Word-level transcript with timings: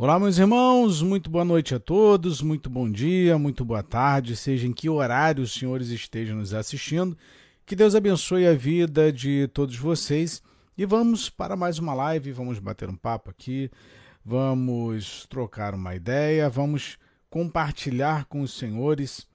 Olá, 0.00 0.16
meus 0.16 0.38
irmãos, 0.38 1.02
muito 1.02 1.28
boa 1.28 1.44
noite 1.44 1.74
a 1.74 1.80
todos, 1.80 2.40
muito 2.40 2.70
bom 2.70 2.88
dia, 2.88 3.36
muito 3.36 3.64
boa 3.64 3.82
tarde, 3.82 4.36
seja 4.36 4.64
em 4.64 4.72
que 4.72 4.88
horário 4.88 5.42
os 5.42 5.52
senhores 5.52 5.88
estejam 5.88 6.36
nos 6.36 6.54
assistindo. 6.54 7.18
Que 7.66 7.74
Deus 7.74 7.96
abençoe 7.96 8.46
a 8.46 8.54
vida 8.54 9.12
de 9.12 9.48
todos 9.48 9.74
vocês 9.74 10.40
e 10.76 10.86
vamos 10.86 11.28
para 11.28 11.56
mais 11.56 11.80
uma 11.80 11.94
live, 11.94 12.30
vamos 12.30 12.60
bater 12.60 12.88
um 12.88 12.94
papo 12.94 13.28
aqui, 13.28 13.72
vamos 14.24 15.26
trocar 15.26 15.74
uma 15.74 15.96
ideia, 15.96 16.48
vamos 16.48 16.96
compartilhar 17.28 18.26
com 18.26 18.42
os 18.42 18.56
senhores 18.56 19.26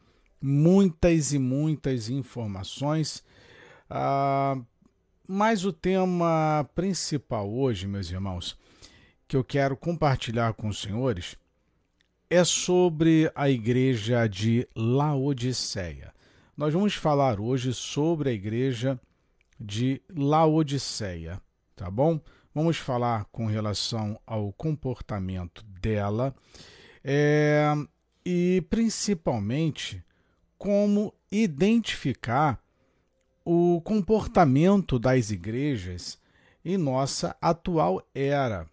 muitas 0.42 1.34
e 1.34 1.40
muitas 1.40 2.08
informações. 2.08 3.22
Ah, 3.90 4.58
mas 5.28 5.66
o 5.66 5.74
tema 5.74 6.66
principal 6.74 7.54
hoje, 7.54 7.86
meus 7.86 8.10
irmãos, 8.10 8.58
que 9.34 9.38
eu 9.38 9.44
quero 9.44 9.76
compartilhar 9.76 10.54
com 10.54 10.68
os 10.68 10.80
senhores 10.80 11.36
é 12.30 12.44
sobre 12.44 13.32
a 13.34 13.50
igreja 13.50 14.28
de 14.28 14.68
Laodiceia. 14.76 16.14
Nós 16.56 16.72
vamos 16.72 16.94
falar 16.94 17.40
hoje 17.40 17.74
sobre 17.74 18.30
a 18.30 18.32
igreja 18.32 19.00
de 19.60 20.00
Laodiceia, 20.16 21.42
tá 21.76 21.90
bom? 21.90 22.22
Vamos 22.54 22.78
falar 22.78 23.26
com 23.32 23.48
relação 23.48 24.20
ao 24.24 24.54
comportamento 24.54 25.64
dela 25.82 26.36
é, 27.04 27.74
e 28.24 28.64
principalmente 28.70 30.06
como 30.60 31.12
identificar 31.32 32.62
o 33.44 33.82
comportamento 33.82 35.00
das 35.00 35.32
igrejas 35.32 36.20
em 36.64 36.78
nossa 36.78 37.36
atual 37.42 38.08
era 38.14 38.72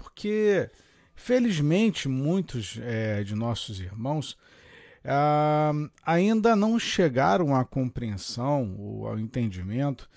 porque 0.00 0.70
felizmente 1.14 2.08
muitos 2.08 2.78
é, 2.82 3.22
de 3.22 3.34
nossos 3.34 3.78
irmãos 3.80 4.36
ah, 5.04 5.72
ainda 6.02 6.56
não 6.56 6.78
chegaram 6.78 7.54
à 7.54 7.64
compreensão 7.64 8.74
ou 8.78 9.06
ao 9.06 9.18
entendimento 9.18 10.08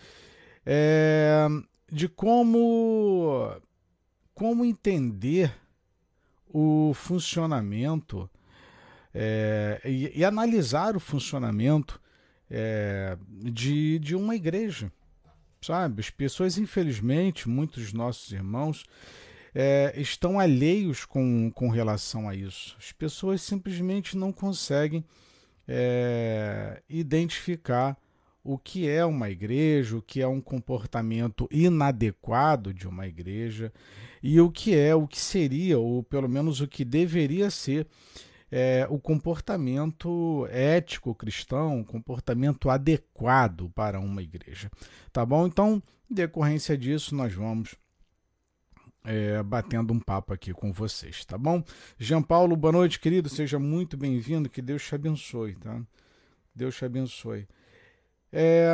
é, 0.66 1.48
de 1.92 2.08
como 2.08 3.52
como 4.34 4.66
entender 4.66 5.54
o 6.48 6.94
funcionamento 6.94 8.30
é, 9.14 9.82
e, 9.86 10.20
e, 10.20 10.26
analisar 10.26 10.96
o 10.96 11.00
funcionamento 11.00 12.02
é, 12.50 13.16
de, 13.30 14.00
de 14.00 14.16
uma 14.16 14.36
igreja, 14.36 14.92
sabe? 15.62 16.02
As 16.02 16.10
pessoas, 16.10 16.58
infelizmente, 16.58 17.48
muitos 17.48 17.84
dos 17.84 17.94
nossos 17.94 18.32
irmãos 18.32 18.86
é, 19.54 19.94
estão 19.98 20.40
alheios 20.40 21.06
com, 21.06 21.52
com 21.52 21.70
relação 21.70 22.28
a 22.28 22.36
isso. 22.36 22.76
As 22.80 22.92
pessoas 22.92 23.42
simplesmente 23.42 24.18
não 24.18 24.32
conseguem 24.32 25.04
é, 25.68 26.82
identificar 26.90 27.98
o 28.44 28.58
que 28.58 28.90
é 28.90 29.06
uma 29.06 29.30
igreja, 29.30 29.96
o 29.96 30.02
que 30.02 30.22
é 30.22 30.28
um 30.28 30.42
comportamento 30.42 31.48
inadequado 31.50 32.74
de 32.74 32.88
uma 32.88 33.08
igreja 33.08 33.72
e 34.22 34.40
o 34.42 34.52
que 34.52 34.76
é, 34.76 34.94
o 34.94 35.08
que 35.08 35.20
seria, 35.20 35.80
ou 35.80 36.04
pelo 36.04 36.28
menos 36.28 36.60
o 36.60 36.68
que 36.68 36.84
deveria 36.84 37.50
ser 37.50 37.88
é, 38.52 38.86
o 38.90 39.00
comportamento 39.00 40.46
ético 40.52 41.16
cristão, 41.16 41.80
o 41.80 41.86
comportamento 41.86 42.70
adequado 42.70 43.72
para 43.74 44.00
uma 44.00 44.22
igreja. 44.22 44.70
Tá 45.12 45.26
bom? 45.26 45.48
Então, 45.48 45.82
em 46.12 46.14
decorrência 46.14 46.78
disso, 46.78 47.16
nós 47.16 47.34
vamos 47.34 47.76
é, 49.04 49.44
batendo 49.44 49.94
um 49.94 50.00
papo 50.00 50.34
aqui 50.34 50.54
com 50.54 50.72
vocês, 50.72 51.26
tá 51.26 51.38
bom? 51.38 51.64
Jean 51.98 52.22
Paulo, 52.22 52.56
boa 52.56 52.72
noite, 52.72 53.00
querido, 53.00 53.30
seja 53.30 53.60
muito 53.60 53.98
bem-vindo, 53.98 54.50
que 54.50 54.62
Deus 54.62 54.84
te 54.84 54.96
abençoe, 54.96 55.56
tá? 55.56 55.82
Deus 56.56 56.76
te 56.76 56.86
abençoe. 56.86 57.48
É, 58.32 58.68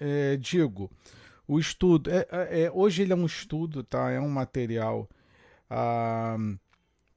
é, 0.00 0.36
digo, 0.36 0.90
o 1.46 1.58
estudo, 1.58 2.10
é, 2.10 2.26
é, 2.30 2.62
é, 2.62 2.70
hoje 2.72 3.02
ele 3.02 3.12
é 3.12 3.16
um 3.16 3.26
estudo, 3.26 3.84
tá? 3.84 4.10
É 4.10 4.18
um 4.18 4.30
material 4.30 5.08
ah, 5.68 6.36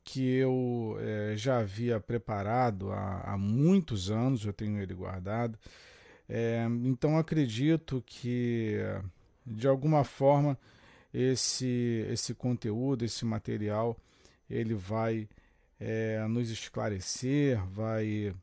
que 0.04 0.36
eu 0.36 0.98
é, 1.00 1.38
já 1.38 1.60
havia 1.60 2.00
preparado 2.00 2.92
há, 2.92 3.22
há, 3.34 3.38
muitos 3.38 4.12
anos, 4.12 4.46
eu 4.46 4.54
tenho 4.54 4.80
ele 4.80 4.94
guardado. 4.94 5.58
então 6.84 7.18
acredito 7.18 8.04
que 8.06 8.78
de 9.46 9.68
alguma 9.68 10.04
forma 10.04 10.58
esse, 11.16 12.06
esse 12.10 12.34
conteúdo, 12.34 13.06
esse 13.06 13.24
material, 13.24 13.98
ele 14.50 14.74
vai 14.74 15.30
é, 15.80 16.26
nos 16.28 16.50
esclarecer, 16.50 17.64
vai 17.68 18.36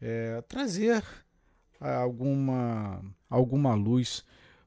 é, 0.00 0.40
trazer 0.48 1.04
alguma, 1.78 3.04
alguma 3.28 3.74
luz 3.74 4.24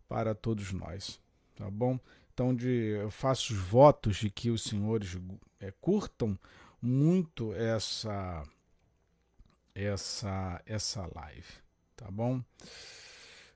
para 0.07 0.35
todos 0.35 0.71
nós, 0.71 1.19
tá 1.55 1.69
bom? 1.71 1.99
Então, 2.31 2.53
de, 2.55 2.97
eu 3.01 3.09
faço 3.09 3.53
os 3.53 3.59
votos 3.59 4.17
de 4.17 4.29
que 4.29 4.51
os 4.51 4.63
senhores 4.63 5.17
é, 5.59 5.71
curtam 5.81 6.38
muito 6.79 7.53
essa 7.53 8.44
essa 9.73 10.61
essa 10.67 11.09
live, 11.15 11.47
tá 11.95 12.11
bom? 12.11 12.44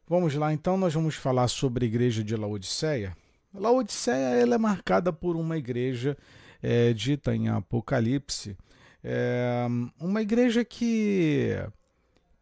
Vamos 0.07 0.33
lá, 0.33 0.51
então 0.51 0.77
nós 0.77 0.95
vamos 0.95 1.15
falar 1.15 1.47
sobre 1.47 1.85
a 1.85 1.88
igreja 1.88 2.23
de 2.23 2.35
Laodiceia. 2.35 3.15
Laodiceia 3.53 4.35
ela 4.35 4.56
é 4.56 4.58
marcada 4.58 5.12
por 5.12 5.35
uma 5.35 5.58
igreja 5.58 6.18
é, 6.62 6.94
dita 6.94 7.35
em 7.35 7.50
Apocalipse, 7.50 8.58
é, 9.03 9.66
uma 10.00 10.22
igreja 10.22 10.66
que, 10.66 11.56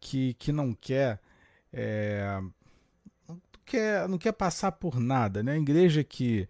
que, 0.00 0.34
que 0.34 0.52
não 0.52 0.72
quer, 0.72 1.20
é, 1.72 2.40
não 3.28 3.40
quer 3.64 4.08
não 4.08 4.18
quer 4.18 4.32
passar 4.32 4.72
por 4.72 4.98
nada, 4.98 5.42
né? 5.42 5.56
igreja 5.56 6.02
que, 6.02 6.48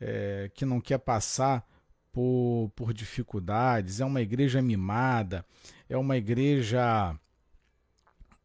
é, 0.00 0.50
que 0.54 0.64
não 0.64 0.80
quer 0.80 0.98
passar 0.98 1.66
por, 2.10 2.70
por 2.74 2.92
dificuldades, 2.92 4.00
é 4.00 4.04
uma 4.04 4.20
igreja 4.20 4.60
mimada, 4.60 5.44
é 5.88 5.96
uma 5.96 6.16
igreja 6.16 7.16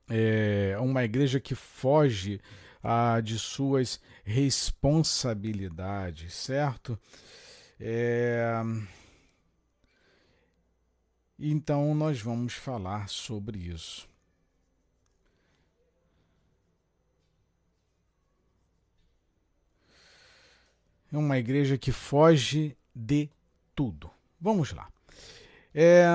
é 0.10 0.78
uma 0.80 1.04
igreja 1.04 1.38
que 1.38 1.54
foge 1.54 2.40
ah, 2.90 3.20
de 3.20 3.38
suas 3.38 4.00
responsabilidades, 4.24 6.34
certo? 6.34 6.98
É... 7.78 8.62
Então, 11.38 11.94
nós 11.94 12.22
vamos 12.22 12.54
falar 12.54 13.10
sobre 13.10 13.60
isso. 13.60 14.08
É 21.12 21.18
uma 21.18 21.38
igreja 21.38 21.78
que 21.78 21.92
foge 21.92 22.74
de 22.96 23.30
tudo. 23.76 24.10
Vamos 24.40 24.72
lá. 24.72 24.90
É, 25.74 26.06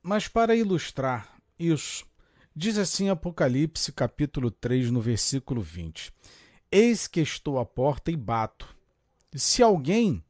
mas 0.00 0.28
para 0.28 0.54
ilustrar 0.54 1.36
isso, 1.58 2.06
Diz 2.62 2.76
assim 2.76 3.08
Apocalipse, 3.08 3.90
capítulo 3.90 4.50
3, 4.50 4.90
no 4.90 5.00
versículo 5.00 5.62
20: 5.62 6.12
Eis 6.70 7.06
que 7.06 7.22
estou 7.22 7.58
à 7.58 7.64
porta 7.64 8.10
e 8.10 8.16
bato. 8.16 8.76
Se 9.32 9.62
alguém 9.62 10.22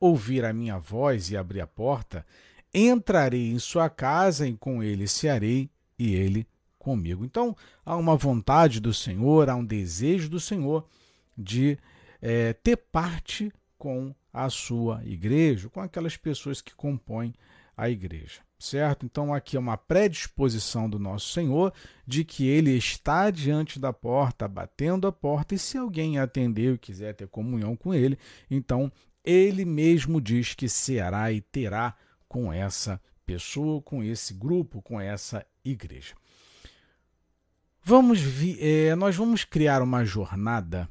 ouvir 0.00 0.44
a 0.44 0.52
minha 0.52 0.76
voz 0.76 1.30
e 1.30 1.36
abrir 1.36 1.60
a 1.60 1.68
porta, 1.68 2.26
entrarei 2.74 3.52
em 3.52 3.60
sua 3.60 3.88
casa 3.88 4.44
e 4.48 4.56
com 4.56 4.82
ele 4.82 5.06
cearei 5.06 5.70
e 5.96 6.16
ele 6.16 6.48
comigo. 6.80 7.24
Então, 7.24 7.56
há 7.86 7.94
uma 7.94 8.16
vontade 8.16 8.80
do 8.80 8.92
Senhor, 8.92 9.48
há 9.48 9.54
um 9.54 9.64
desejo 9.64 10.28
do 10.28 10.40
Senhor 10.40 10.84
de 11.36 11.78
é, 12.20 12.54
ter 12.54 12.76
parte 12.76 13.52
com 13.78 14.12
a 14.32 14.50
sua 14.50 15.00
igreja, 15.04 15.68
com 15.68 15.80
aquelas 15.80 16.16
pessoas 16.16 16.60
que 16.60 16.74
compõem 16.74 17.32
a 17.76 17.88
igreja 17.88 18.47
certo? 18.58 19.06
Então 19.06 19.32
aqui 19.32 19.56
é 19.56 19.60
uma 19.60 19.76
predisposição 19.76 20.90
do 20.90 20.98
nosso 20.98 21.32
Senhor 21.32 21.72
de 22.06 22.24
que 22.24 22.46
ele 22.46 22.72
está 22.76 23.30
diante 23.30 23.78
da 23.78 23.92
porta, 23.92 24.48
batendo 24.48 25.06
a 25.06 25.12
porta, 25.12 25.54
e 25.54 25.58
se 25.58 25.78
alguém 25.78 26.18
atender 26.18 26.74
e 26.74 26.78
quiser 26.78 27.14
ter 27.14 27.28
comunhão 27.28 27.76
com 27.76 27.94
ele, 27.94 28.18
então 28.50 28.90
ele 29.24 29.64
mesmo 29.64 30.20
diz 30.20 30.54
que 30.54 30.68
será 30.68 31.30
e 31.30 31.40
terá 31.40 31.94
com 32.28 32.52
essa 32.52 33.00
pessoa, 33.24 33.80
com 33.80 34.02
esse 34.02 34.34
grupo, 34.34 34.82
com 34.82 35.00
essa 35.00 35.46
igreja. 35.64 36.14
Vamos 37.82 38.20
é, 38.58 38.94
nós 38.96 39.16
vamos 39.16 39.44
criar 39.44 39.82
uma 39.82 40.04
jornada 40.04 40.90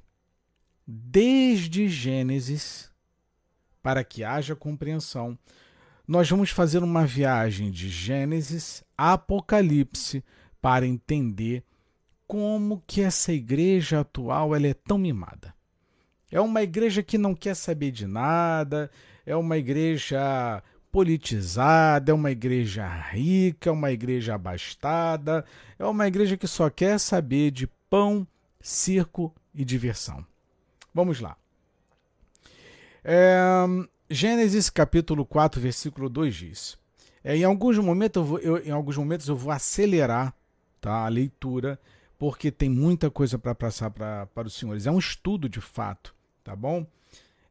desde 0.85 1.89
Gênesis 1.89 2.89
para 3.83 4.03
que 4.03 4.23
haja 4.23 4.55
compreensão 4.55 5.37
nós 6.07 6.29
vamos 6.29 6.51
fazer 6.51 6.81
uma 6.81 7.05
viagem 7.05 7.69
de 7.69 7.89
Gênesis 7.89 8.83
a 8.97 9.13
Apocalipse 9.13 10.23
para 10.61 10.87
entender 10.87 11.63
como 12.25 12.81
que 12.87 13.01
essa 13.01 13.33
igreja 13.33 13.99
atual 13.99 14.55
ela 14.55 14.67
é 14.67 14.73
tão 14.73 14.97
mimada. 14.97 15.53
É 16.31 16.39
uma 16.39 16.61
igreja 16.63 17.03
que 17.03 17.17
não 17.17 17.35
quer 17.35 17.55
saber 17.55 17.91
de 17.91 18.07
nada, 18.07 18.89
é 19.25 19.35
uma 19.35 19.57
igreja 19.57 20.63
politizada, 20.91 22.11
é 22.11 22.13
uma 22.13 22.31
igreja 22.31 22.87
rica, 22.87 23.69
é 23.69 23.73
uma 23.73 23.91
igreja 23.91 24.35
abastada, 24.35 25.45
é 25.77 25.85
uma 25.85 26.07
igreja 26.07 26.37
que 26.37 26.47
só 26.47 26.69
quer 26.69 26.99
saber 26.99 27.51
de 27.51 27.67
pão, 27.89 28.27
circo 28.61 29.33
e 29.53 29.63
diversão. 29.63 30.25
Vamos 30.93 31.19
lá. 31.19 31.37
É, 33.03 33.65
Gênesis 34.09 34.69
capítulo 34.69 35.25
4, 35.25 35.59
versículo 35.59 36.09
2 36.09 36.33
diz: 36.33 36.77
é, 37.21 37.35
em, 37.35 37.43
alguns 37.43 37.77
momentos 37.77 38.15
eu 38.15 38.23
vou, 38.23 38.39
eu, 38.39 38.65
em 38.65 38.71
alguns 38.71 38.95
momentos 38.95 39.27
eu 39.27 39.35
vou 39.35 39.51
acelerar 39.51 40.33
tá, 40.79 41.05
a 41.05 41.09
leitura, 41.09 41.77
porque 42.17 42.49
tem 42.49 42.69
muita 42.69 43.11
coisa 43.11 43.37
para 43.37 43.53
passar 43.53 43.91
para 43.91 44.47
os 44.47 44.53
senhores. 44.53 44.87
É 44.87 44.91
um 44.91 44.97
estudo 44.97 45.49
de 45.49 45.59
fato, 45.59 46.15
tá 46.41 46.55
bom? 46.55 46.87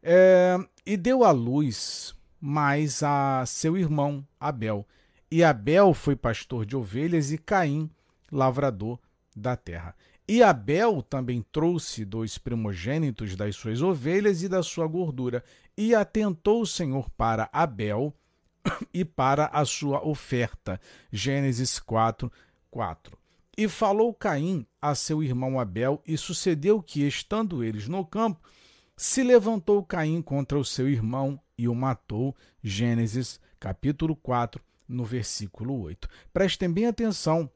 É, 0.03 0.56
e 0.87 0.97
deu 0.97 1.25
à 1.25 1.31
luz 1.31 2.14
mais 2.41 3.02
a 3.02 3.44
seu 3.44 3.76
irmão 3.76 4.26
Abel. 4.41 4.87
E 5.31 5.44
Abel 5.44 5.93
foi 5.93 6.17
pastor 6.17 6.64
de 6.64 6.75
ovelhas 6.75 7.32
e 7.32 7.37
Caim, 7.37 7.91
lavrador 8.32 8.99
da 9.37 9.56
terra. 9.56 9.94
E 10.29 10.43
Abel 10.43 11.02
também 11.02 11.44
trouxe 11.52 12.05
dois 12.05 12.37
primogênitos 12.37 13.37
das 13.37 13.55
suas 13.55 13.81
ovelhas 13.81 14.43
e 14.43 14.49
da 14.49 14.62
sua 14.62 14.87
gordura. 14.87 15.44
E 15.76 15.94
atentou 15.94 16.62
o 16.62 16.67
Senhor 16.67 17.11
para 17.11 17.49
Abel 17.52 18.14
e 18.93 19.05
para 19.05 19.46
a 19.46 19.64
sua 19.64 20.06
oferta. 20.06 20.81
Gênesis 21.12 21.78
4, 21.78 22.32
4. 22.70 23.19
E 23.56 23.69
falou 23.69 24.12
Caim 24.12 24.67
a 24.81 24.94
seu 24.94 25.23
irmão 25.23 25.58
Abel, 25.58 26.02
e 26.06 26.17
sucedeu 26.17 26.82
que, 26.82 27.06
estando 27.06 27.64
eles 27.64 27.88
no 27.88 28.05
campo, 28.05 28.46
se 28.96 29.23
levantou 29.23 29.82
Caim 29.82 30.20
contra 30.20 30.58
o 30.58 30.64
seu 30.64 30.88
irmão 30.88 31.40
e 31.56 31.69
o 31.69 31.75
matou. 31.75 32.37
Gênesis 32.62 33.40
capítulo 33.58 34.14
4, 34.14 34.62
no 34.88 35.05
versículo 35.05 35.81
8. 35.82 36.08
Prestem 36.32 36.70
bem 36.70 36.87
atenção 36.87 37.50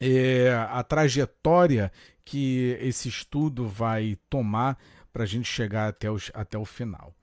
é, 0.00 0.52
a 0.70 0.82
trajetória 0.82 1.92
que 2.24 2.76
esse 2.80 3.08
estudo 3.08 3.66
vai 3.66 4.16
tomar 4.28 4.78
para 5.14 5.22
a 5.22 5.26
gente 5.26 5.46
chegar 5.46 5.88
até, 5.88 6.10
os, 6.10 6.32
até 6.34 6.58
o 6.58 6.64
final. 6.64 7.14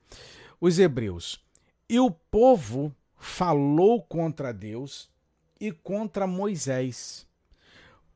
Os 0.58 0.78
hebreus 0.78 1.38
e 1.86 2.00
o 2.00 2.10
povo 2.10 2.96
falou 3.18 4.02
contra 4.02 4.50
Deus 4.50 5.10
e 5.60 5.70
contra 5.70 6.26
Moisés. 6.26 7.26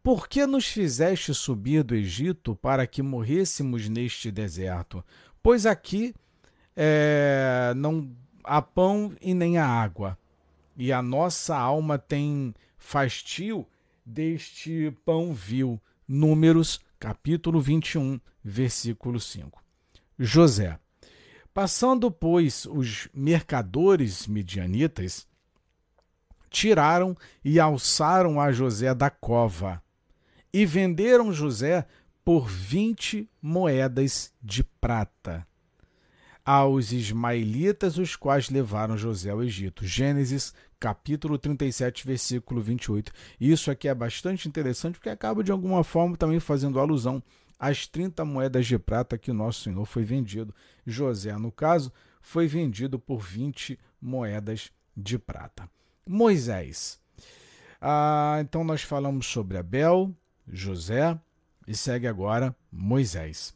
Por 0.02 0.28
que 0.28 0.46
nos 0.46 0.66
fizeste 0.66 1.34
subir 1.34 1.82
do 1.82 1.94
Egito 1.94 2.56
para 2.56 2.86
que 2.86 3.02
morrêssemos 3.02 3.86
neste 3.86 4.30
deserto? 4.30 5.04
Pois 5.42 5.66
aqui 5.66 6.14
é, 6.74 7.74
não 7.76 8.10
há 8.42 8.62
pão 8.62 9.14
e 9.20 9.34
nem 9.34 9.58
há 9.58 9.66
água, 9.66 10.18
e 10.74 10.90
a 10.90 11.02
nossa 11.02 11.54
alma 11.54 11.98
tem 11.98 12.54
fastio 12.78 13.66
deste 14.04 14.90
pão 15.04 15.34
vil. 15.34 15.78
Números, 16.08 16.80
capítulo 16.98 17.60
21, 17.60 18.18
versículo 18.42 19.20
5. 19.20 19.65
José. 20.18 20.78
Passando, 21.52 22.10
pois, 22.10 22.66
os 22.66 23.08
mercadores 23.14 24.26
midianitas, 24.26 25.26
tiraram 26.50 27.16
e 27.44 27.58
alçaram 27.60 28.40
a 28.40 28.52
José 28.52 28.94
da 28.94 29.10
cova 29.10 29.82
e 30.52 30.64
venderam 30.64 31.32
José 31.32 31.86
por 32.24 32.48
vinte 32.48 33.28
moedas 33.40 34.32
de 34.42 34.64
prata 34.64 35.46
aos 36.46 36.92
ismaelitas, 36.92 37.98
os 37.98 38.14
quais 38.14 38.48
levaram 38.48 38.96
José 38.96 39.30
ao 39.30 39.42
Egito. 39.42 39.84
Gênesis, 39.84 40.54
capítulo 40.78 41.36
37, 41.36 42.06
versículo 42.06 42.62
28. 42.62 43.12
Isso 43.40 43.70
aqui 43.70 43.88
é 43.88 43.94
bastante 43.94 44.48
interessante 44.48 44.94
porque 44.94 45.10
acaba 45.10 45.42
de 45.42 45.50
alguma 45.50 45.82
forma 45.82 46.16
também 46.16 46.38
fazendo 46.38 46.78
alusão 46.78 47.20
as 47.58 47.86
30 47.86 48.24
moedas 48.24 48.66
de 48.66 48.78
prata 48.78 49.18
que 49.18 49.32
nosso 49.32 49.62
Senhor 49.62 49.84
foi 49.84 50.04
vendido. 50.04 50.54
José, 50.86 51.36
no 51.38 51.50
caso, 51.50 51.92
foi 52.20 52.46
vendido 52.46 52.98
por 52.98 53.20
20 53.20 53.78
moedas 54.00 54.70
de 54.96 55.18
prata. 55.18 55.68
Moisés. 56.06 57.00
Ah, 57.80 58.38
então 58.40 58.64
nós 58.64 58.82
falamos 58.82 59.26
sobre 59.26 59.58
Abel, 59.58 60.14
José 60.48 61.18
e 61.66 61.74
segue 61.74 62.06
agora 62.06 62.54
Moisés. 62.70 63.54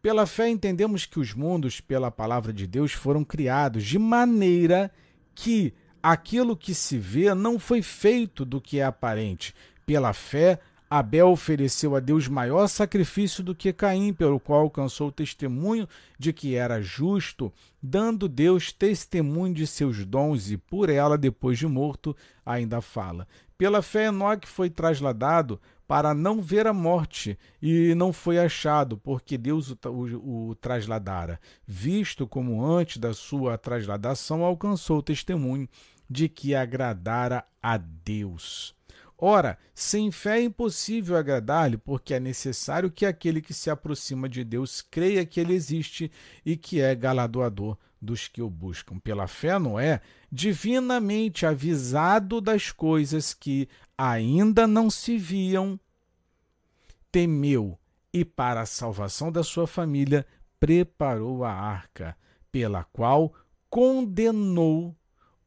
Pela 0.00 0.26
fé 0.26 0.48
entendemos 0.48 1.04
que 1.04 1.18
os 1.18 1.34
mundos, 1.34 1.80
pela 1.80 2.10
palavra 2.10 2.52
de 2.52 2.66
Deus, 2.66 2.92
foram 2.92 3.24
criados 3.24 3.84
de 3.84 3.98
maneira 3.98 4.90
que 5.34 5.74
aquilo 6.02 6.56
que 6.56 6.74
se 6.74 6.96
vê 6.98 7.34
não 7.34 7.58
foi 7.58 7.82
feito 7.82 8.44
do 8.44 8.60
que 8.60 8.78
é 8.78 8.84
aparente. 8.84 9.54
Pela 9.84 10.12
fé, 10.12 10.60
Abel 10.88 11.30
ofereceu 11.30 11.96
a 11.96 12.00
Deus 12.00 12.28
maior 12.28 12.68
sacrifício 12.68 13.42
do 13.42 13.54
que 13.54 13.72
Caim, 13.72 14.12
pelo 14.12 14.38
qual 14.38 14.60
alcançou 14.60 15.08
o 15.08 15.12
testemunho 15.12 15.88
de 16.16 16.32
que 16.32 16.54
era 16.54 16.80
justo, 16.80 17.52
dando 17.82 18.28
Deus 18.28 18.72
testemunho 18.72 19.52
de 19.52 19.66
seus 19.66 20.04
dons, 20.04 20.50
e 20.50 20.56
por 20.56 20.88
ela, 20.88 21.18
depois 21.18 21.58
de 21.58 21.66
morto, 21.66 22.16
ainda 22.44 22.80
fala. 22.80 23.26
Pela 23.58 23.82
fé, 23.82 24.06
Enoque 24.06 24.46
foi 24.46 24.70
trasladado 24.70 25.60
para 25.88 26.14
não 26.14 26.40
ver 26.40 26.66
a 26.68 26.72
morte, 26.72 27.38
e 27.60 27.92
não 27.94 28.12
foi 28.12 28.38
achado, 28.38 28.96
porque 28.96 29.36
Deus 29.36 29.70
o, 29.70 29.78
o, 29.88 30.48
o 30.50 30.54
trasladara, 30.54 31.40
visto 31.66 32.28
como 32.28 32.64
antes 32.64 32.98
da 32.98 33.12
sua 33.12 33.58
trasladação 33.58 34.44
alcançou 34.44 34.98
o 34.98 35.02
testemunho 35.02 35.68
de 36.08 36.28
que 36.28 36.54
agradara 36.54 37.44
a 37.60 37.76
Deus. 37.76 38.75
Ora, 39.18 39.58
sem 39.74 40.10
fé 40.10 40.38
é 40.38 40.42
impossível 40.42 41.16
agradar-lhe, 41.16 41.78
porque 41.78 42.12
é 42.12 42.20
necessário 42.20 42.90
que 42.90 43.06
aquele 43.06 43.40
que 43.40 43.54
se 43.54 43.70
aproxima 43.70 44.28
de 44.28 44.44
Deus 44.44 44.82
creia 44.82 45.24
que 45.24 45.40
ele 45.40 45.54
existe 45.54 46.10
e 46.44 46.56
que 46.56 46.80
é 46.80 46.94
galardoador 46.94 47.78
dos 48.00 48.28
que 48.28 48.42
o 48.42 48.50
buscam. 48.50 48.98
Pela 48.98 49.26
fé, 49.26 49.58
Noé, 49.58 50.02
divinamente 50.30 51.46
avisado 51.46 52.42
das 52.42 52.70
coisas 52.70 53.32
que 53.32 53.68
ainda 53.96 54.66
não 54.66 54.90
se 54.90 55.16
viam, 55.16 55.80
temeu 57.10 57.78
e, 58.12 58.22
para 58.22 58.60
a 58.60 58.66
salvação 58.66 59.32
da 59.32 59.42
sua 59.42 59.66
família, 59.66 60.26
preparou 60.60 61.42
a 61.42 61.52
arca, 61.52 62.14
pela 62.52 62.84
qual 62.84 63.32
condenou 63.70 64.94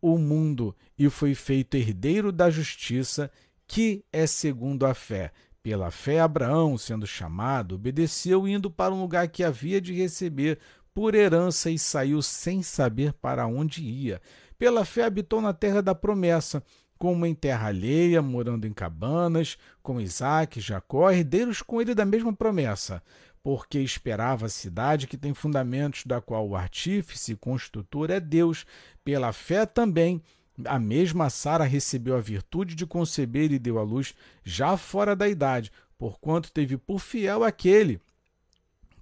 o 0.01 0.17
mundo 0.17 0.75
e 0.98 1.10
foi 1.10 1.36
feito 1.36 1.75
herdeiro 1.75 2.32
da 2.32 2.50
justiça 2.50 3.32
que 3.69 4.03
é 4.11 4.25
segundo 4.25 4.83
a 4.83 4.95
fé. 4.95 5.31
Pela 5.61 5.91
fé, 5.91 6.19
Abraão, 6.19 6.75
sendo 6.75 7.05
chamado, 7.05 7.75
obedeceu, 7.75 8.47
indo 8.47 8.71
para 8.71 8.91
um 8.91 8.99
lugar 8.99 9.27
que 9.27 9.43
havia 9.43 9.79
de 9.79 9.93
receber 9.93 10.57
por 10.91 11.13
herança 11.13 11.69
e 11.69 11.77
saiu 11.77 12.19
sem 12.23 12.63
saber 12.63 13.13
para 13.13 13.45
onde 13.45 13.83
ia. 13.83 14.19
Pela 14.57 14.83
fé, 14.83 15.03
habitou 15.03 15.39
na 15.39 15.53
terra 15.53 15.83
da 15.83 15.93
promessa, 15.93 16.63
como 16.97 17.27
em 17.27 17.35
terra 17.35 17.67
alheia, 17.67 18.23
morando 18.23 18.65
em 18.65 18.73
cabanas, 18.73 19.55
com 19.83 20.01
Isaac, 20.01 20.59
Jacó, 20.59 21.11
herdeiros 21.11 21.61
com 21.61 21.79
ele 21.79 21.93
da 21.93 22.05
mesma 22.05 22.33
promessa, 22.33 23.03
porque 23.43 23.79
esperava 23.79 24.47
a 24.47 24.49
cidade 24.49 25.05
que 25.05 25.15
tem 25.15 25.35
fundamentos, 25.35 26.05
da 26.05 26.19
qual 26.19 26.49
o 26.49 26.55
artífice 26.55 27.33
e 27.33 27.38
construtor 27.38 28.09
é 28.09 28.19
Deus. 28.19 28.65
Pela 29.05 29.31
fé 29.31 29.67
também 29.67 30.23
a 30.66 30.80
mesma 30.80 31.30
Sara 31.30 31.63
recebeu 31.63 32.16
a 32.16 32.22
virtude 32.22 32.75
de 32.75 32.86
conceber 32.86 33.51
e 33.51 33.60
deu 33.60 33.80
à 33.80 33.84
luz 33.84 34.13
já 34.44 34.75
fora 34.78 35.16
da 35.16 35.28
idade, 35.28 35.72
porquanto 35.98 36.51
teve 36.51 36.78
por 36.78 37.00
fiel 37.00 37.44
aquele 37.44 38.00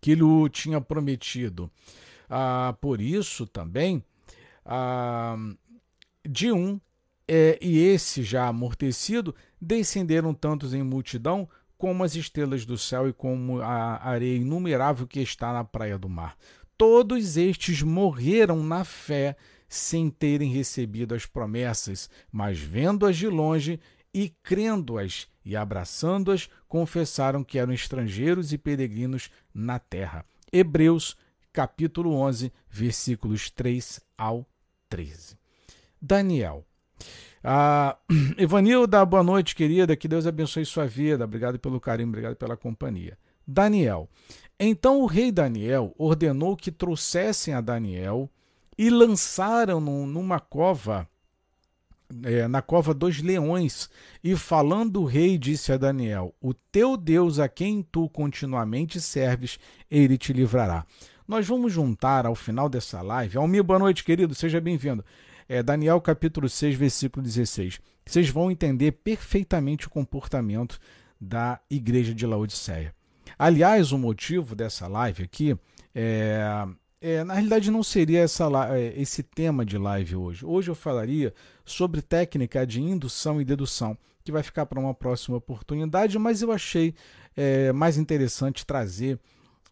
que 0.02 0.16
lhe 0.16 0.50
tinha 0.52 0.80
prometido. 0.80 1.70
Ah, 2.30 2.76
por 2.82 3.02
isso 3.02 3.48
também, 3.48 4.04
ah, 4.66 5.38
de 6.28 6.52
um, 6.52 6.80
é, 7.28 7.58
e 7.62 7.80
esse 7.80 8.24
já 8.24 8.48
amortecido, 8.48 9.36
descenderam 9.60 10.34
tantos 10.34 10.74
em 10.74 10.84
multidão 10.84 11.48
como 11.78 12.04
as 12.04 12.16
estrelas 12.16 12.66
do 12.66 12.78
céu 12.78 13.08
e 13.08 13.14
como 13.14 13.62
a 13.62 14.04
areia 14.04 14.38
inumerável 14.38 15.06
que 15.06 15.20
está 15.20 15.54
na 15.54 15.64
praia 15.64 15.98
do 15.98 16.10
mar. 16.10 16.36
Todos 16.78 17.38
estes 17.38 17.82
morreram 17.82 18.64
na 18.64 18.84
fé 18.84 19.36
sem 19.67 20.09
terem 20.09 20.51
recebido 20.51 21.13
as 21.13 21.25
promessas, 21.25 22.09
mas 22.31 22.59
vendo-as 22.59 23.17
de 23.17 23.27
longe 23.27 23.79
e 24.13 24.29
crendo-as 24.41 25.27
e 25.43 25.55
abraçando-as, 25.55 26.50
confessaram 26.67 27.43
que 27.43 27.57
eram 27.57 27.74
estrangeiros 27.74 28.51
e 28.51 28.57
peregrinos 28.57 29.29
na 29.53 29.79
terra. 29.79 30.25
Hebreus, 30.51 31.15
capítulo 31.53 32.13
11, 32.13 32.51
versículos 32.69 33.50
3 33.50 34.00
ao 34.17 34.45
13. 34.89 35.38
Daniel. 36.01 36.65
Ah, 37.43 37.97
Evanilda, 38.38 39.05
boa 39.05 39.24
noite, 39.24 39.55
querida. 39.55 39.95
Que 39.95 40.07
Deus 40.07 40.25
abençoe 40.25 40.65
sua 40.65 40.86
vida. 40.86 41.25
Obrigado 41.25 41.59
pelo 41.59 41.79
carinho, 41.79 42.09
obrigado 42.09 42.36
pela 42.36 42.57
companhia. 42.57 43.17
Daniel. 43.45 44.09
Então 44.59 45.01
o 45.01 45.05
rei 45.05 45.31
Daniel 45.31 45.93
ordenou 45.97 46.57
que 46.57 46.71
trouxessem 46.71 47.53
a 47.53 47.62
Daniel 47.62 48.29
e 48.77 48.89
lançaram 48.89 49.79
numa 49.79 50.39
cova, 50.39 51.07
é, 52.24 52.48
na 52.48 52.62
cova 52.62 52.93
dos 52.93 53.22
leões. 53.22 53.89
E 54.24 54.36
falando 54.36 55.01
o 55.01 55.05
rei, 55.05 55.38
disse 55.38 55.72
a 55.72 55.77
Daniel: 55.77 56.36
O 56.39 56.53
teu 56.53 56.96
Deus, 56.96 57.39
a 57.39 57.50
quem 57.50 57.81
tu 57.81 58.07
continuamente 58.10 59.01
serves, 59.01 59.60
ele 59.89 60.17
te 60.17 60.31
livrará. 60.31 60.86
Nós 61.27 61.46
vamos 61.46 61.74
juntar 61.74 62.25
ao 62.25 62.36
final 62.36 62.69
dessa 62.69 63.01
live. 63.01 63.38
Almir, 63.38 63.63
boa 63.63 63.79
noite, 63.79 64.03
querido, 64.03 64.34
seja 64.34 64.62
bem-vindo. 64.62 65.03
É 65.50 65.63
Daniel 65.63 66.00
capítulo 66.00 66.48
6, 66.48 66.75
versículo 66.75 67.24
16. 67.24 67.81
Vocês 68.05 68.29
vão 68.29 68.50
entender 68.50 68.93
perfeitamente 68.93 69.88
o 69.88 69.89
comportamento 69.89 70.79
da 71.19 71.60
igreja 71.69 72.13
de 72.13 72.25
Laodiceia. 72.25 72.93
Aliás, 73.38 73.91
o 73.91 73.98
motivo 73.98 74.55
dessa 74.55 74.88
live 74.88 75.24
aqui 75.24 75.57
é, 75.93 76.65
é 77.00 77.24
na 77.24 77.34
realidade 77.34 77.70
não 77.70 77.84
seria 77.84 78.22
essa, 78.22 78.48
é, 78.75 79.00
esse 79.00 79.22
tema 79.24 79.66
de 79.66 79.77
live 79.77 80.16
hoje. 80.16 80.46
Hoje 80.46 80.72
eu 80.72 80.75
falaria 80.75 81.34
sobre 81.63 82.01
técnica 82.01 82.66
de 82.66 82.82
indução 82.82 83.39
e 83.39 83.46
dedução, 83.46 83.98
que 84.24 84.32
vai 84.32 84.44
ficar 84.44 84.66
para 84.66 84.80
uma 84.80 84.94
próxima 84.94 85.38
oportunidade, 85.38 86.18
mas 86.18 86.42
eu 86.42 86.51
achei 86.51 86.94
é, 87.36 87.72
mais 87.72 87.98
interessante 87.98 88.66
trazer 88.66 89.20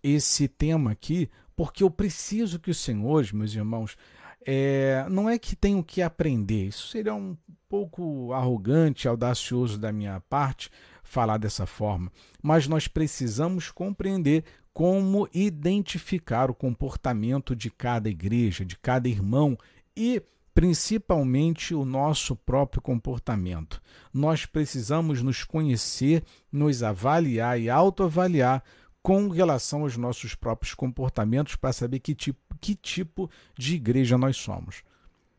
esse 0.04 0.48
tema 0.48 0.92
aqui, 0.92 1.30
porque 1.56 1.84
eu 1.84 1.90
preciso 1.90 2.60
que 2.60 2.70
os 2.70 2.78
senhores, 2.78 3.32
meus 3.32 3.54
irmãos, 3.54 3.98
é, 4.46 5.06
não 5.10 5.28
é 5.28 5.40
que 5.40 5.56
tenham 5.56 5.82
que 5.82 6.02
aprender, 6.04 6.68
isso 6.68 6.90
seria 6.90 7.16
um 7.16 7.36
pouco 7.68 8.32
arrogante, 8.32 9.08
audacioso 9.08 9.80
da 9.80 9.92
minha 9.92 10.22
parte, 10.30 10.70
falar 11.04 11.38
dessa 11.38 11.66
forma, 11.66 12.12
mas 12.42 12.68
nós 12.68 12.88
precisamos 12.88 13.72
compreender 13.72 14.44
como 14.76 15.26
identificar 15.34 16.52
o 16.52 16.54
comportamento 16.54 17.56
de 17.56 17.72
cada 17.72 18.10
igreja, 18.10 18.66
de 18.66 18.76
cada 18.78 19.08
irmão 19.08 19.58
e 19.96 20.22
principalmente 20.54 21.74
o 21.74 21.86
nosso 21.86 22.36
próprio 22.36 22.82
comportamento. 22.82 23.82
Nós 24.14 24.46
precisamos 24.46 25.22
nos 25.22 25.46
conhecer, 25.46 26.26
nos 26.52 26.84
avaliar 26.84 27.58
e 27.58 27.70
autoavaliar 27.70 28.62
com 29.02 29.30
relação 29.30 29.84
aos 29.84 29.96
nossos 29.96 30.36
próprios 30.36 30.74
comportamentos 30.74 31.56
para 31.56 31.72
saber 31.72 32.00
que 32.00 32.14
tipo, 32.14 32.58
que 32.60 32.76
tipo 32.76 33.32
de 33.58 33.76
igreja 33.76 34.18
nós 34.18 34.36
somos. 34.36 34.84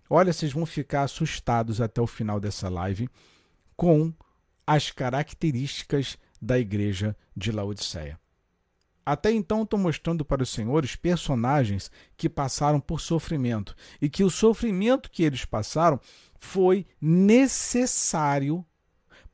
Olha, 0.09 0.33
vocês 0.33 0.55
vão 0.55 0.65
ficar 0.65 1.03
assustados 1.03 1.79
até 1.79 2.01
o 2.01 2.07
final 2.07 2.41
dessa 2.41 2.71
live 2.71 3.07
com 3.77 4.15
as 4.67 4.91
características 4.91 6.17
da 6.41 6.59
igreja 6.59 7.15
de 7.37 7.53
Laodiceia. 7.53 8.19
Até 9.07 9.31
então 9.31 9.63
estou 9.63 9.79
mostrando 9.79 10.25
para 10.25 10.43
os 10.43 10.51
senhores 10.51 10.97
personagens 10.97 11.93
que 12.17 12.29
passaram 12.29 12.81
por 12.81 13.01
sofrimento 13.01 13.77
e 14.03 14.11
que 14.11 14.25
o 14.25 14.31
sofrimento 14.31 15.09
que 15.09 15.23
eles 15.23 15.45
passaram 15.45 16.01
foi 16.41 16.85
necessário 17.01 18.67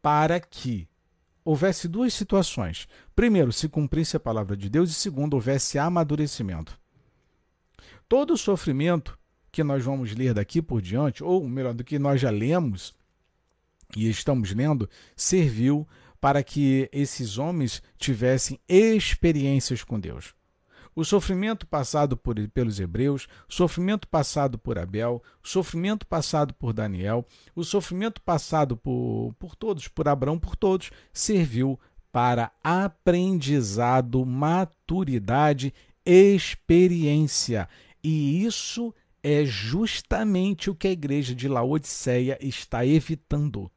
para 0.02 0.38
que 0.38 0.86
houvesse 1.42 1.88
duas 1.88 2.12
situações. 2.12 2.86
Primeiro, 3.16 3.50
se 3.50 3.66
cumprisse 3.66 4.14
a 4.14 4.20
palavra 4.20 4.54
de 4.54 4.68
Deus 4.68 4.90
e 4.90 4.94
segundo, 4.94 5.34
houvesse 5.34 5.78
amadurecimento. 5.78 6.78
Todo 8.06 8.34
o 8.34 8.38
sofrimento 8.38 9.18
que 9.50 9.64
nós 9.64 9.82
vamos 9.82 10.14
ler 10.14 10.34
daqui 10.34 10.60
por 10.60 10.82
diante, 10.82 11.24
ou 11.24 11.48
melhor, 11.48 11.72
do 11.72 11.82
que 11.82 11.98
nós 11.98 12.20
já 12.20 12.30
lemos, 12.30 12.94
e 13.96 14.08
estamos 14.08 14.52
lendo, 14.54 14.88
serviu 15.16 15.88
para 16.22 16.44
que 16.44 16.88
esses 16.92 17.36
homens 17.36 17.82
tivessem 17.98 18.56
experiências 18.68 19.82
com 19.82 19.98
Deus. 19.98 20.36
O 20.94 21.04
sofrimento 21.04 21.66
passado 21.66 22.16
por, 22.16 22.36
pelos 22.50 22.78
hebreus, 22.78 23.26
o 23.48 23.52
sofrimento 23.52 24.06
passado 24.06 24.56
por 24.56 24.78
Abel, 24.78 25.20
o 25.42 25.48
sofrimento 25.48 26.06
passado 26.06 26.54
por 26.54 26.72
Daniel, 26.72 27.26
o 27.56 27.64
sofrimento 27.64 28.22
passado 28.22 28.76
por, 28.76 29.34
por 29.36 29.56
todos, 29.56 29.88
por 29.88 30.06
Abraão, 30.06 30.38
por 30.38 30.54
todos, 30.54 30.92
serviu 31.12 31.80
para 32.12 32.52
aprendizado, 32.62 34.24
maturidade, 34.24 35.74
experiência. 36.06 37.68
E 38.00 38.44
isso 38.44 38.94
é 39.24 39.44
justamente 39.44 40.70
o 40.70 40.74
que 40.76 40.86
a 40.86 40.92
igreja 40.92 41.34
de 41.34 41.48
Laodiceia 41.48 42.38
está 42.40 42.86
evitando. 42.86 43.71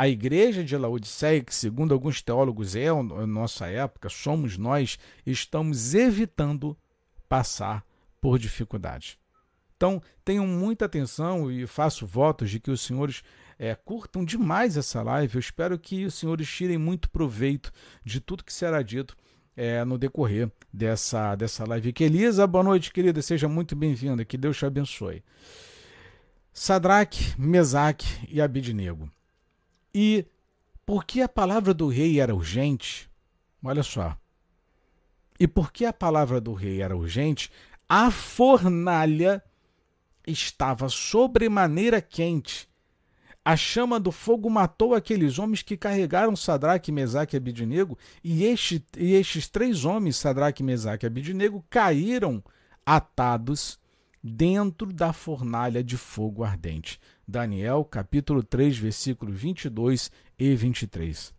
A 0.00 0.08
igreja 0.08 0.64
de 0.64 0.74
Laodiceia, 0.78 1.44
que 1.44 1.54
segundo 1.54 1.92
alguns 1.92 2.22
teólogos 2.22 2.74
é 2.74 2.88
a 2.88 3.26
nossa 3.26 3.66
época, 3.66 4.08
somos 4.08 4.56
nós, 4.56 4.98
estamos 5.26 5.92
evitando 5.92 6.74
passar 7.28 7.84
por 8.18 8.38
dificuldades. 8.38 9.18
Então, 9.76 10.00
tenham 10.24 10.46
muita 10.46 10.86
atenção 10.86 11.52
e 11.52 11.66
faço 11.66 12.06
votos 12.06 12.48
de 12.48 12.58
que 12.58 12.70
os 12.70 12.80
senhores 12.80 13.22
é, 13.58 13.74
curtam 13.74 14.24
demais 14.24 14.78
essa 14.78 15.02
live. 15.02 15.34
Eu 15.34 15.40
espero 15.40 15.78
que 15.78 16.06
os 16.06 16.14
senhores 16.14 16.48
tirem 16.48 16.78
muito 16.78 17.10
proveito 17.10 17.70
de 18.02 18.20
tudo 18.22 18.42
que 18.42 18.54
será 18.54 18.80
dito 18.80 19.14
é, 19.54 19.84
no 19.84 19.98
decorrer 19.98 20.50
dessa, 20.72 21.36
dessa 21.36 21.68
live. 21.68 21.92
Que 21.92 22.04
Elisa, 22.04 22.46
boa 22.46 22.64
noite, 22.64 22.90
querida, 22.90 23.20
seja 23.20 23.50
muito 23.50 23.76
bem-vinda, 23.76 24.24
que 24.24 24.38
Deus 24.38 24.56
te 24.56 24.64
abençoe. 24.64 25.22
Sadraque, 26.54 27.38
Mesaque 27.38 28.06
e 28.30 28.40
Abidnego. 28.40 29.10
E 29.94 30.26
porque 30.86 31.20
a 31.20 31.28
palavra 31.28 31.72
do 31.74 31.88
rei 31.88 32.20
era 32.20 32.34
urgente, 32.34 33.10
olha 33.62 33.82
só. 33.82 34.16
E 35.38 35.46
porque 35.48 35.84
a 35.84 35.92
palavra 35.92 36.40
do 36.40 36.52
rei 36.52 36.82
era 36.82 36.96
urgente, 36.96 37.50
a 37.88 38.10
fornalha 38.10 39.42
estava 40.26 40.88
sobremaneira 40.88 42.00
quente. 42.00 42.68
A 43.44 43.56
chama 43.56 43.98
do 43.98 44.12
fogo 44.12 44.50
matou 44.50 44.94
aqueles 44.94 45.38
homens 45.38 45.62
que 45.62 45.76
carregaram 45.76 46.36
Sadraque, 46.36 46.92
Mesaque 46.92 47.34
e 47.34 47.38
Abidnego, 47.38 47.98
e, 48.22 48.44
este, 48.44 48.84
e 48.96 49.14
estes 49.14 49.48
três 49.48 49.84
homens, 49.84 50.16
Sadraque, 50.16 50.62
Mesaque 50.62 51.06
e 51.06 51.08
Abidnego, 51.08 51.64
caíram 51.70 52.44
atados 52.84 53.78
dentro 54.22 54.92
da 54.92 55.12
fornalha 55.12 55.82
de 55.82 55.96
fogo 55.96 56.44
ardente. 56.44 57.00
Daniel, 57.26 57.84
capítulo 57.84 58.42
3, 58.42 58.76
versículos 58.76 59.40
22 59.40 60.10
e 60.38 60.54
23. 60.54 61.34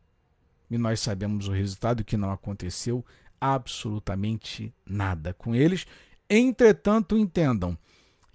E 0.70 0.78
nós 0.78 1.00
sabemos 1.00 1.48
o 1.48 1.52
resultado 1.52 2.04
que 2.04 2.18
não 2.18 2.32
aconteceu 2.32 3.06
absolutamente 3.40 4.74
nada 4.86 5.34
com 5.34 5.54
eles. 5.54 5.86
Entretanto, 6.30 7.18
entendam 7.18 7.78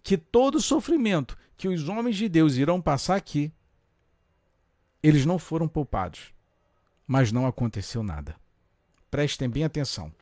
que 0.03 0.17
todo 0.17 0.61
sofrimento 0.61 1.37
que 1.57 1.69
os 1.69 1.89
homens 1.89 2.17
de 2.17 2.29
Deus 2.29 2.57
irão 2.57 2.81
passar 2.81 3.17
aqui, 3.17 3.51
eles 5.03 5.25
não 5.25 5.39
foram 5.39 5.67
poupados, 5.67 6.35
mas 7.07 7.33
não 7.33 7.47
aconteceu 7.47 8.03
nada. 8.03 8.37
Prestem 9.11 9.49
bem 9.49 9.65
atenção. 9.65 10.13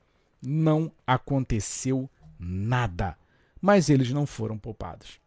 Não 0.41 0.93
aconteceu 1.07 2.09
nada 2.39 3.17
mas 3.65 3.89
eles 3.89 4.11
não 4.11 4.27
foram 4.27 4.59
poupados. 4.59 5.19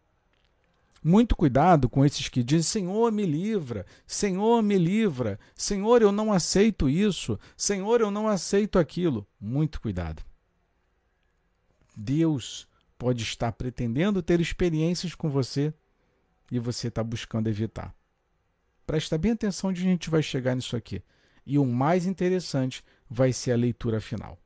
Muito 1.02 1.34
cuidado 1.34 1.88
com 1.88 2.04
esses 2.04 2.28
que 2.28 2.40
dizem: 2.40 2.84
Senhor, 2.84 3.10
me 3.10 3.26
livra, 3.26 3.84
Senhor, 4.06 4.62
me 4.62 4.78
livra, 4.78 5.40
Senhor, 5.56 6.02
eu 6.02 6.12
não 6.12 6.32
aceito 6.32 6.88
isso, 6.88 7.36
Senhor, 7.56 8.00
eu 8.00 8.12
não 8.12 8.28
aceito 8.28 8.78
aquilo. 8.78 9.26
Muito 9.40 9.80
cuidado. 9.80 10.22
Deus 11.96 12.68
pode 12.96 13.24
estar 13.24 13.50
pretendendo 13.50 14.22
ter 14.22 14.40
experiências 14.40 15.16
com 15.16 15.28
você 15.28 15.74
e 16.48 16.60
você 16.60 16.86
está 16.86 17.02
buscando 17.02 17.48
evitar. 17.48 17.92
Presta 18.86 19.18
bem 19.18 19.32
atenção 19.32 19.70
onde 19.70 19.80
a 19.80 19.84
gente 19.84 20.08
vai 20.08 20.22
chegar 20.22 20.54
nisso 20.54 20.76
aqui. 20.76 21.02
E 21.44 21.58
o 21.58 21.66
mais 21.66 22.06
interessante 22.06 22.84
vai 23.10 23.32
ser 23.32 23.50
a 23.50 23.56
leitura 23.56 24.00
final. 24.00 24.38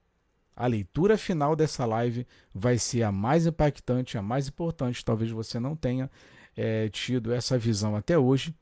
A 0.55 0.67
leitura 0.67 1.17
final 1.17 1.57
dessa 1.57 1.85
live 1.87 2.27
vai 2.55 2.79
ser 2.79 3.03
a 3.03 3.13
mais 3.13 3.47
impactante, 3.47 4.19
a 4.19 4.23
mais 4.23 4.49
importante. 4.49 5.05
Talvez 5.05 5.31
você 5.31 5.59
não 5.59 5.75
tenha 5.75 6.11
é, 6.57 6.89
tido 6.89 7.33
essa 7.33 7.59
visão 7.59 7.97
até 7.97 8.19
hoje 8.19 8.55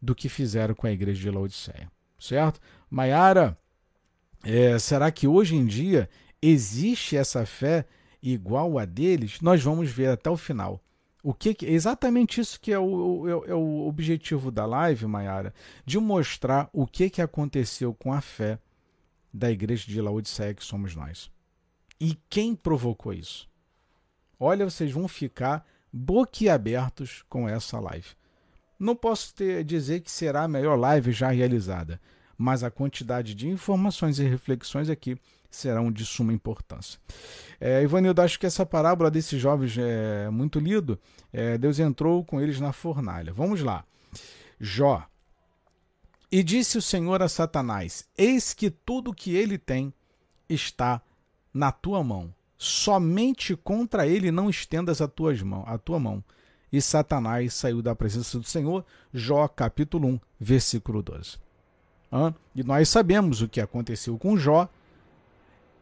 do 0.00 0.14
que 0.14 0.28
fizeram 0.28 0.74
com 0.74 0.86
a 0.86 0.92
igreja 0.92 1.20
de 1.20 1.30
Laodiceia. 1.30 1.90
Certo? 2.18 2.60
Maiara, 2.90 3.56
é, 4.44 4.78
será 4.78 5.10
que 5.10 5.26
hoje 5.26 5.54
em 5.54 5.66
dia 5.66 6.08
existe 6.40 7.16
essa 7.16 7.46
fé 7.46 7.86
igual 8.22 8.78
a 8.78 8.84
deles? 8.84 9.40
Nós 9.40 9.62
vamos 9.62 9.90
ver 9.90 10.08
até 10.08 10.30
o 10.30 10.36
final. 10.36 10.80
O 11.22 11.34
que, 11.34 11.56
exatamente 11.62 12.40
isso 12.40 12.60
que 12.60 12.72
é 12.72 12.78
o, 12.78 13.26
é, 13.28 13.50
é 13.50 13.54
o 13.54 13.86
objetivo 13.86 14.50
da 14.50 14.64
live, 14.64 15.06
Maiara, 15.06 15.52
de 15.84 15.98
mostrar 15.98 16.68
o 16.72 16.86
que, 16.86 17.10
que 17.10 17.20
aconteceu 17.20 17.92
com 17.94 18.12
a 18.12 18.20
fé 18.20 18.58
da 19.32 19.50
igreja 19.50 19.86
de 19.86 20.00
Laodiceia 20.00 20.54
que 20.54 20.64
somos 20.64 20.94
nós. 20.94 21.30
E 22.00 22.18
quem 22.28 22.54
provocou 22.54 23.12
isso? 23.12 23.48
Olha, 24.38 24.68
vocês 24.68 24.92
vão 24.92 25.08
ficar 25.08 25.66
boquiabertos 25.92 27.24
com 27.28 27.48
essa 27.48 27.80
live. 27.80 28.08
Não 28.78 28.94
posso 28.94 29.34
ter, 29.34 29.64
dizer 29.64 30.00
que 30.00 30.10
será 30.10 30.42
a 30.42 30.48
melhor 30.48 30.78
live 30.78 31.10
já 31.10 31.30
realizada, 31.30 31.98
mas 32.36 32.62
a 32.62 32.70
quantidade 32.70 33.34
de 33.34 33.48
informações 33.48 34.18
e 34.18 34.24
reflexões 34.24 34.90
aqui 34.90 35.18
serão 35.50 35.90
de 35.90 36.04
suma 36.04 36.34
importância. 36.34 37.00
É, 37.58 37.82
Ivanildo, 37.82 38.20
acho 38.20 38.38
que 38.38 38.44
essa 38.44 38.66
parábola 38.66 39.10
desses 39.10 39.40
jovens 39.40 39.78
é 39.78 40.28
muito 40.28 40.58
lido. 40.58 40.98
É, 41.32 41.56
Deus 41.56 41.78
entrou 41.78 42.22
com 42.22 42.40
eles 42.40 42.60
na 42.60 42.72
fornalha. 42.72 43.32
Vamos 43.32 43.62
lá. 43.62 43.84
Jó. 44.60 45.06
E 46.30 46.42
disse 46.42 46.76
o 46.76 46.82
Senhor 46.82 47.22
a 47.22 47.28
Satanás: 47.28 48.06
Eis 48.18 48.52
que 48.52 48.68
tudo 48.68 49.14
que 49.14 49.34
ele 49.34 49.56
tem 49.56 49.94
está 50.48 51.00
na 51.56 51.72
tua 51.72 52.04
mão. 52.04 52.32
Somente 52.58 53.56
contra 53.56 54.06
ele 54.06 54.30
não 54.30 54.48
estendas 54.50 55.00
a, 55.00 55.08
tuas 55.08 55.40
mão, 55.42 55.64
a 55.66 55.78
tua 55.78 55.98
mão. 55.98 56.22
E 56.70 56.80
Satanás 56.80 57.54
saiu 57.54 57.80
da 57.80 57.94
presença 57.94 58.38
do 58.38 58.44
Senhor. 58.44 58.84
Jó, 59.12 59.48
capítulo 59.48 60.08
1, 60.08 60.20
versículo 60.38 61.02
12. 61.02 61.38
Hã? 62.12 62.34
E 62.54 62.62
nós 62.62 62.88
sabemos 62.88 63.40
o 63.40 63.48
que 63.48 63.60
aconteceu 63.60 64.18
com 64.18 64.36
Jó 64.36 64.68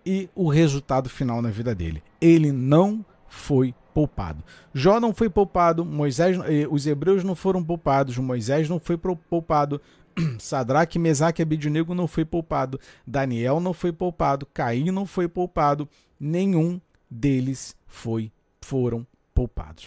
e 0.06 0.28
o 0.34 0.48
resultado 0.48 1.08
final 1.08 1.42
na 1.42 1.50
vida 1.50 1.74
dele. 1.74 2.02
Ele 2.20 2.52
não 2.52 3.04
foi 3.26 3.74
poupado. 3.92 4.42
Jó 4.72 5.00
não 5.00 5.14
foi 5.14 5.28
poupado, 5.28 5.84
Moisés, 5.84 6.38
eh, 6.46 6.66
os 6.70 6.86
hebreus 6.86 7.24
não 7.24 7.34
foram 7.34 7.62
poupados, 7.62 8.16
Moisés 8.18 8.68
não 8.68 8.78
foi 8.78 8.96
poupado, 8.96 9.80
Sadraque, 10.38 10.98
Mesaque 10.98 11.40
e 11.40 11.44
Abidnego 11.44 11.94
não 11.94 12.06
foi 12.06 12.24
poupado, 12.24 12.80
Daniel 13.06 13.60
não 13.60 13.72
foi 13.72 13.92
poupado, 13.92 14.46
Caim 14.46 14.90
não 14.90 15.06
foi 15.06 15.28
poupado, 15.28 15.88
nenhum 16.18 16.80
deles 17.10 17.76
foi 17.86 18.32
foram 18.60 19.06
poupados. 19.34 19.86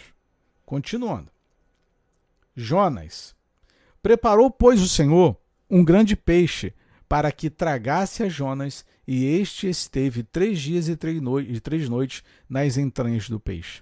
Continuando. 0.65 1.31
Jonas 2.55 3.36
preparou, 4.01 4.51
pois, 4.51 4.81
o 4.81 4.88
Senhor 4.88 5.36
um 5.69 5.84
grande 5.84 6.15
peixe 6.15 6.74
para 7.10 7.31
que 7.31 7.50
tragasse 7.50 8.24
a 8.24 8.29
Jonas, 8.29 8.86
e 9.07 9.25
este 9.25 9.69
esteve 9.69 10.24
três 10.24 10.60
dias 10.60 10.89
e 10.89 10.96
três, 10.96 11.22
e 11.48 11.60
três 11.60 11.88
noites 11.88 12.24
nas 12.50 12.77
entranhas 12.77 13.29
do 13.29 13.39
peixe. 13.39 13.81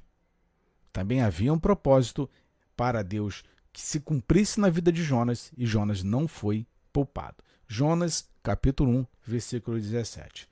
Também 0.94 1.22
havia 1.22 1.52
um 1.52 1.60
propósito 1.60 2.30
para 2.78 3.04
Deus 3.04 3.44
que 3.76 3.82
se 3.82 4.00
cumprisse 4.00 4.58
na 4.58 4.70
vida 4.70 4.90
de 4.90 5.04
Jonas, 5.04 5.52
e 5.58 5.66
Jonas 5.66 6.02
não 6.02 6.30
foi 6.30 6.66
poupado. 6.94 7.44
Jonas, 7.68 8.26
capítulo 8.42 8.90
1, 8.90 9.06
versículo 9.26 9.78
17. 9.78 10.48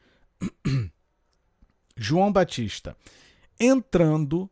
João 1.96 2.34
Batista, 2.34 2.98
entrando 3.58 4.50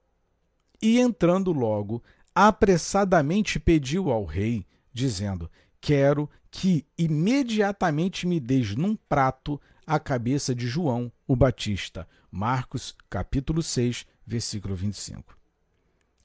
e 0.82 1.02
entrando 1.02 1.52
logo, 1.52 2.02
apressadamente 2.34 3.60
pediu 3.60 4.10
ao 4.10 4.24
rei, 4.24 4.66
dizendo: 4.94 5.52
Quero 5.82 6.30
que 6.50 6.86
imediatamente 6.98 8.26
me 8.26 8.40
deis 8.40 8.74
num 8.74 8.96
prato 8.96 9.60
a 9.86 10.00
cabeça 10.00 10.56
de 10.56 10.66
João 10.66 11.12
o 11.28 11.36
Batista. 11.36 12.08
Marcos, 12.32 12.96
capítulo 13.10 13.62
6, 13.62 14.06
versículo 14.26 14.76
25. 14.78 15.41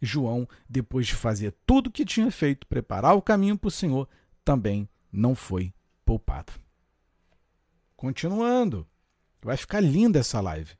João, 0.01 0.49
depois 0.69 1.07
de 1.07 1.15
fazer 1.15 1.55
tudo 1.67 1.89
o 1.89 1.91
que 1.91 2.05
tinha 2.05 2.31
feito, 2.31 2.67
preparar 2.67 3.15
o 3.15 3.23
caminho 3.23 3.57
para 3.57 3.69
o 3.69 3.71
Senhor, 3.71 4.09
também 4.45 4.89
não 5.13 5.35
foi 5.35 5.73
poupado. 6.05 6.53
Continuando, 7.97 8.87
vai 9.43 9.57
ficar 9.57 9.81
linda 9.81 10.19
essa 10.19 10.41
live. 10.41 10.75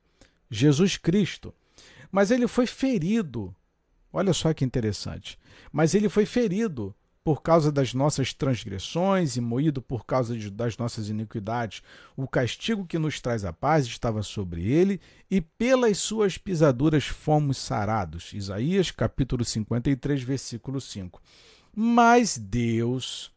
Jesus 0.49 0.97
Cristo. 0.97 1.53
Mas 2.11 2.31
ele 2.31 2.47
foi 2.47 2.67
ferido. 2.67 3.55
Olha 4.13 4.33
só 4.33 4.53
que 4.53 4.63
interessante. 4.63 5.37
Mas 5.71 5.93
ele 5.93 6.09
foi 6.09 6.25
ferido 6.25 6.95
por 7.27 7.41
causa 7.41 7.73
das 7.73 7.93
nossas 7.93 8.33
transgressões 8.33 9.35
e 9.35 9.41
moído 9.41 9.81
por 9.81 10.05
causa 10.05 10.37
de, 10.37 10.49
das 10.49 10.77
nossas 10.77 11.09
iniquidades. 11.09 11.83
O 12.15 12.25
castigo 12.25 12.85
que 12.85 12.97
nos 12.97 13.19
traz 13.19 13.43
a 13.43 13.51
paz 13.51 13.85
estava 13.85 14.23
sobre 14.23 14.63
ele, 14.71 15.01
e 15.29 15.41
pelas 15.41 15.97
suas 15.97 16.37
pisaduras 16.37 17.05
fomos 17.05 17.57
sarados. 17.57 18.31
Isaías 18.31 18.91
capítulo 18.91 19.43
53, 19.43 20.23
versículo 20.23 20.79
5. 20.79 21.21
Mas 21.75 22.37
Deus 22.37 23.29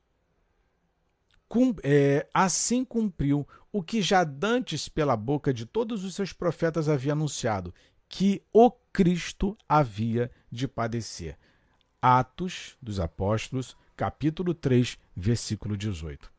cum, 1.49 1.75
é, 1.83 2.29
assim 2.33 2.85
cumpriu 2.85 3.45
o 3.73 3.83
que 3.83 4.01
já 4.03 4.23
dantes 4.23 4.89
pela 4.89 5.17
boca 5.17 5.53
de 5.53 5.67
todos 5.67 6.05
os 6.05 6.15
seus 6.15 6.33
profetas 6.33 6.89
havia 6.89 7.15
anunciado, 7.15 7.75
que 8.09 8.41
o 8.53 8.71
Cristo 8.71 9.59
havia 9.69 10.31
de 10.49 10.69
padecer. 10.69 11.37
Atos 12.03 12.77
dos 12.81 12.99
Apóstolos, 12.99 13.77
capítulo 13.97 14.55
3, 14.55 14.97
versículo 15.15 15.77
18. 15.77 16.31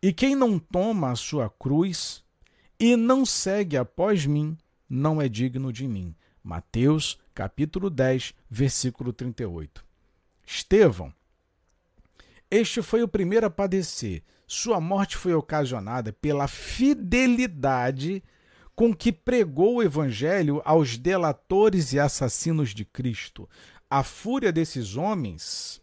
E 0.00 0.12
quem 0.12 0.36
não 0.36 0.58
toma 0.58 1.10
a 1.10 1.16
sua 1.16 1.50
cruz 1.50 2.22
e 2.78 2.94
não 2.94 3.26
segue 3.26 3.76
após 3.76 4.24
mim, 4.24 4.56
não 4.88 5.20
é 5.20 5.28
digno 5.28 5.72
de 5.72 5.88
mim. 5.88 6.14
Mateus, 6.42 7.18
capítulo 7.34 7.90
10, 7.90 8.32
versículo 8.48 9.12
38. 9.12 9.84
Estevão. 10.46 11.12
Este 12.50 12.80
foi 12.80 13.02
o 13.02 13.08
primeiro 13.08 13.46
a 13.46 13.50
padecer. 13.50 14.22
Sua 14.46 14.80
morte 14.80 15.16
foi 15.16 15.34
ocasionada 15.34 16.12
pela 16.12 16.46
fidelidade 16.46 18.22
com 18.74 18.94
que 18.94 19.12
pregou 19.12 19.74
o 19.74 19.82
evangelho 19.82 20.62
aos 20.64 20.96
delatores 20.96 21.92
e 21.92 21.98
assassinos 21.98 22.72
de 22.72 22.84
Cristo. 22.84 23.48
A 23.90 24.02
fúria 24.02 24.52
desses 24.52 24.96
homens 24.96 25.80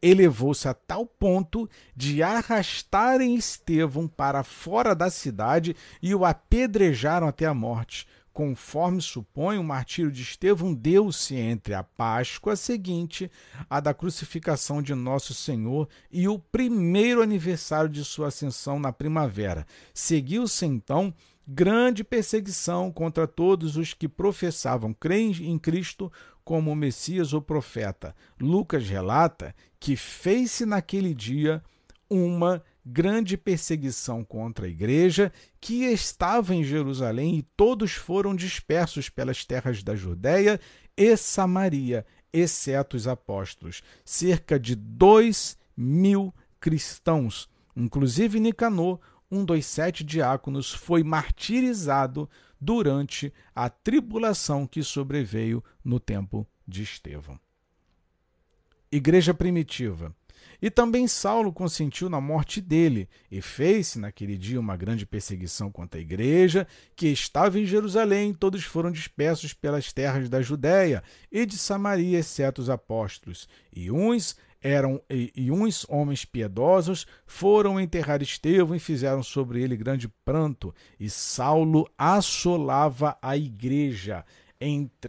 elevou-se 0.00 0.66
a 0.66 0.72
tal 0.72 1.06
ponto 1.06 1.68
de 1.94 2.22
arrastarem 2.22 3.34
Estevão 3.36 4.08
para 4.08 4.42
fora 4.42 4.94
da 4.94 5.10
cidade 5.10 5.76
e 6.00 6.14
o 6.14 6.24
apedrejaram 6.24 7.28
até 7.28 7.44
a 7.44 7.52
morte. 7.52 8.06
Conforme 8.32 9.02
supõe, 9.02 9.58
o 9.58 9.62
martírio 9.62 10.10
de 10.10 10.22
Estevão 10.22 10.72
deu-se 10.72 11.36
entre 11.36 11.74
a 11.74 11.82
Páscoa 11.82 12.56
seguinte, 12.56 13.30
a 13.68 13.78
da 13.78 13.92
crucificação 13.92 14.80
de 14.80 14.94
Nosso 14.94 15.34
Senhor, 15.34 15.86
e 16.10 16.26
o 16.26 16.38
primeiro 16.38 17.20
aniversário 17.20 17.90
de 17.90 18.02
sua 18.02 18.28
ascensão 18.28 18.80
na 18.80 18.90
primavera. 18.90 19.66
Seguiu-se 19.92 20.64
então 20.64 21.12
grande 21.46 22.04
perseguição 22.04 22.90
contra 22.90 23.26
todos 23.26 23.76
os 23.76 23.92
que 23.92 24.08
professavam 24.08 24.94
crer 24.94 25.42
em 25.42 25.58
Cristo 25.58 26.10
como 26.44 26.70
o 26.70 26.76
Messias 26.76 27.32
ou 27.32 27.40
profeta. 27.40 28.14
Lucas 28.40 28.88
relata 28.88 29.54
que 29.78 29.96
fez-se 29.96 30.64
naquele 30.66 31.14
dia 31.14 31.62
uma 32.08 32.62
grande 32.84 33.36
perseguição 33.36 34.24
contra 34.24 34.66
a 34.66 34.68
igreja 34.68 35.32
que 35.60 35.84
estava 35.84 36.54
em 36.54 36.64
Jerusalém 36.64 37.36
e 37.36 37.42
todos 37.42 37.92
foram 37.92 38.34
dispersos 38.34 39.08
pelas 39.08 39.44
terras 39.44 39.82
da 39.82 39.94
Judéia 39.94 40.60
e 40.96 41.16
Samaria, 41.16 42.04
exceto 42.32 42.96
os 42.96 43.06
apóstolos. 43.06 43.82
Cerca 44.04 44.58
de 44.58 44.74
dois 44.74 45.56
mil 45.76 46.34
cristãos, 46.60 47.48
inclusive 47.76 48.40
Nicanor, 48.40 49.00
um 49.30 49.44
dos 49.44 49.64
sete 49.64 50.04
diáconos, 50.04 50.72
foi 50.72 51.02
martirizado 51.02 52.28
durante 52.62 53.32
a 53.52 53.68
tribulação 53.68 54.68
que 54.68 54.84
sobreveio 54.84 55.64
no 55.84 55.98
tempo 55.98 56.46
de 56.66 56.84
Estevão. 56.84 57.36
Igreja 58.90 59.34
primitiva. 59.34 60.14
E 60.60 60.70
também 60.70 61.08
Saulo 61.08 61.52
consentiu 61.52 62.08
na 62.08 62.20
morte 62.20 62.60
dele, 62.60 63.08
e 63.28 63.40
fez-se 63.40 63.98
naquele 63.98 64.38
dia 64.38 64.60
uma 64.60 64.76
grande 64.76 65.04
perseguição 65.04 65.72
contra 65.72 65.98
a 65.98 66.02
igreja, 66.02 66.68
que 66.94 67.08
estava 67.08 67.58
em 67.58 67.66
Jerusalém, 67.66 68.32
todos 68.32 68.62
foram 68.62 68.92
dispersos 68.92 69.52
pelas 69.52 69.92
terras 69.92 70.28
da 70.28 70.40
Judéia 70.40 71.02
e 71.32 71.44
de 71.44 71.58
Samaria, 71.58 72.20
exceto 72.20 72.62
os 72.62 72.70
apóstolos, 72.70 73.48
e 73.74 73.90
uns 73.90 74.36
eram 74.62 75.00
e, 75.10 75.32
e, 75.34 75.50
uns 75.50 75.84
homens 75.88 76.24
piedosos 76.24 77.06
foram 77.26 77.80
enterrar 77.80 78.22
Estevão 78.22 78.76
e 78.76 78.78
fizeram 78.78 79.22
sobre 79.22 79.62
ele 79.62 79.76
grande 79.76 80.08
pranto. 80.24 80.74
E 80.98 81.10
Saulo 81.10 81.90
assolava 81.98 83.18
a 83.20 83.36
igreja, 83.36 84.24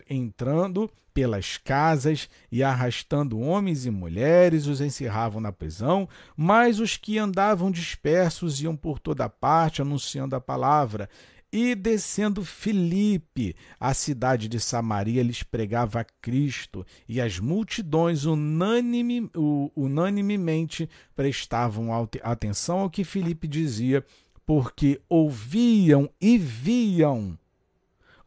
entrando 0.10 0.90
pelas 1.14 1.58
casas 1.58 2.28
e 2.52 2.64
arrastando 2.64 3.40
homens 3.40 3.86
e 3.86 3.92
mulheres, 3.92 4.66
os 4.66 4.82
encerravam 4.82 5.40
na 5.40 5.52
prisão, 5.52 6.10
mas 6.36 6.80
os 6.80 6.98
que 6.98 7.20
andavam 7.20 7.70
dispersos 7.70 8.60
iam 8.62 8.76
por 8.76 8.98
toda 8.98 9.30
parte 9.30 9.82
anunciando 9.82 10.36
a 10.36 10.42
palavra. 10.42 11.08
E 11.56 11.76
descendo 11.76 12.44
Filipe, 12.44 13.56
a 13.80 13.94
cidade 13.94 14.48
de 14.48 14.60
Samaria 14.60 15.22
lhes 15.22 15.44
pregava 15.44 16.00
a 16.00 16.04
Cristo, 16.04 16.84
e 17.08 17.22
as 17.22 17.38
multidões 17.38 18.26
unanime, 18.26 19.30
unanimemente 19.76 20.90
prestavam 21.16 21.90
atenção 22.24 22.80
ao 22.80 22.90
que 22.90 23.04
Filipe 23.04 23.48
dizia, 23.48 24.04
porque 24.48 25.00
ouviam 25.08 26.10
e 26.20 26.40
viam 26.40 27.38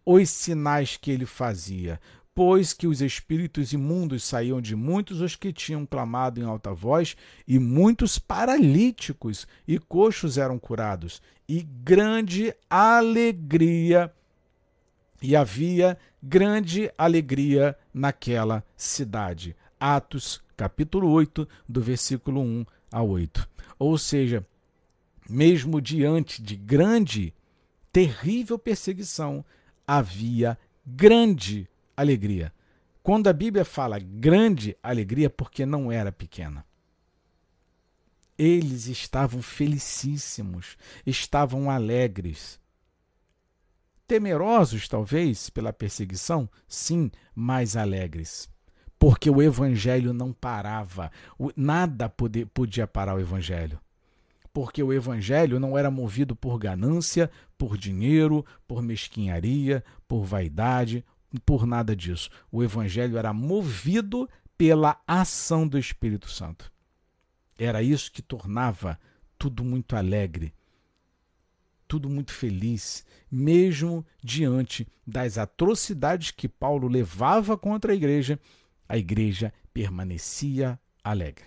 os 0.04 0.30
sinais 0.30 0.96
que 0.96 1.10
ele 1.10 1.26
fazia. 1.26 2.00
Depois 2.36 2.74
que 2.74 2.86
os 2.86 3.00
espíritos 3.00 3.72
imundos 3.72 4.22
saíam 4.22 4.60
de 4.60 4.76
muitos 4.76 5.22
os 5.22 5.34
que 5.34 5.54
tinham 5.54 5.86
clamado 5.86 6.38
em 6.38 6.44
alta 6.44 6.72
voz, 6.74 7.16
e 7.48 7.58
muitos 7.58 8.18
paralíticos 8.18 9.48
e 9.66 9.78
coxos 9.78 10.36
eram 10.36 10.58
curados, 10.58 11.22
e 11.48 11.62
grande 11.62 12.54
alegria, 12.68 14.12
e 15.22 15.34
havia 15.36 15.96
grande 16.22 16.90
alegria 16.98 17.76
naquela 17.92 18.64
cidade. 18.76 19.56
Atos, 19.78 20.42
capítulo 20.56 21.10
8, 21.10 21.48
do 21.68 21.80
versículo 21.80 22.40
1 22.40 22.66
a 22.92 23.02
8. 23.02 23.48
Ou 23.78 23.96
seja, 23.96 24.46
mesmo 25.28 25.80
diante 25.80 26.42
de 26.42 26.56
grande, 26.56 27.32
terrível 27.92 28.58
perseguição, 28.58 29.44
havia 29.86 30.58
grande 30.84 31.68
alegria. 31.96 32.52
Quando 33.02 33.28
a 33.28 33.32
Bíblia 33.32 33.64
fala 33.64 33.98
grande 33.98 34.76
alegria, 34.82 35.30
porque 35.30 35.64
não 35.64 35.92
era 35.92 36.10
pequena. 36.10 36.64
Eles 38.38 38.86
estavam 38.86 39.40
felicíssimos, 39.40 40.76
estavam 41.06 41.70
alegres. 41.70 42.60
Temerosos, 44.06 44.88
talvez, 44.88 45.50
pela 45.50 45.72
perseguição? 45.72 46.48
Sim, 46.68 47.10
mas 47.34 47.76
alegres. 47.76 48.48
Porque 48.98 49.28
o 49.28 49.42
evangelho 49.42 50.12
não 50.12 50.32
parava. 50.32 51.10
Nada 51.56 52.08
podia 52.08 52.86
parar 52.86 53.16
o 53.16 53.20
evangelho 53.20 53.80
porque 54.56 54.82
o 54.82 54.90
evangelho 54.90 55.60
não 55.60 55.76
era 55.76 55.90
movido 55.90 56.34
por 56.34 56.58
ganância, 56.58 57.30
por 57.58 57.76
dinheiro, 57.76 58.42
por 58.66 58.80
mesquinharia, 58.80 59.84
por 60.08 60.24
vaidade, 60.24 61.04
por 61.44 61.66
nada 61.66 61.94
disso. 61.94 62.30
O 62.50 62.64
evangelho 62.64 63.18
era 63.18 63.34
movido 63.34 64.26
pela 64.56 64.98
ação 65.06 65.68
do 65.68 65.78
Espírito 65.78 66.30
Santo. 66.30 66.72
Era 67.58 67.82
isso 67.82 68.12
que 68.12 68.22
tornava 68.22 68.98
tudo 69.38 69.64
muito 69.64 69.96
alegre, 69.96 70.54
tudo 71.88 72.08
muito 72.08 72.32
feliz, 72.32 73.04
mesmo 73.30 74.04
diante 74.22 74.86
das 75.06 75.38
atrocidades 75.38 76.30
que 76.30 76.48
Paulo 76.48 76.88
levava 76.88 77.56
contra 77.56 77.92
a 77.92 77.94
igreja, 77.94 78.38
a 78.88 78.98
igreja 78.98 79.52
permanecia 79.72 80.78
alegre. 81.02 81.44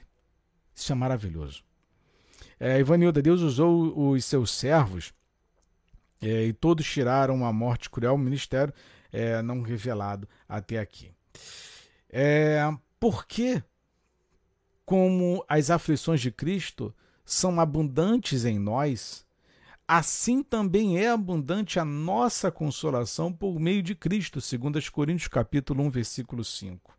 Isso 0.73 0.91
é 0.91 0.95
maravilhoso. 0.95 1.63
É, 2.59 2.79
Ivanilda, 2.79 3.21
Deus 3.21 3.41
usou 3.41 4.11
os 4.11 4.25
seus 4.25 4.51
servos 4.51 5.13
é, 6.21 6.45
e 6.45 6.53
todos 6.53 6.85
tiraram 6.85 7.35
uma 7.35 7.53
morte 7.53 7.89
cruel, 7.89 8.15
o 8.15 8.17
ministério 8.17 8.73
é, 9.11 9.41
não 9.41 9.61
revelado 9.61 10.27
até 10.47 10.79
aqui. 10.79 11.11
É, 12.09 12.59
porque, 12.99 13.63
como 14.89 15.45
as 15.47 15.69
aflições 15.69 16.19
de 16.19 16.31
Cristo 16.31 16.91
são 17.23 17.59
abundantes 17.59 18.43
em 18.43 18.57
nós, 18.57 19.23
assim 19.87 20.41
também 20.41 20.97
é 20.97 21.11
abundante 21.11 21.79
a 21.79 21.85
nossa 21.85 22.51
consolação 22.51 23.31
por 23.31 23.59
meio 23.59 23.83
de 23.83 23.93
Cristo, 23.93 24.41
segundo 24.41 24.79
as 24.79 24.89
Coríntios 24.89 25.27
capítulo 25.27 25.83
1, 25.83 25.91
versículo 25.91 26.43
5. 26.43 26.97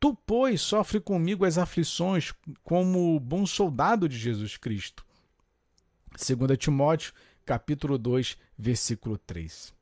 Tu, 0.00 0.18
pois, 0.26 0.60
sofre 0.60 0.98
comigo 0.98 1.44
as 1.44 1.58
aflições 1.58 2.34
como 2.64 3.20
bom 3.20 3.46
soldado 3.46 4.08
de 4.08 4.18
Jesus 4.18 4.56
Cristo. 4.56 5.06
2 6.10 6.58
Timóteo, 6.58 7.12
capítulo 7.46 7.96
2, 7.96 8.36
versículo 8.58 9.16
3. 9.16 9.72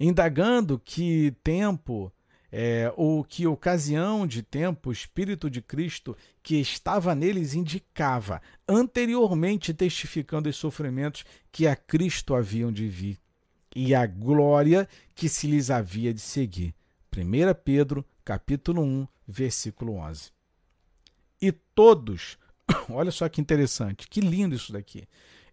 Indagando 0.00 0.80
que 0.80 1.32
tempo 1.44 2.12
é, 2.56 2.92
ou 2.96 3.24
que 3.24 3.48
ocasião 3.48 4.24
de 4.28 4.40
tempo 4.40 4.88
o 4.88 4.92
Espírito 4.92 5.50
de 5.50 5.60
Cristo 5.60 6.16
que 6.40 6.54
estava 6.54 7.12
neles 7.12 7.52
indicava, 7.52 8.40
anteriormente 8.68 9.74
testificando 9.74 10.48
os 10.48 10.54
sofrimentos 10.54 11.24
que 11.50 11.66
a 11.66 11.74
Cristo 11.74 12.32
haviam 12.32 12.70
de 12.70 12.86
vir 12.86 13.18
e 13.74 13.92
a 13.92 14.06
glória 14.06 14.88
que 15.16 15.28
se 15.28 15.48
lhes 15.48 15.68
havia 15.68 16.14
de 16.14 16.20
seguir. 16.20 16.72
1 17.12 17.54
Pedro 17.64 18.06
capítulo 18.24 18.84
1, 18.84 19.08
versículo 19.26 19.94
11. 19.94 20.30
E 21.42 21.50
todos, 21.50 22.38
olha 22.88 23.10
só 23.10 23.28
que 23.28 23.40
interessante, 23.40 24.06
que 24.06 24.20
lindo 24.20 24.54
isso 24.54 24.72
daqui. 24.72 25.08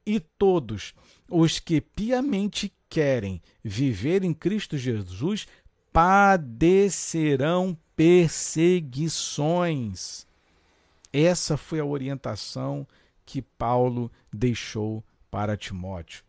E 0.05 0.19
todos 0.19 0.93
os 1.27 1.59
que 1.59 1.81
piamente 1.81 2.71
querem 2.91 3.41
viver 3.63 4.23
em 4.23 4.33
Cristo 4.33 4.77
Jesus 4.77 5.47
padecerão 5.91 7.75
perseguições. 7.95 10.27
Essa 11.11 11.57
foi 11.57 11.79
a 11.79 11.85
orientação 11.85 12.87
que 13.25 13.41
Paulo 13.41 14.11
deixou 14.31 15.03
para 15.29 15.57
Timóteo. 15.57 16.23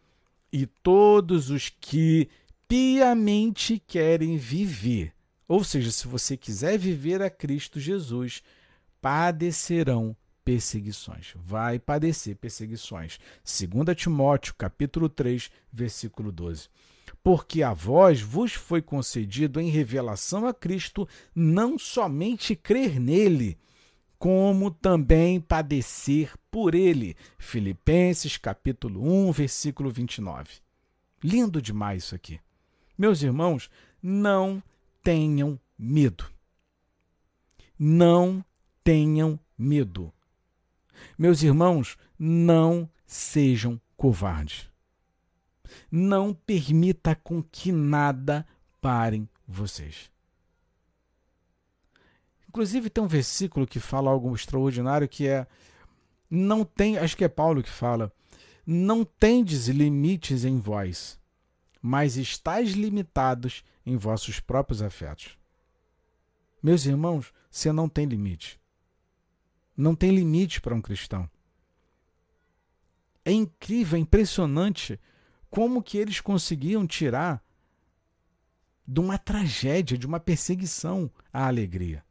E 0.52 0.66
todos 0.66 1.50
os 1.50 1.68
que 1.68 2.28
piamente 2.68 3.80
querem 3.86 4.36
viver 4.36 5.14
ou 5.52 5.62
seja, 5.62 5.90
se 5.90 6.08
você 6.08 6.34
quiser 6.34 6.78
viver 6.78 7.20
a 7.20 7.28
Cristo 7.28 7.78
Jesus, 7.78 8.42
padecerão 9.02 10.16
perseguições. 10.42 11.34
Vai 11.36 11.78
padecer 11.78 12.36
perseguições. 12.36 13.20
2 13.44 13.94
Timóteo, 13.94 14.54
capítulo 14.54 15.10
3, 15.10 15.50
versículo 15.70 16.32
12. 16.32 16.70
Porque 17.22 17.62
a 17.62 17.72
vós 17.72 18.20
vos 18.20 18.52
foi 18.52 18.82
concedido 18.82 19.60
em 19.60 19.68
revelação 19.68 20.46
a 20.46 20.52
Cristo 20.52 21.08
não 21.34 21.78
somente 21.78 22.56
crer 22.56 22.98
nele, 22.98 23.56
como 24.18 24.70
também 24.70 25.40
padecer 25.40 26.32
por 26.50 26.74
ele. 26.74 27.16
Filipenses, 27.38 28.36
capítulo 28.36 29.28
1, 29.28 29.32
versículo 29.32 29.90
29. 29.90 30.60
Lindo 31.22 31.62
demais 31.62 32.04
isso 32.04 32.14
aqui. 32.14 32.40
Meus 32.98 33.22
irmãos, 33.22 33.70
não 34.02 34.62
tenham 35.02 35.58
medo. 35.78 36.24
Não 37.78 38.44
tenham 38.82 39.38
medo. 39.56 40.12
Meus 41.16 41.42
irmãos, 41.42 41.96
não 42.18 42.88
sejam 43.06 43.80
covardes. 43.96 44.71
Não 45.90 46.32
permita 46.34 47.14
com 47.14 47.42
que 47.42 47.70
nada 47.72 48.46
parem 48.80 49.28
vocês. 49.46 50.10
Inclusive 52.48 52.90
tem 52.90 53.02
um 53.02 53.08
versículo 53.08 53.66
que 53.66 53.80
fala 53.80 54.10
algo 54.10 54.34
extraordinário 54.34 55.08
que 55.08 55.26
é 55.26 55.46
não 56.28 56.64
tem, 56.64 56.96
acho 56.96 57.16
que 57.16 57.24
é 57.24 57.28
Paulo 57.28 57.62
que 57.62 57.68
fala, 57.68 58.10
não 58.66 59.04
tendes 59.04 59.68
limites 59.68 60.44
em 60.44 60.58
vós, 60.58 61.20
mas 61.80 62.16
estáis 62.16 62.72
limitados 62.72 63.64
em 63.84 63.96
vossos 63.96 64.40
próprios 64.40 64.80
afetos. 64.80 65.36
Meus 66.62 66.86
irmãos, 66.86 67.32
você 67.50 67.72
não 67.72 67.88
tem 67.88 68.06
limite. 68.06 68.60
Não 69.76 69.94
tem 69.94 70.10
limite 70.10 70.60
para 70.60 70.74
um 70.74 70.80
cristão. 70.80 71.28
É 73.24 73.32
incrível, 73.32 73.96
é 73.96 74.00
impressionante 74.00 74.98
como 75.52 75.82
que 75.82 75.98
eles 75.98 76.18
conseguiam 76.18 76.86
tirar 76.86 77.44
de 78.88 78.98
uma 78.98 79.18
tragédia, 79.18 79.98
de 79.98 80.06
uma 80.06 80.18
perseguição, 80.18 81.10
a 81.30 81.46
alegria. 81.46 82.02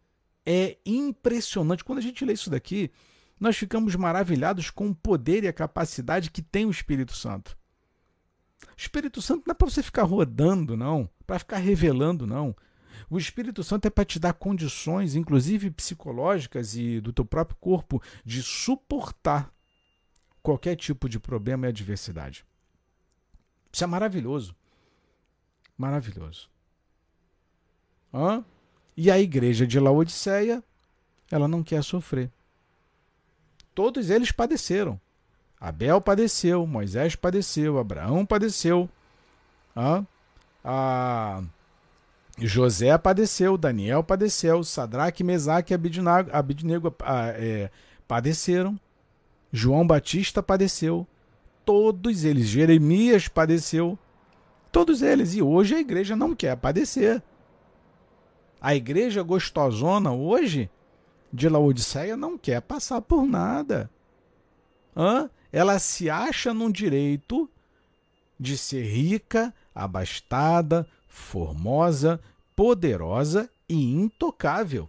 É 0.45 0.77
impressionante. 0.85 1.83
Quando 1.83 1.97
a 1.97 2.03
gente 2.03 2.23
lê 2.23 2.33
isso 2.33 2.51
daqui, 2.51 2.91
nós 3.39 3.57
ficamos 3.57 3.95
maravilhados 3.95 4.69
com 4.69 4.89
o 4.89 4.95
poder 4.95 5.43
e 5.43 5.47
a 5.47 5.53
capacidade 5.53 6.29
que 6.29 6.43
tem 6.43 6.67
o 6.67 6.69
Espírito 6.69 7.15
Santo. 7.15 7.57
O 8.77 8.79
Espírito 8.79 9.23
Santo 9.23 9.41
não 9.47 9.53
é 9.53 9.55
para 9.55 9.67
você 9.67 9.81
ficar 9.81 10.03
rodando, 10.03 10.77
não, 10.77 11.09
para 11.25 11.39
ficar 11.39 11.57
revelando, 11.57 12.27
não. 12.27 12.55
O 13.09 13.17
Espírito 13.17 13.63
Santo 13.63 13.87
é 13.87 13.89
para 13.89 14.05
te 14.05 14.19
dar 14.19 14.33
condições, 14.33 15.15
inclusive 15.15 15.71
psicológicas 15.71 16.75
e 16.75 17.01
do 17.01 17.11
teu 17.11 17.25
próprio 17.25 17.57
corpo, 17.59 18.03
de 18.23 18.43
suportar 18.43 19.51
qualquer 20.43 20.75
tipo 20.75 21.09
de 21.09 21.19
problema 21.19 21.65
e 21.65 21.69
adversidade. 21.69 22.45
Isso 23.71 23.83
é 23.83 23.87
maravilhoso. 23.87 24.55
Maravilhoso. 25.77 26.49
Hã? 28.13 28.43
E 28.95 29.09
a 29.09 29.17
igreja 29.19 29.65
de 29.65 29.79
Laodiceia, 29.79 30.63
ela 31.31 31.47
não 31.47 31.63
quer 31.63 31.83
sofrer. 31.83 32.29
Todos 33.73 34.09
eles 34.09 34.31
padeceram. 34.31 34.99
Abel 35.59 36.01
padeceu, 36.01 36.65
Moisés 36.65 37.15
padeceu, 37.15 37.77
Abraão 37.77 38.25
padeceu, 38.25 38.89
ah, 39.75 40.03
a 40.63 41.43
José 42.39 42.97
padeceu, 42.97 43.57
Daniel 43.57 44.03
padeceu, 44.03 44.63
Sadraque, 44.63 45.23
Mesaque 45.23 45.71
e 45.71 45.75
Abidnego 46.33 46.95
ah, 47.01 47.27
é, 47.35 47.69
padeceram, 48.07 48.79
João 49.51 49.85
Batista 49.85 50.41
padeceu, 50.41 51.07
todos 51.65 52.23
eles, 52.23 52.47
Jeremias 52.47 53.27
padeceu, 53.27 53.97
todos 54.71 55.01
eles, 55.01 55.33
e 55.35 55.41
hoje 55.41 55.75
a 55.75 55.79
igreja 55.79 56.15
não 56.15 56.35
quer 56.35 56.55
padecer, 56.57 57.21
A 58.59 58.75
igreja 58.75 59.23
gostosona 59.23 60.11
hoje 60.11 60.69
de 61.33 61.49
Laodiceia 61.49 62.15
não 62.15 62.37
quer 62.37 62.61
passar 62.61 63.01
por 63.01 63.25
nada. 63.25 63.89
Hã? 64.95 65.29
Ela 65.51 65.79
se 65.79 66.09
acha 66.09 66.53
num 66.53 66.71
direito 66.71 67.49
de 68.39 68.55
ser 68.57 68.83
rica, 68.83 69.53
abastada, 69.73 70.87
formosa, 71.07 72.21
poderosa 72.55 73.49
e 73.67 73.75
intocável. 73.75 74.87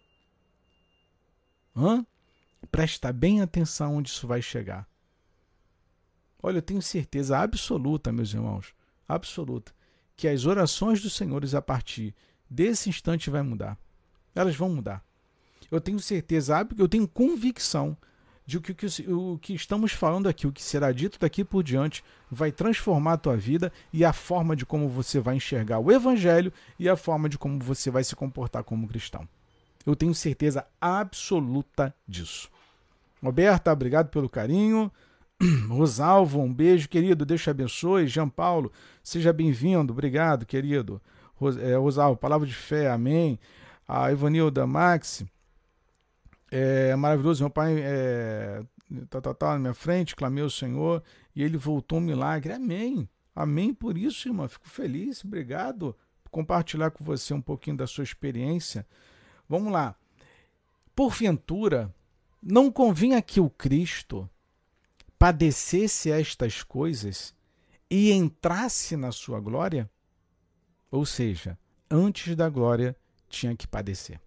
Hã? 1.74 2.04
Presta 2.70 3.10
bem 3.12 3.40
atenção 3.40 3.96
onde 3.96 4.10
isso 4.10 4.26
vai 4.26 4.42
chegar. 4.42 4.86
Olha, 6.42 6.58
eu 6.58 6.62
tenho 6.62 6.82
certeza 6.82 7.38
absoluta, 7.38 8.10
meus 8.10 8.34
irmãos, 8.34 8.74
absoluta, 9.08 9.72
que 10.16 10.26
as 10.26 10.44
orações 10.44 11.00
dos 11.00 11.14
senhores 11.14 11.54
a 11.54 11.62
partir 11.62 12.14
desse 12.50 12.88
instante 12.88 13.30
vai 13.30 13.42
mudar. 13.42 13.78
Elas 14.34 14.56
vão 14.56 14.68
mudar. 14.68 15.04
Eu 15.70 15.80
tenho 15.80 16.00
certeza, 16.00 16.66
eu 16.76 16.88
tenho 16.88 17.06
convicção 17.06 17.96
de 18.44 18.60
que 18.60 18.72
o 18.72 18.74
que, 18.74 18.86
o 19.10 19.38
que 19.38 19.54
estamos 19.54 19.92
falando 19.92 20.28
aqui, 20.28 20.46
o 20.46 20.52
que 20.52 20.62
será 20.62 20.90
dito 20.90 21.18
daqui 21.18 21.44
por 21.44 21.62
diante, 21.62 22.02
vai 22.30 22.50
transformar 22.50 23.14
a 23.14 23.16
tua 23.16 23.36
vida 23.36 23.72
e 23.92 24.04
a 24.04 24.12
forma 24.12 24.56
de 24.56 24.66
como 24.66 24.88
você 24.88 25.20
vai 25.20 25.36
enxergar 25.36 25.78
o 25.78 25.92
Evangelho 25.92 26.52
e 26.78 26.88
a 26.88 26.96
forma 26.96 27.28
de 27.28 27.38
como 27.38 27.60
você 27.60 27.90
vai 27.90 28.02
se 28.02 28.16
comportar 28.16 28.64
como 28.64 28.88
cristão. 28.88 29.28
Eu 29.86 29.96
tenho 29.96 30.14
certeza 30.14 30.66
absoluta 30.80 31.94
disso. 32.06 32.50
Roberta, 33.22 33.72
obrigado 33.72 34.08
pelo 34.08 34.28
carinho. 34.28 34.90
Rosalvo, 35.68 36.40
um 36.40 36.52
beijo, 36.52 36.88
querido. 36.88 37.26
Te 37.26 37.50
abençoe. 37.50 38.06
Jean 38.06 38.28
Paulo, 38.28 38.72
seja 39.02 39.32
bem-vindo. 39.32 39.92
Obrigado, 39.92 40.46
querido. 40.46 41.00
É, 41.60 41.76
Rosalvo, 41.76 42.16
palavra 42.16 42.46
de 42.46 42.54
fé, 42.54 42.90
amém. 42.90 43.38
A 43.86 44.12
Ivanilda 44.12 44.66
Max, 44.66 45.24
é 46.50 46.94
maravilhoso. 46.94 47.42
Meu 47.42 47.50
pai 47.50 47.76
é, 47.80 48.62
tá, 49.10 49.20
tá, 49.20 49.34
tá 49.34 49.52
na 49.54 49.58
minha 49.58 49.74
frente, 49.74 50.14
clamei 50.14 50.44
ao 50.44 50.50
Senhor 50.50 51.02
e 51.34 51.42
ele 51.42 51.56
voltou 51.56 51.98
um 51.98 52.02
milagre. 52.02 52.52
Amém. 52.52 53.08
Amém 53.34 53.74
por 53.74 53.98
isso, 53.98 54.28
irmã. 54.28 54.46
Fico 54.46 54.68
feliz. 54.68 55.24
Obrigado 55.24 55.96
por 56.22 56.30
compartilhar 56.30 56.90
com 56.90 57.02
você 57.02 57.34
um 57.34 57.40
pouquinho 57.40 57.76
da 57.76 57.86
sua 57.86 58.04
experiência. 58.04 58.86
Vamos 59.48 59.72
lá. 59.72 59.96
Porventura, 60.94 61.92
não 62.40 62.70
convinha 62.70 63.20
que 63.20 63.40
o 63.40 63.50
Cristo 63.50 64.28
padecesse 65.22 66.10
estas 66.10 66.64
coisas 66.64 67.32
e 67.88 68.10
entrasse 68.10 68.96
na 68.96 69.12
sua 69.12 69.38
glória? 69.38 69.88
Ou 70.90 71.06
seja, 71.06 71.56
antes 71.88 72.34
da 72.34 72.48
glória 72.48 72.96
tinha 73.28 73.54
que 73.54 73.68
padecer. 73.68 74.20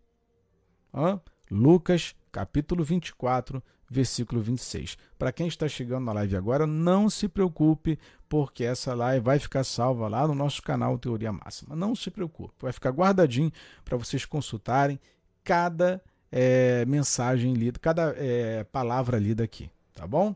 Hã? 0.93 1.19
Lucas, 1.51 2.15
capítulo 2.31 2.81
24, 2.81 3.61
versículo 3.89 4.41
26. 4.41 4.97
Para 5.19 5.33
quem 5.33 5.47
está 5.49 5.67
chegando 5.67 6.05
na 6.05 6.13
live 6.13 6.37
agora, 6.37 6.65
não 6.65 7.09
se 7.09 7.27
preocupe, 7.27 7.99
porque 8.29 8.63
essa 8.63 8.93
live 8.93 9.25
vai 9.25 9.37
ficar 9.37 9.65
salva 9.65 10.07
lá 10.07 10.25
no 10.25 10.33
nosso 10.33 10.61
canal 10.61 10.97
Teoria 10.97 11.33
Máxima. 11.33 11.75
Não 11.75 11.93
se 11.93 12.09
preocupe, 12.09 12.53
vai 12.57 12.71
ficar 12.71 12.91
guardadinho 12.91 13.51
para 13.83 13.97
vocês 13.97 14.23
consultarem 14.23 14.97
cada 15.43 16.01
é, 16.31 16.85
mensagem 16.85 17.53
lida, 17.53 17.77
cada 17.81 18.15
é, 18.15 18.63
palavra 18.63 19.19
lida 19.19 19.43
aqui, 19.43 19.69
tá 19.93 20.07
bom? 20.07 20.33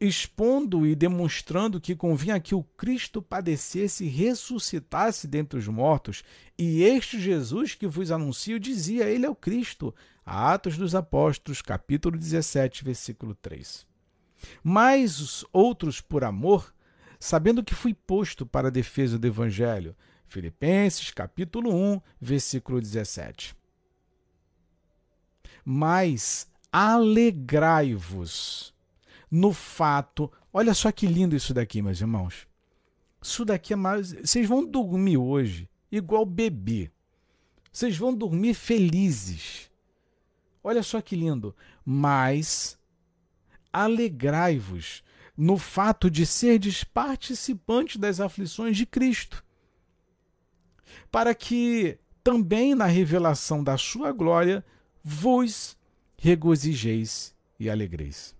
Expondo 0.00 0.86
e 0.86 0.94
demonstrando 0.94 1.80
que 1.80 1.96
convinha 1.96 2.38
que 2.38 2.54
o 2.54 2.62
Cristo 2.62 3.20
padecesse 3.20 4.04
e 4.04 4.08
ressuscitasse 4.08 5.26
dentre 5.26 5.58
os 5.58 5.66
mortos, 5.66 6.22
e 6.56 6.82
este 6.82 7.20
Jesus 7.20 7.74
que 7.74 7.86
vos 7.86 8.10
anuncio 8.10 8.60
dizia: 8.60 9.04
Ele 9.04 9.26
é 9.26 9.30
o 9.30 9.34
Cristo. 9.34 9.94
Atos 10.24 10.76
dos 10.76 10.94
Apóstolos, 10.94 11.62
capítulo 11.62 12.16
17, 12.16 12.84
versículo 12.84 13.34
3. 13.34 13.86
Mas 14.62 15.20
os 15.20 15.44
outros, 15.52 16.00
por 16.00 16.22
amor, 16.22 16.72
sabendo 17.18 17.64
que 17.64 17.74
fui 17.74 17.94
posto 17.94 18.46
para 18.46 18.68
a 18.68 18.70
defesa 18.70 19.18
do 19.18 19.26
Evangelho. 19.26 19.96
Filipenses, 20.26 21.10
capítulo 21.10 21.74
1, 21.74 22.00
versículo 22.20 22.80
17 22.80 23.58
mas 25.70 26.50
alegrai-vos 26.72 27.12
no 29.30 29.52
fato. 29.52 30.30
Olha 30.52 30.74
só 30.74 30.90
que 30.90 31.06
lindo 31.06 31.36
isso 31.36 31.52
daqui, 31.52 31.82
meus 31.82 32.00
irmãos. 32.00 32.46
Isso 33.20 33.44
daqui 33.44 33.72
é 33.72 33.76
mais. 33.76 34.12
Vocês 34.12 34.48
vão 34.48 34.64
dormir 34.64 35.16
hoje 35.16 35.68
igual 35.90 36.24
bebê. 36.24 36.90
Vocês 37.72 37.96
vão 37.96 38.14
dormir 38.14 38.54
felizes. 38.54 39.70
Olha 40.62 40.82
só 40.82 41.00
que 41.00 41.16
lindo. 41.16 41.54
Mas 41.84 42.78
alegrai-vos 43.72 45.02
no 45.36 45.56
fato 45.56 46.10
de 46.10 46.26
serdes 46.26 46.82
participantes 46.82 47.96
das 47.96 48.18
aflições 48.18 48.76
de 48.76 48.84
Cristo, 48.84 49.44
para 51.12 51.32
que 51.32 51.96
também 52.24 52.74
na 52.74 52.86
revelação 52.86 53.62
da 53.62 53.78
sua 53.78 54.10
glória 54.10 54.64
vos 55.02 55.76
regozijeis 56.16 57.34
e 57.58 57.70
alegreis. 57.70 58.34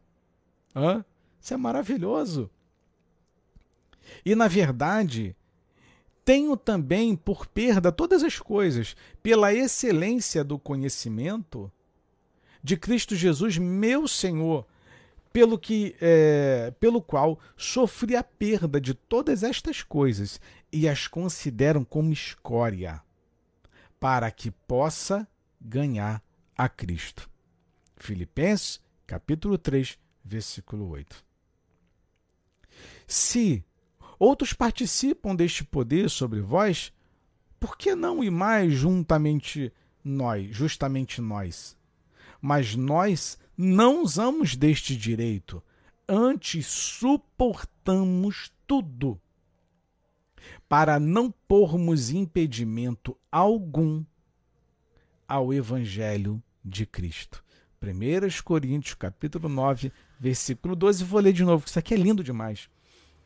Hã? 0.79 1.05
Isso 1.41 1.55
é 1.55 1.57
maravilhoso. 1.57 2.49
E 4.25 4.35
na 4.35 4.47
verdade, 4.47 5.35
tenho 6.25 6.57
também 6.57 7.17
por 7.17 7.47
perda 7.47 7.91
todas 7.91 8.23
as 8.23 8.39
coisas, 8.39 8.95
pela 9.23 9.53
excelência 9.53 10.45
do 10.45 10.59
conhecimento 10.59 11.71
de 12.63 12.77
Cristo 12.77 13.17
Jesus, 13.17 13.59
meu 13.59 14.07
Senhor, 14.07 14.67
pelo 15.33 15.59
que 15.59 15.97
é, 16.01 16.73
pelo 16.79 17.03
qual 17.03 17.39
sofri 17.57 18.15
a 18.15 18.23
perda 18.23 18.81
de 18.81 18.95
todas 18.95 19.43
estas 19.43 19.83
coisas 19.83 20.41
e 20.73 20.89
as 20.89 21.09
consideram 21.09 21.85
como 21.85 22.13
escória, 22.13 23.03
para 23.99 24.31
que 24.31 24.51
possa 24.51 25.27
ganhar 25.61 26.23
a 26.57 26.69
Cristo. 26.69 27.29
Filipenses, 27.97 28.81
capítulo 29.07 29.59
3, 29.59 29.99
versículo 30.29 30.91
8. 30.91 31.25
Se 33.07 33.65
outros 34.19 34.53
participam 34.53 35.35
deste 35.35 35.65
poder 35.65 36.11
sobre 36.11 36.41
vós, 36.41 36.93
por 37.59 37.77
que 37.77 37.95
não 37.95 38.23
e 38.23 38.31
mais 38.31 38.73
juntamente 38.75 39.73
nós, 40.05 40.55
justamente 40.55 41.21
nós? 41.21 41.77
Mas 42.41 42.77
nós 42.77 43.39
não 43.57 44.03
usamos 44.03 44.55
deste 44.55 44.97
direito, 44.97 45.63
antes 46.07 46.67
suportamos 46.67 48.53
tudo, 48.67 49.21
para 50.69 51.01
não 51.01 51.31
pormos 51.49 52.11
impedimento 52.11 53.17
algum 53.33 54.05
ao 55.27 55.53
evangelho 55.53 56.43
de 56.65 56.87
Cristo. 56.87 57.45
1 57.81 58.43
Coríntios, 58.43 58.95
capítulo 58.95 59.49
9, 59.49 59.93
versículo 60.19 60.75
12. 60.75 61.05
Vou 61.05 61.21
ler 61.21 61.33
de 61.33 61.45
novo, 61.45 61.65
que 61.65 61.71
isso 61.71 61.79
aqui 61.79 61.95
é 61.95 61.97
lindo 61.97 62.25
demais. 62.25 62.69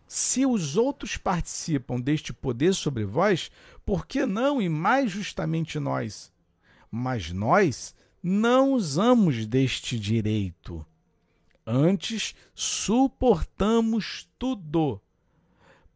Se 0.07 0.45
os 0.45 0.77
outros 0.77 1.17
participam 1.17 1.99
deste 1.99 2.33
poder 2.33 2.75
sobre 2.75 3.05
vós, 3.05 3.51
por 3.85 4.07
que 4.07 4.27
não 4.27 4.61
e 4.61 4.69
mais 4.69 5.11
justamente 5.11 5.79
nós? 5.79 6.31
Mas 6.91 7.33
nós 7.33 7.95
não 8.23 8.75
usamos 8.75 9.47
deste 9.47 9.99
direito. 9.99 10.85
Antes, 11.67 12.35
suportamos 12.55 14.29
tudo 14.39 15.01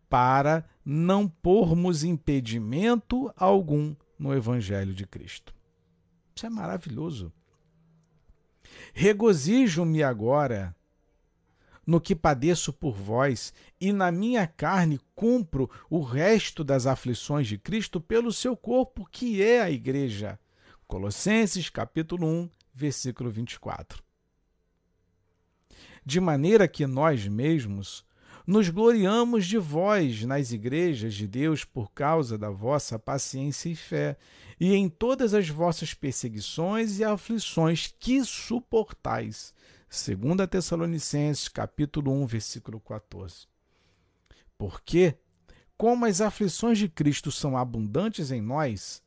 para 0.09 0.65
não 0.85 1.29
pormos 1.29 2.05
impedimento 2.05 3.31
algum 3.37 3.95
no 4.19 4.33
Evangelho 4.33 4.95
de 4.95 5.07
Cristo. 5.07 5.55
Isso 6.35 6.47
é 6.47 6.51
maravilhoso. 6.51 7.33
Regozijo-me 8.93 10.03
agora 10.03 10.75
no 11.87 12.01
que 12.01 12.17
padeço 12.17 12.73
por 12.73 12.97
vós, 12.97 13.55
e 13.81 13.93
na 13.93 14.11
minha 14.11 14.47
carne 14.47 15.01
cumpro 15.15 15.71
o 15.89 16.03
resto 16.03 16.65
das 16.65 16.85
aflições 16.85 17.47
de 17.47 17.57
Cristo 17.57 18.01
pelo 18.01 18.33
seu 18.33 18.57
corpo, 18.57 19.07
que 19.09 19.41
é 19.41 19.63
a 19.63 19.71
igreja. 19.71 20.39
Colossenses 20.89 21.71
capítulo 21.71 22.27
1, 22.27 22.51
versículo 22.75 23.31
24. 23.31 24.03
De 26.05 26.21
maneira 26.21 26.67
que 26.67 26.87
nós 26.87 27.27
mesmos 27.29 28.05
nos 28.47 28.69
gloriamos 28.69 29.45
de 29.45 29.59
vós 29.59 30.23
nas 30.23 30.53
igrejas 30.53 31.15
de 31.15 31.27
Deus 31.27 31.65
por 31.65 31.91
causa 31.91 32.39
da 32.39 32.49
vossa 32.49 32.99
paciência 32.99 33.69
e 33.69 33.75
fé, 33.75 34.17
e 34.61 34.73
em 34.75 34.89
todas 34.89 35.35
as 35.35 35.49
vossas 35.49 35.93
perseguições 35.93 36.99
e 36.99 37.05
aflições 37.05 37.93
que 37.99 38.25
suportais. 38.25 39.53
2 39.91 40.49
Tessalonicenses, 40.49 41.49
capítulo 41.49 42.13
1, 42.23 42.27
versículo 42.27 42.81
14. 42.81 43.47
Porque, 44.57 45.17
como 45.77 46.07
as 46.07 46.21
aflições 46.21 46.79
de 46.79 46.89
Cristo 46.89 47.33
são 47.33 47.57
abundantes 47.57 48.31
em 48.31 48.41
nós, 48.41 49.03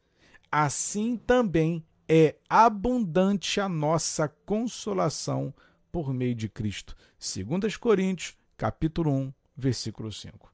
assim 0.52 1.16
também 1.16 1.84
é 2.08 2.36
abundante 2.50 3.62
a 3.62 3.70
nossa 3.70 4.28
consolação 4.28 5.54
por 5.92 6.14
meio 6.14 6.36
de 6.36 6.50
Cristo. 6.50 6.96
2 7.20 7.78
Coríntios, 7.78 8.36
capítulo 8.60 9.10
1, 9.10 9.34
versículo 9.56 10.12
5. 10.12 10.52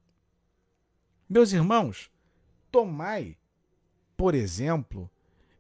Meus 1.28 1.52
irmãos, 1.54 2.12
tomai, 2.72 3.36
por 4.16 4.36
exemplo, 4.36 5.10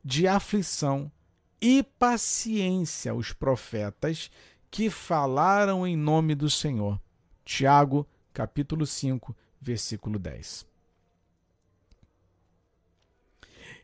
de 0.03 0.27
aflição 0.27 1.11
e 1.59 1.81
paciência 1.81 3.15
os 3.15 3.33
profetas 3.33 4.29
que 4.69 4.91
falaram 4.91 5.87
em 5.87 5.97
nome 5.97 6.35
do 6.35 6.47
Senhor. 6.47 7.01
Tiago, 7.43 8.07
capítulo 8.31 8.85
5, 8.85 9.35
versículo 9.59 10.19
10. 10.19 10.67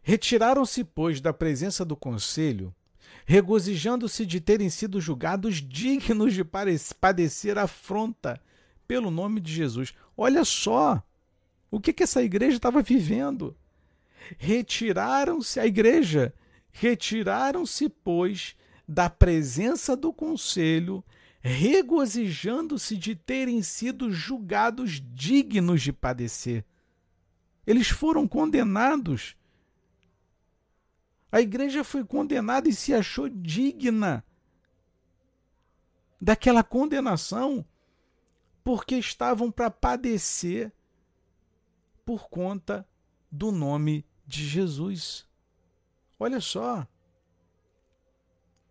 Retiraram-se, 0.04 0.84
pois, 0.84 1.20
da 1.20 1.34
presença 1.34 1.84
do 1.84 1.96
conselho, 1.96 2.72
regozijando-se 3.26 4.24
de 4.24 4.40
terem 4.40 4.70
sido 4.70 5.02
julgados 5.02 5.56
dignos 5.56 6.36
de 6.36 6.44
padecer 6.44 7.58
afronta 7.58 8.40
pelo 8.92 9.10
nome 9.10 9.40
de 9.40 9.54
Jesus. 9.54 9.94
Olha 10.18 10.44
só 10.44 11.02
o 11.72 11.80
que, 11.80 11.94
que 11.94 12.04
essa 12.04 12.22
igreja 12.22 12.58
estava 12.58 12.82
vivendo. 12.82 13.56
Retiraram-se, 14.38 15.62
a 15.62 15.66
igreja, 15.66 16.34
retiraram-se, 16.74 17.88
pois, 17.88 18.54
da 18.86 19.10
presença 19.10 19.96
do 19.96 20.12
conselho, 20.12 21.02
regozijando-se 21.40 22.98
de 22.98 23.16
terem 23.16 23.64
sido 23.64 24.12
julgados 24.12 25.02
dignos 25.14 25.82
de 25.82 25.94
padecer. 25.94 26.66
Eles 27.66 27.88
foram 27.88 28.28
condenados. 28.28 29.38
A 31.32 31.40
igreja 31.40 31.82
foi 31.86 32.04
condenada 32.04 32.68
e 32.68 32.74
se 32.74 32.94
achou 32.94 33.30
digna 33.30 34.22
daquela 36.20 36.62
condenação 36.62 37.66
porque 38.64 38.96
estavam 38.96 39.52
para 39.52 39.72
padecer 39.72 40.72
por 42.06 42.30
conta 42.30 42.88
do 43.32 43.52
nome 43.52 44.06
de 44.26 44.46
Jesus. 44.46 45.26
Olha 46.20 46.40
só. 46.40 46.86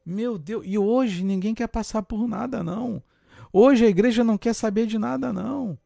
Meu 0.05 0.39
Deus, 0.39 0.65
e 0.67 0.79
hoje 0.79 1.25
ninguém 1.25 1.55
quer 1.55 1.69
passar 1.69 2.03
por 2.03 2.27
nada, 2.27 2.63
não. 2.63 3.03
Hoje 3.53 3.85
a 3.85 3.89
igreja 3.89 4.23
não 4.23 4.39
quer 4.39 4.55
saber 4.55 4.87
de 4.87 4.99
nada, 4.99 5.33
não. 5.33 5.79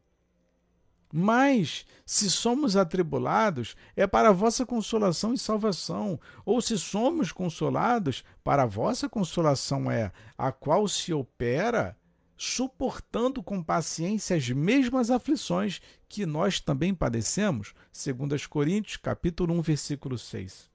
Mas, 1.17 1.87
se 2.05 2.29
somos 2.29 2.77
atribulados, 2.77 3.77
é 3.95 4.07
para 4.07 4.31
a 4.31 4.33
vossa 4.33 4.67
consolação 4.67 5.33
e 5.33 5.39
salvação. 5.39 6.19
Ou 6.45 6.61
se 6.61 6.77
somos 6.77 7.31
consolados, 7.31 8.25
para 8.43 8.65
a 8.65 8.67
vossa 8.67 9.09
consolação 9.09 9.89
é, 9.91 10.11
a 10.37 10.51
qual 10.51 10.89
se 10.89 11.13
opera 11.13 11.97
suportando 12.37 13.43
com 13.43 13.63
paciência 13.63 14.37
as 14.37 14.49
mesmas 14.51 15.11
aflições 15.11 15.81
que 16.09 16.27
nós 16.27 16.61
também 16.61 16.95
padecemos, 16.95 17.75
segundo 17.93 18.35
as 18.35 18.47
Coríntios, 18.47 18.97
capítulo 18.97 19.55
1, 19.55 19.63
versículo 19.63 20.19
6. 20.19 20.71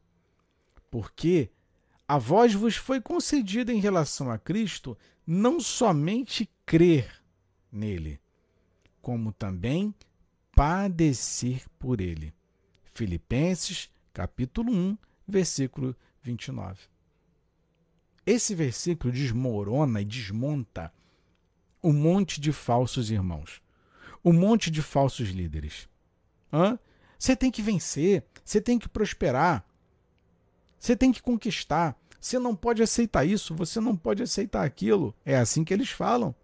Porque 0.89 1.49
a 2.07 2.17
vós 2.17 2.53
vos 2.53 2.75
foi 2.75 2.99
concedido 2.99 3.71
em 3.71 3.79
relação 3.79 4.31
a 4.31 4.37
Cristo 4.37 4.97
não 5.25 5.59
somente 5.59 6.49
crer 6.65 7.21
nele, 7.71 8.19
como 9.01 9.31
também 9.31 9.93
padecer 10.55 11.63
por 11.77 12.01
ele. 12.01 12.33
Filipenses, 12.83 13.89
capítulo 14.11 14.73
1, 14.73 14.97
versículo 15.27 15.95
29. 16.23 16.81
Esse 18.25 18.53
versículo 18.53 19.13
desmorona 19.13 20.01
e 20.01 20.05
desmonta 20.05 20.91
um 21.83 21.93
monte 21.93 22.39
de 22.41 22.51
falsos 22.51 23.09
irmãos, 23.11 23.61
um 24.23 24.33
monte 24.33 24.69
de 24.69 24.81
falsos 24.81 25.29
líderes. 25.29 25.87
Você 27.17 27.35
tem 27.35 27.51
que 27.51 27.61
vencer, 27.61 28.23
você 28.43 28.61
tem 28.61 28.79
que 28.79 28.89
prosperar, 28.89 29.65
você 30.79 30.95
tem 30.95 31.11
que 31.11 31.21
conquistar. 31.21 31.95
Você 32.19 32.37
não 32.37 32.55
pode 32.55 32.83
aceitar 32.83 33.25
isso, 33.25 33.55
você 33.55 33.79
não 33.79 33.95
pode 33.95 34.21
aceitar 34.21 34.65
aquilo. 34.65 35.15
É 35.25 35.37
assim 35.37 35.63
que 35.63 35.73
eles 35.73 35.89
falam. 35.89 36.35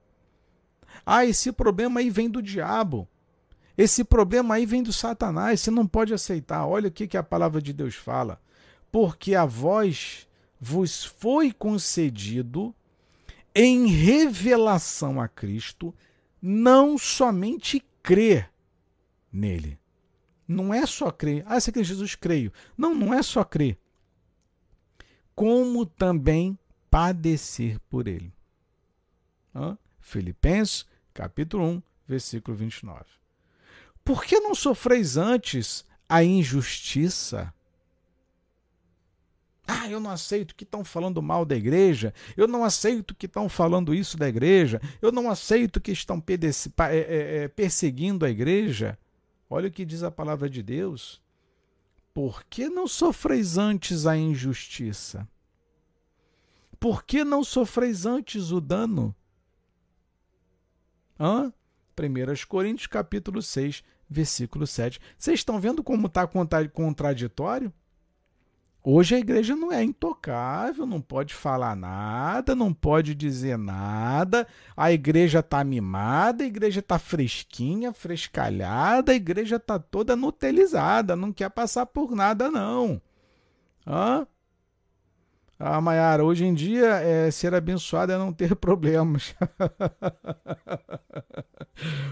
Ah, 1.05 1.25
esse 1.25 1.51
problema 1.51 1.99
aí 1.99 2.09
vem 2.09 2.29
do 2.29 2.41
diabo. 2.41 3.07
Esse 3.77 4.03
problema 4.03 4.55
aí 4.55 4.65
vem 4.65 4.81
do 4.81 4.93
Satanás. 4.93 5.61
Você 5.61 5.71
não 5.71 5.85
pode 5.85 6.13
aceitar. 6.13 6.65
Olha 6.65 6.87
o 6.87 6.91
que, 6.91 7.07
que 7.07 7.17
a 7.17 7.23
palavra 7.23 7.61
de 7.61 7.73
Deus 7.73 7.95
fala. 7.95 8.39
Porque 8.89 9.35
a 9.35 9.45
vós 9.45 10.27
vos 10.59 11.03
foi 11.03 11.51
concedido 11.51 12.73
em 13.55 13.87
revelação 13.87 15.19
a 15.19 15.27
Cristo, 15.27 15.95
não 16.41 16.97
somente 16.97 17.83
crer 18.03 18.51
nele. 19.31 19.79
Não 20.47 20.73
é 20.73 20.85
só 20.85 21.09
crer. 21.09 21.43
Ah, 21.47 21.59
você 21.59 21.71
crê 21.71 21.81
em 21.81 21.85
Jesus? 21.85 22.13
Creio. 22.13 22.51
Não, 22.77 22.93
não 22.93 23.13
é 23.13 23.23
só 23.23 23.43
crer 23.43 23.79
como 25.35 25.85
também 25.85 26.57
padecer 26.89 27.79
por 27.89 28.07
ele. 28.07 28.33
Hã? 29.53 29.77
Filipenses, 29.99 30.85
capítulo 31.13 31.65
1, 31.65 31.83
versículo 32.07 32.55
29. 32.55 33.03
Por 34.03 34.23
que 34.23 34.39
não 34.39 34.55
sofreis 34.55 35.17
antes 35.17 35.83
a 36.07 36.23
injustiça? 36.23 37.53
Ah, 39.67 39.89
eu 39.89 39.99
não 39.99 40.11
aceito 40.11 40.55
que 40.55 40.63
estão 40.63 40.83
falando 40.83 41.21
mal 41.21 41.43
da 41.43 41.55
igreja, 41.55 42.13
eu 42.37 42.47
não 42.47 42.63
aceito 42.63 43.15
que 43.15 43.25
estão 43.25 43.49
falando 43.49 43.95
isso 43.95 44.17
da 44.17 44.27
igreja, 44.27 44.79
eu 45.01 45.11
não 45.11 45.29
aceito 45.29 45.81
que 45.81 45.91
estão 45.91 46.23
é, 46.27 46.97
é, 46.97 47.43
é, 47.43 47.47
perseguindo 47.47 48.25
a 48.25 48.29
igreja. 48.29 48.97
Olha 49.49 49.67
o 49.67 49.71
que 49.71 49.85
diz 49.85 50.03
a 50.03 50.11
palavra 50.11 50.49
de 50.49 50.61
Deus. 50.61 51.21
Por 52.13 52.43
que 52.45 52.69
não 52.69 52.87
sofreis 52.87 53.57
antes 53.57 54.05
a 54.05 54.15
injustiça? 54.15 55.27
Por 56.79 57.03
que 57.03 57.23
não 57.23 57.43
sofreis 57.43 58.05
antes 58.05 58.51
o 58.51 58.61
dano? 58.61 59.15
Hã? 61.19 61.51
1 61.97 62.47
Coríntios 62.47 62.87
capítulo 62.87 63.41
6, 63.41 63.83
versículo 64.09 64.67
7. 64.67 64.99
Vocês 65.17 65.39
estão 65.39 65.59
vendo 65.59 65.83
como 65.83 66.07
está 66.07 66.27
contraditório? 66.67 67.73
Hoje 68.87 69.15
a 69.15 69.17
igreja 69.17 69.55
não 69.55 69.71
é 69.71 69.83
intocável, 69.83 70.85
não 70.85 71.01
pode 71.01 71.33
falar 71.33 71.75
nada, 71.75 72.53
não 72.53 72.71
pode 72.71 73.15
dizer 73.15 73.57
nada. 73.57 74.47
A 74.77 74.91
igreja 74.91 75.39
está 75.39 75.63
mimada, 75.63 76.43
a 76.43 76.47
igreja 76.47 76.81
está 76.81 76.99
fresquinha, 76.99 77.91
frescalhada, 77.91 79.11
a 79.11 79.15
igreja 79.15 79.55
está 79.55 79.79
toda 79.79 80.15
nutelizada, 80.15 81.15
não 81.15 81.33
quer 81.33 81.49
passar 81.49 81.87
por 81.87 82.11
nada, 82.15 82.51
não. 82.51 83.01
Hã? 83.87 84.27
Ah, 85.57 85.79
Mayara, 85.79 86.23
hoje 86.23 86.43
em 86.43 86.53
dia 86.53 86.95
é, 86.95 87.31
ser 87.31 87.53
abençoado 87.53 88.11
é 88.11 88.17
não 88.17 88.33
ter 88.33 88.55
problemas. 88.57 89.33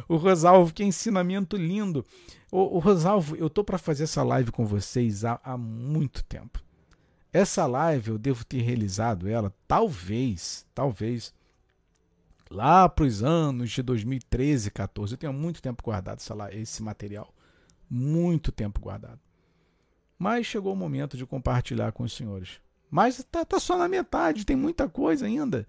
o 0.07 0.15
Rosalvo, 0.15 0.73
que 0.73 0.83
ensinamento 0.83 1.57
lindo. 1.57 2.05
O, 2.49 2.77
o 2.77 2.79
Rosalvo, 2.79 3.35
eu 3.35 3.49
tô 3.49 3.63
para 3.63 3.77
fazer 3.77 4.03
essa 4.03 4.23
live 4.23 4.51
com 4.51 4.65
vocês 4.65 5.25
há, 5.25 5.39
há 5.43 5.57
muito 5.57 6.23
tempo. 6.23 6.63
Essa 7.33 7.65
live 7.65 8.11
eu 8.11 8.17
devo 8.17 8.45
ter 8.45 8.61
realizado 8.61 9.27
ela, 9.27 9.53
talvez, 9.67 10.65
talvez, 10.73 11.33
lá 12.49 12.87
para 12.87 13.05
os 13.05 13.23
anos 13.23 13.71
de 13.71 13.81
2013, 13.81 14.71
14. 14.71 15.13
Eu 15.13 15.17
tenho 15.17 15.33
muito 15.33 15.61
tempo 15.61 15.83
guardado 15.83 16.19
essa, 16.19 16.35
esse 16.53 16.81
material. 16.81 17.33
Muito 17.89 18.51
tempo 18.51 18.79
guardado. 18.79 19.19
Mas 20.17 20.45
chegou 20.45 20.71
o 20.71 20.77
momento 20.77 21.17
de 21.17 21.25
compartilhar 21.25 21.91
com 21.91 22.03
os 22.03 22.13
senhores. 22.13 22.61
Mas 22.93 23.17
está 23.17 23.43
tá 23.43 23.59
só 23.59 23.75
na 23.75 23.87
metade, 23.87 24.45
tem 24.45 24.55
muita 24.55 24.87
coisa 24.87 25.25
ainda. 25.25 25.67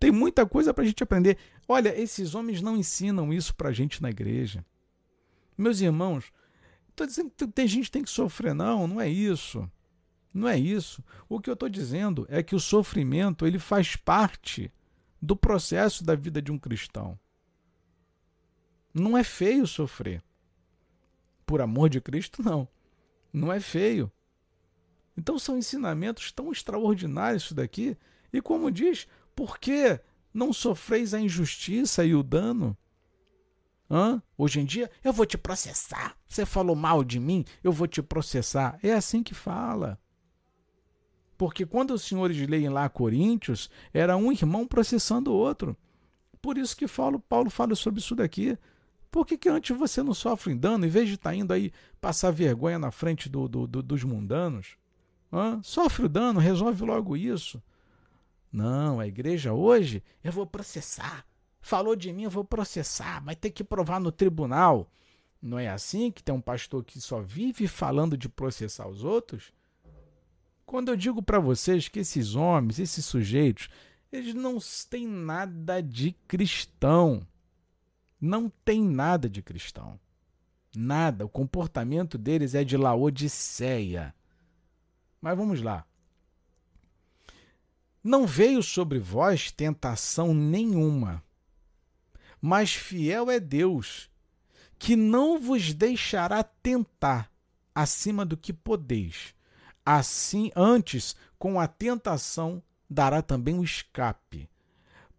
Tem 0.00 0.10
muita 0.10 0.46
coisa 0.46 0.72
para 0.72 0.82
a 0.82 0.86
gente 0.86 1.02
aprender. 1.02 1.36
Olha, 1.68 1.94
esses 2.00 2.34
homens 2.34 2.62
não 2.62 2.78
ensinam 2.78 3.30
isso 3.30 3.54
para 3.54 3.68
a 3.68 3.72
gente 3.72 4.00
na 4.00 4.08
igreja. 4.08 4.64
Meus 5.54 5.82
irmãos, 5.82 6.32
estou 6.88 7.06
dizendo 7.06 7.30
que 7.36 7.46
tem 7.46 7.68
gente 7.68 7.84
que 7.84 7.90
tem 7.90 8.02
que 8.02 8.08
sofrer, 8.08 8.54
não, 8.54 8.88
não 8.88 8.98
é 8.98 9.06
isso. 9.06 9.70
Não 10.32 10.48
é 10.48 10.58
isso. 10.58 11.04
O 11.28 11.38
que 11.38 11.50
eu 11.50 11.52
estou 11.52 11.68
dizendo 11.68 12.26
é 12.30 12.42
que 12.42 12.54
o 12.54 12.60
sofrimento 12.60 13.46
ele 13.46 13.58
faz 13.58 13.94
parte 13.94 14.72
do 15.20 15.36
processo 15.36 16.02
da 16.02 16.14
vida 16.14 16.40
de 16.40 16.50
um 16.50 16.58
cristão. 16.58 17.20
Não 18.94 19.18
é 19.18 19.22
feio 19.22 19.66
sofrer. 19.66 20.24
Por 21.44 21.60
amor 21.60 21.90
de 21.90 22.00
Cristo, 22.00 22.42
não. 22.42 22.66
Não 23.30 23.52
é 23.52 23.60
feio. 23.60 24.10
Então 25.16 25.38
são 25.38 25.58
ensinamentos 25.58 26.32
tão 26.32 26.50
extraordinários 26.50 27.44
isso 27.44 27.54
daqui. 27.54 27.96
E 28.32 28.40
como 28.40 28.70
diz, 28.70 29.06
por 29.34 29.58
que 29.58 30.00
não 30.32 30.52
sofreis 30.52 31.12
a 31.12 31.20
injustiça 31.20 32.04
e 32.04 32.14
o 32.14 32.22
dano? 32.22 32.76
Hã? 33.90 34.22
Hoje 34.38 34.60
em 34.60 34.64
dia, 34.64 34.90
eu 35.04 35.12
vou 35.12 35.26
te 35.26 35.36
processar. 35.36 36.16
Você 36.26 36.46
falou 36.46 36.74
mal 36.74 37.04
de 37.04 37.20
mim, 37.20 37.44
eu 37.62 37.72
vou 37.72 37.86
te 37.86 38.02
processar. 38.02 38.78
É 38.82 38.92
assim 38.92 39.22
que 39.22 39.34
fala. 39.34 40.00
Porque 41.36 41.66
quando 41.66 41.90
os 41.90 42.02
senhores 42.02 42.36
leem 42.48 42.70
lá 42.70 42.88
Coríntios, 42.88 43.68
era 43.92 44.16
um 44.16 44.32
irmão 44.32 44.66
processando 44.66 45.30
o 45.30 45.34
outro. 45.34 45.76
Por 46.40 46.56
isso 46.56 46.76
que 46.76 46.88
Paulo, 46.88 47.20
Paulo 47.20 47.50
fala 47.50 47.74
sobre 47.74 48.00
isso 48.00 48.14
daqui. 48.14 48.56
Por 49.10 49.26
que, 49.26 49.36
que 49.36 49.48
antes 49.48 49.76
você 49.76 50.02
não 50.02 50.14
sofre 50.14 50.54
dano, 50.54 50.86
em 50.86 50.88
vez 50.88 51.06
de 51.06 51.16
estar 51.16 51.30
tá 51.30 51.36
indo 51.36 51.52
aí 51.52 51.70
passar 52.00 52.30
vergonha 52.30 52.78
na 52.78 52.90
frente 52.90 53.28
do, 53.28 53.46
do, 53.46 53.66
do, 53.66 53.82
dos 53.82 54.02
mundanos? 54.04 54.76
Hã? 55.32 55.60
Sofre 55.62 56.04
o 56.04 56.08
dano, 56.08 56.38
resolve 56.38 56.84
logo 56.84 57.16
isso. 57.16 57.62
Não, 58.52 59.00
a 59.00 59.06
igreja 59.06 59.52
hoje, 59.52 60.02
eu 60.22 60.30
vou 60.30 60.46
processar. 60.46 61.24
Falou 61.60 61.96
de 61.96 62.12
mim, 62.12 62.24
eu 62.24 62.30
vou 62.30 62.44
processar. 62.44 63.22
Vai 63.24 63.34
ter 63.34 63.50
que 63.50 63.64
provar 63.64 63.98
no 63.98 64.12
tribunal. 64.12 64.90
Não 65.40 65.58
é 65.58 65.68
assim 65.68 66.10
que 66.10 66.22
tem 66.22 66.34
um 66.34 66.40
pastor 66.40 66.84
que 66.84 67.00
só 67.00 67.20
vive 67.20 67.66
falando 67.66 68.16
de 68.16 68.28
processar 68.28 68.86
os 68.86 69.02
outros? 69.02 69.52
Quando 70.66 70.90
eu 70.90 70.96
digo 70.96 71.22
para 71.22 71.38
vocês 71.38 71.88
que 71.88 72.00
esses 72.00 72.34
homens, 72.34 72.78
esses 72.78 73.04
sujeitos, 73.04 73.68
eles 74.10 74.34
não 74.34 74.58
têm 74.90 75.06
nada 75.06 75.82
de 75.82 76.12
cristão. 76.28 77.26
Não 78.20 78.50
tem 78.64 78.82
nada 78.84 79.28
de 79.28 79.42
cristão. 79.42 79.98
Nada. 80.76 81.24
O 81.24 81.28
comportamento 81.28 82.18
deles 82.18 82.54
é 82.54 82.62
de 82.62 82.76
Laodiceia. 82.76 84.14
Mas 85.22 85.38
vamos 85.38 85.62
lá. 85.62 85.86
Não 88.02 88.26
veio 88.26 88.60
sobre 88.62 88.98
vós 88.98 89.52
tentação 89.52 90.34
nenhuma, 90.34 91.22
mas 92.40 92.74
fiel 92.74 93.30
é 93.30 93.38
Deus, 93.38 94.10
que 94.76 94.96
não 94.96 95.38
vos 95.38 95.72
deixará 95.72 96.42
tentar 96.42 97.30
acima 97.72 98.26
do 98.26 98.36
que 98.36 98.52
podeis. 98.52 99.32
Assim, 99.86 100.50
antes, 100.56 101.14
com 101.38 101.60
a 101.60 101.68
tentação, 101.68 102.60
dará 102.90 103.22
também 103.22 103.56
o 103.60 103.64
escape, 103.64 104.50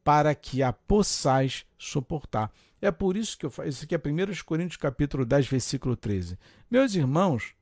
para 0.03 0.35
que 0.35 0.61
a 0.61 0.73
possais 0.73 1.65
suportar. 1.77 2.51
É 2.81 2.91
por 2.91 3.15
isso 3.15 3.37
que 3.37 3.45
eu 3.45 3.49
faço. 3.49 3.69
Isso 3.69 3.85
aqui 3.85 3.95
é 3.95 3.97
1 3.97 4.43
Coríntios 4.43 4.75
capítulo 4.75 5.25
10, 5.25 5.47
versículo 5.47 5.95
13. 5.95 6.37
Meus 6.69 6.95
irmãos, 6.95 7.55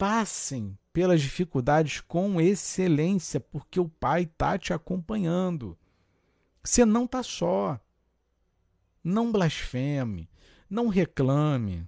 passem 0.00 0.78
pelas 0.94 1.20
dificuldades 1.20 2.00
com 2.00 2.40
excelência, 2.40 3.38
porque 3.38 3.78
o 3.78 3.86
Pai 3.86 4.22
está 4.22 4.56
te 4.56 4.72
acompanhando. 4.72 5.76
Você 6.64 6.86
não 6.86 7.04
está 7.04 7.22
só. 7.22 7.78
Não 9.04 9.30
blasfeme, 9.30 10.30
não 10.70 10.88
reclame, 10.88 11.86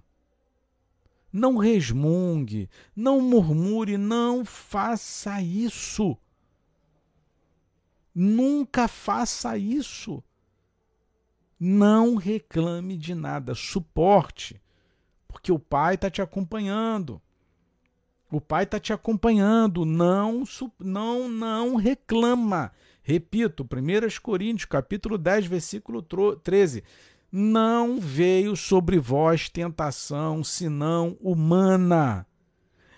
não 1.31 1.57
resmungue, 1.57 2.69
não 2.95 3.19
murmure, 3.19 3.97
não 3.97 4.45
faça 4.45 5.41
isso. 5.41 6.15
Nunca 8.13 8.87
faça 8.87 9.57
isso. 9.57 10.23
Não 11.59 12.13
reclame 12.13 12.95
de 12.95 13.15
nada, 13.15 13.55
suporte, 13.55 14.61
porque 15.27 15.51
o 15.51 15.57
Pai 15.57 15.95
está 15.95 16.11
te 16.11 16.21
acompanhando. 16.21 17.19
O 18.35 18.41
Pai 18.41 18.63
está 18.63 18.79
te 18.79 18.91
acompanhando. 18.91 19.85
Não, 19.85 20.43
não, 20.79 21.29
não 21.29 21.75
reclama. 21.75 22.71
Repito, 23.03 23.63
1 23.63 24.21
Coríntios, 24.23 24.65
capítulo 24.65 25.19
10, 25.19 25.45
versículo 25.45 26.01
13. 26.01 26.83
Não 27.31 27.99
veio 27.99 28.55
sobre 28.55 28.97
vós 28.97 29.49
tentação 29.49 30.43
senão 30.43 31.15
humana, 31.19 32.25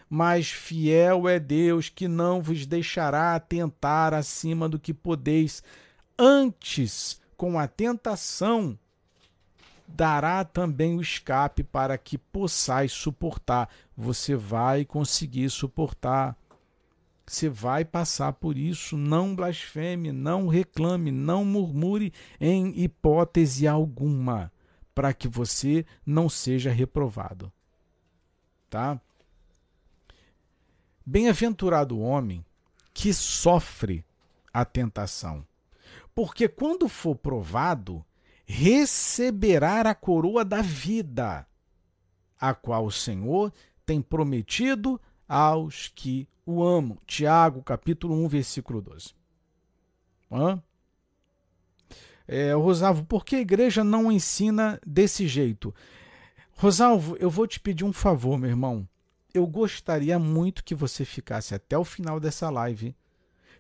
mas 0.09 0.49
fiel 0.49 1.27
é 1.27 1.38
Deus 1.38 1.89
que 1.89 2.07
não 2.07 2.41
vos 2.41 2.65
deixará 2.65 3.38
tentar 3.38 4.13
acima 4.13 4.69
do 4.69 4.79
que 4.79 4.93
podeis. 4.93 5.61
Antes, 6.17 7.21
com 7.36 7.59
a 7.59 7.67
tentação, 7.67 8.79
dará 9.88 10.43
também 10.43 10.95
o 10.97 11.01
escape 11.01 11.63
para 11.63 11.97
que 11.97 12.17
possais 12.17 12.91
suportar. 12.91 13.69
Você 13.95 14.36
vai 14.36 14.86
conseguir 14.86 15.49
suportar. 15.49 16.38
Você 17.25 17.49
vai 17.49 17.83
passar 17.83 18.33
por 18.33 18.57
isso. 18.57 18.97
Não 18.97 19.36
blasfeme, 19.36 20.11
não 20.11 20.47
reclame, 20.47 21.11
não 21.11 21.43
murmure 21.43 22.13
em 22.39 22.79
hipótese 22.79 23.67
alguma, 23.67 24.51
para 24.93 25.13
que 25.13 25.27
você 25.27 25.86
não 26.05 26.29
seja 26.29 26.71
reprovado. 26.71 27.51
Tá? 28.69 28.99
Bem-aventurado 31.05 31.97
o 31.97 32.01
homem 32.01 32.43
que 32.93 33.13
sofre 33.13 34.03
a 34.51 34.63
tentação, 34.63 35.45
porque 36.15 36.47
quando 36.47 36.88
for 36.88 37.15
provado, 37.15 38.03
receberá 38.45 39.81
a 39.81 39.95
coroa 39.95 40.45
da 40.45 40.61
vida, 40.61 41.47
a 42.39 42.53
qual 42.53 42.85
o 42.85 42.91
Senhor 42.91 43.51
tem 43.85 44.01
prometido 44.01 44.99
aos 45.27 45.91
que 45.93 46.27
o 46.45 46.63
amam. 46.63 46.97
Tiago, 47.05 47.63
capítulo 47.63 48.15
1, 48.25 48.27
versículo 48.27 48.81
12. 48.81 49.13
Hã? 50.31 50.61
É, 52.27 52.53
Rosalvo, 52.53 53.05
por 53.05 53.23
que 53.23 53.35
a 53.35 53.41
igreja 53.41 53.83
não 53.83 54.11
ensina 54.11 54.79
desse 54.85 55.27
jeito? 55.27 55.73
Rosalvo, 56.53 57.15
eu 57.17 57.29
vou 57.29 57.45
te 57.45 57.59
pedir 57.59 57.83
um 57.83 57.93
favor, 57.93 58.37
meu 58.37 58.49
irmão. 58.49 58.87
Eu 59.33 59.45
gostaria 59.45 60.17
muito 60.17 60.63
que 60.63 60.73
você 60.73 61.03
ficasse 61.03 61.53
até 61.53 61.77
o 61.77 61.83
final 61.83 62.19
dessa 62.19 62.49
live 62.49 62.95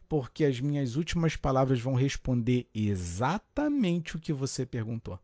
porque 0.07 0.45
as 0.45 0.59
minhas 0.59 0.95
últimas 0.95 1.35
palavras 1.35 1.79
vão 1.79 1.93
responder 1.93 2.67
exatamente 2.73 4.15
o 4.15 4.19
que 4.19 4.31
você 4.31 4.65
perguntou. 4.65 5.19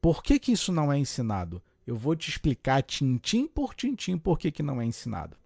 Por 0.00 0.22
que, 0.22 0.38
que 0.38 0.52
isso 0.52 0.72
não 0.72 0.92
é 0.92 0.98
ensinado? 0.98 1.62
Eu 1.86 1.96
vou 1.96 2.14
te 2.14 2.30
explicar 2.30 2.82
tintim 2.82 3.46
por 3.46 3.74
tintim 3.74 4.18
por 4.18 4.38
que, 4.38 4.50
que 4.50 4.62
não 4.62 4.80
é 4.80 4.84
ensinado. 4.84 5.36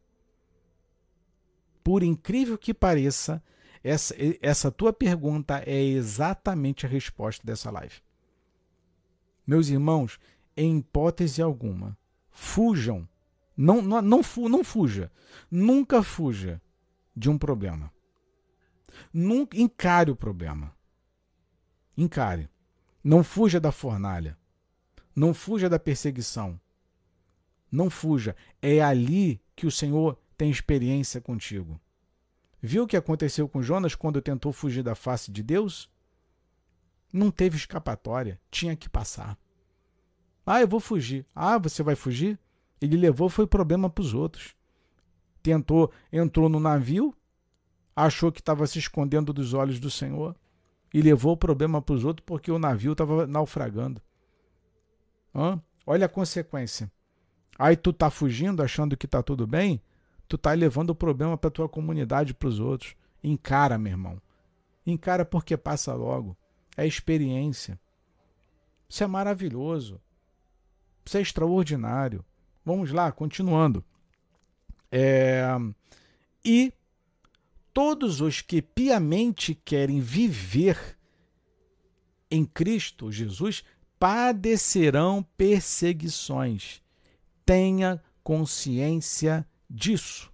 Por 1.82 2.02
incrível 2.02 2.58
que 2.58 2.74
pareça, 2.74 3.42
essa, 3.82 4.14
essa 4.40 4.70
tua 4.70 4.92
pergunta 4.92 5.62
é 5.66 5.82
exatamente 5.82 6.84
a 6.84 6.88
resposta 6.88 7.44
dessa 7.46 7.70
live. 7.70 7.94
Meus 9.46 9.68
irmãos, 9.68 10.18
em 10.56 10.78
hipótese 10.78 11.40
alguma, 11.40 11.96
fujam. 12.30 13.08
Não, 13.56 13.80
não, 13.82 14.02
não, 14.02 14.20
não 14.48 14.64
fuja. 14.64 15.10
Nunca 15.50 16.02
fuja 16.02 16.60
de 17.14 17.30
um 17.30 17.38
problema. 17.38 17.92
Nunca 19.12 19.56
encare 19.56 20.10
o 20.10 20.16
problema. 20.16 20.74
Encare. 21.96 22.48
Não 23.02 23.22
fuja 23.22 23.58
da 23.60 23.72
fornalha. 23.72 24.38
Não 25.14 25.34
fuja 25.34 25.68
da 25.68 25.78
perseguição. 25.78 26.60
Não 27.70 27.90
fuja. 27.90 28.36
É 28.60 28.80
ali 28.80 29.40
que 29.54 29.66
o 29.66 29.70
Senhor 29.70 30.18
tem 30.36 30.50
experiência 30.50 31.20
contigo. 31.20 31.80
Viu 32.60 32.84
o 32.84 32.86
que 32.86 32.96
aconteceu 32.96 33.48
com 33.48 33.62
Jonas 33.62 33.94
quando 33.94 34.22
tentou 34.22 34.52
fugir 34.52 34.82
da 34.82 34.94
face 34.94 35.32
de 35.32 35.42
Deus? 35.42 35.90
Não 37.12 37.30
teve 37.30 37.56
escapatória, 37.56 38.40
tinha 38.50 38.76
que 38.76 38.88
passar. 38.88 39.36
Ah, 40.46 40.60
eu 40.60 40.68
vou 40.68 40.80
fugir. 40.80 41.26
Ah, 41.34 41.58
você 41.58 41.82
vai 41.82 41.94
fugir? 41.94 42.38
Ele 42.80 42.96
levou 42.96 43.28
foi 43.28 43.46
problema 43.46 43.90
para 43.90 44.02
os 44.02 44.14
outros. 44.14 44.54
Tentou, 45.42 45.90
entrou 46.12 46.48
no 46.48 46.60
navio, 46.60 47.14
achou 47.96 48.30
que 48.30 48.40
estava 48.40 48.66
se 48.66 48.78
escondendo 48.78 49.32
dos 49.32 49.54
olhos 49.54 49.80
do 49.80 49.90
Senhor 49.90 50.36
e 50.92 51.02
levou 51.02 51.32
o 51.32 51.36
problema 51.36 51.80
para 51.82 51.94
os 51.94 52.04
outros 52.04 52.24
porque 52.24 52.50
o 52.50 52.58
navio 52.58 52.92
estava 52.92 53.26
naufragando. 53.26 54.00
Hã? 55.34 55.60
Olha 55.86 56.06
a 56.06 56.08
consequência. 56.08 56.90
Aí 57.58 57.76
tu 57.76 57.92
tá 57.92 58.10
fugindo 58.10 58.62
achando 58.62 58.96
que 58.96 59.06
tá 59.06 59.22
tudo 59.22 59.46
bem, 59.46 59.80
tu 60.28 60.38
tá 60.38 60.52
levando 60.52 60.90
o 60.90 60.94
problema 60.94 61.36
para 61.36 61.50
tua 61.50 61.68
comunidade, 61.68 62.34
para 62.34 62.48
os 62.48 62.60
outros. 62.60 62.94
Encara, 63.22 63.78
meu 63.78 63.92
irmão. 63.92 64.20
Encara 64.86 65.24
porque 65.24 65.56
passa 65.56 65.94
logo. 65.94 66.36
É 66.76 66.86
experiência. 66.86 67.78
Isso 68.88 69.02
é 69.04 69.06
maravilhoso. 69.06 70.00
Isso 71.04 71.16
é 71.16 71.20
extraordinário. 71.20 72.24
Vamos 72.64 72.92
lá, 72.92 73.10
continuando. 73.10 73.84
É... 74.92 75.42
E 76.44 76.72
todos 77.72 78.20
os 78.20 78.42
que 78.42 78.60
piamente 78.60 79.54
querem 79.64 80.00
viver 80.00 80.98
em 82.30 82.44
Cristo 82.44 83.10
Jesus 83.10 83.64
padecerão 83.98 85.24
perseguições. 85.36 86.82
Tenha 87.46 88.02
consciência 88.22 89.46
disso. 89.68 90.30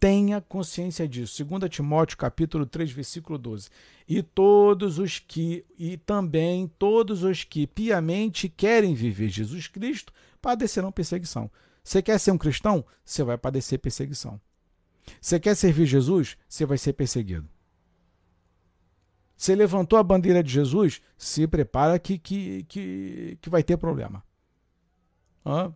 Tenha 0.00 0.40
consciência 0.40 1.06
disso. 1.06 1.44
2 1.44 1.70
Timóteo 1.70 2.18
capítulo 2.18 2.66
3, 2.66 2.90
versículo 2.90 3.38
12. 3.38 3.70
E 4.08 4.20
todos 4.22 4.98
os 4.98 5.20
que 5.20 5.64
e 5.78 5.96
também 5.96 6.66
todos 6.78 7.22
os 7.22 7.44
que 7.44 7.66
piamente 7.68 8.48
querem 8.48 8.94
viver 8.94 9.28
Jesus 9.28 9.68
Cristo 9.68 10.12
padecerão 10.40 10.90
perseguição. 10.90 11.48
Você 11.82 12.00
quer 12.02 12.18
ser 12.18 12.30
um 12.30 12.38
cristão? 12.38 12.84
Você 13.04 13.24
vai 13.24 13.36
padecer 13.36 13.78
perseguição. 13.78 14.40
Você 15.20 15.40
quer 15.40 15.54
servir 15.54 15.86
Jesus? 15.86 16.36
Você 16.48 16.64
vai 16.64 16.78
ser 16.78 16.92
perseguido. 16.92 17.48
Você 19.36 19.54
levantou 19.56 19.98
a 19.98 20.02
bandeira 20.02 20.42
de 20.42 20.52
Jesus? 20.52 21.02
Se 21.16 21.46
prepara 21.48 21.98
que, 21.98 22.18
que, 22.18 22.62
que, 22.64 23.38
que 23.40 23.50
vai 23.50 23.62
ter 23.62 23.76
problema. 23.76 24.22
Hã? 25.44 25.74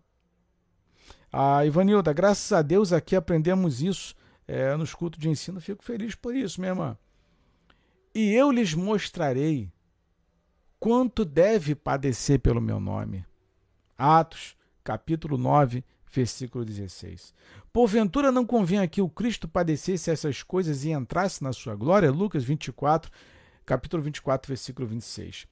Ah, 1.32 1.66
Ivanilda, 1.66 2.12
graças 2.12 2.52
a 2.52 2.62
Deus 2.62 2.92
aqui 2.92 3.16
aprendemos 3.16 3.82
isso 3.82 4.14
é, 4.46 4.76
nos 4.76 4.94
cultos 4.94 5.18
de 5.18 5.28
ensino. 5.28 5.61
Fico 5.61 5.82
feliz 5.82 6.14
por 6.14 6.34
isso, 6.34 6.61
minha 6.61 6.70
irmã. 6.70 6.96
E 8.14 8.32
eu 8.32 8.50
lhes 8.52 8.72
mostrarei 8.72 9.70
quanto 10.78 11.24
deve 11.24 11.74
padecer 11.74 12.38
pelo 12.38 12.61
meu 12.61 12.78
nome. 12.78 13.26
Atos, 13.98 14.57
capítulo 14.84 15.36
9, 15.36 15.84
versículo 16.16 16.64
16. 16.64 17.34
Porventura 17.72 18.32
não 18.32 18.44
convém 18.44 18.78
aqui 18.78 19.00
o 19.00 19.08
Cristo 19.08 19.46
padecesse 19.46 20.10
essas 20.10 20.42
coisas 20.42 20.84
e 20.84 20.90
entrasse 20.90 21.42
na 21.42 21.52
sua 21.52 21.74
glória? 21.76 22.10
Lucas 22.10 22.42
24, 22.42 23.10
capítulo 23.64 24.02
24, 24.02 24.48
versículo 24.48 24.88
26. 24.88 25.46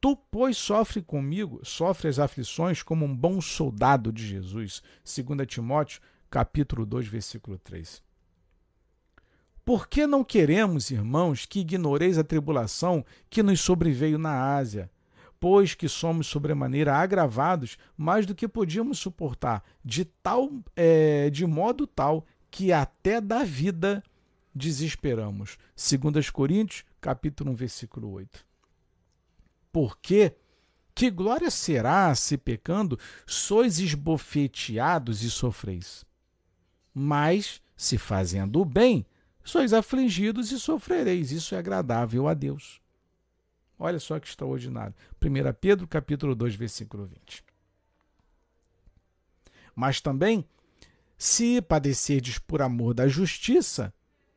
Tu, 0.00 0.16
pois, 0.30 0.56
sofre 0.56 1.02
comigo, 1.02 1.60
sofre 1.62 2.08
as 2.08 2.18
aflições 2.18 2.82
como 2.82 3.04
um 3.04 3.14
bom 3.14 3.40
soldado 3.40 4.12
de 4.12 4.26
Jesus. 4.26 4.82
2 5.04 5.46
Timóteo, 5.46 6.00
capítulo 6.30 6.86
2, 6.86 7.06
versículo 7.06 7.58
3. 7.58 8.02
Por 9.64 9.88
que 9.88 10.06
não 10.06 10.24
queremos, 10.24 10.90
irmãos, 10.90 11.44
que 11.44 11.60
ignoreis 11.60 12.18
a 12.18 12.24
tribulação 12.24 13.04
que 13.28 13.42
nos 13.42 13.60
sobreveio 13.60 14.18
na 14.18 14.54
Ásia? 14.56 14.90
Pois 15.40 15.74
que 15.74 15.88
somos 15.88 16.26
sobremaneira 16.26 16.94
agravados 16.94 17.78
mais 17.96 18.26
do 18.26 18.34
que 18.34 18.46
podíamos 18.46 18.98
suportar, 18.98 19.64
de 19.82 20.04
tal, 20.04 20.50
é, 20.76 21.30
de 21.30 21.46
modo 21.46 21.86
tal 21.86 22.26
que 22.50 22.72
até 22.72 23.20
da 23.22 23.42
vida 23.42 24.04
desesperamos. 24.54 25.56
2 25.74 26.28
Coríntios, 26.28 26.84
capítulo 27.00 27.52
1, 27.52 27.54
versículo 27.54 28.10
8. 28.12 28.44
Porque 29.72 30.36
que 30.94 31.10
glória 31.10 31.50
será 31.50 32.14
se 32.14 32.36
pecando 32.36 32.98
sois 33.24 33.78
esbofeteados 33.78 35.22
e 35.22 35.30
sofreis? 35.30 36.04
Mas 36.92 37.62
se 37.74 37.96
fazendo 37.96 38.60
o 38.60 38.64
bem, 38.64 39.06
sois 39.42 39.72
afligidos 39.72 40.52
e 40.52 40.60
sofrereis. 40.60 41.32
Isso 41.32 41.54
é 41.54 41.58
agradável 41.58 42.28
a 42.28 42.34
Deus. 42.34 42.80
Olha 43.82 43.98
só 43.98 44.20
que 44.20 44.28
extraordinário. 44.28 44.94
1 45.24 45.54
Pedro 45.58 45.88
capítulo 45.88 46.34
2, 46.34 46.54
versículo 46.54 47.06
20. 47.06 47.42
Mas 49.74 50.02
também, 50.02 50.46
se 51.16 51.62
padecerdes 51.62 52.38
por 52.38 52.60
amor 52.60 52.92
da 52.92 53.08
justiça, 53.08 53.90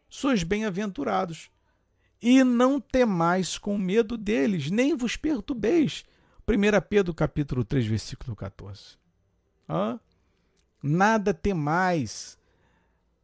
sois 0.08 0.44
bem-aventurados. 0.44 1.52
E 2.22 2.42
não 2.42 2.80
temais 2.80 3.58
com 3.58 3.78
medo 3.78 4.18
deles, 4.18 4.72
nem 4.72 4.96
vos 4.96 5.18
perturbeis. 5.18 6.06
1 6.48 6.88
Pedro 6.88 7.14
capítulo 7.14 7.66
3, 7.66 7.86
versículo 7.86 8.38
14. 8.38 8.98
Hã? 9.68 10.00
Nada 10.82 11.34
temais 11.34 12.38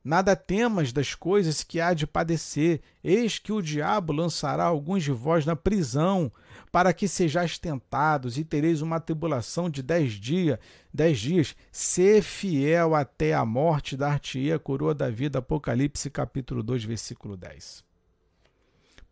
Nada 0.10 0.36
temas 0.36 0.92
das 0.92 1.14
coisas 1.14 1.64
que 1.64 1.80
há 1.80 1.94
de 1.94 2.08
padecer, 2.08 2.82
eis 3.04 3.38
que 3.38 3.54
o 3.54 3.62
diabo 3.62 4.12
lançará 4.12 4.64
alguns 4.64 5.04
de 5.04 5.12
vós 5.12 5.46
na 5.46 5.56
prisão, 5.56 6.32
para 6.72 6.92
que 6.94 7.08
sejais 7.08 7.60
tentados 7.60 8.36
e 8.36 8.44
tereis 8.44 8.82
uma 8.82 9.00
tribulação 9.00 9.70
de 9.70 9.84
dez 9.84 10.14
dias. 10.14 10.58
Dez 10.92 11.20
dias, 11.20 11.56
ser 11.72 12.24
fiel 12.24 12.96
até 12.96 13.36
a 13.36 13.46
morte, 13.46 13.96
dar-te-ia 13.96 14.56
a 14.56 14.60
coroa 14.60 14.96
da 14.96 15.12
vida. 15.12 15.38
Apocalipse 15.38 16.10
capítulo 16.10 16.64
2, 16.64 16.86
versículo 16.86 17.38
10. 17.38 17.86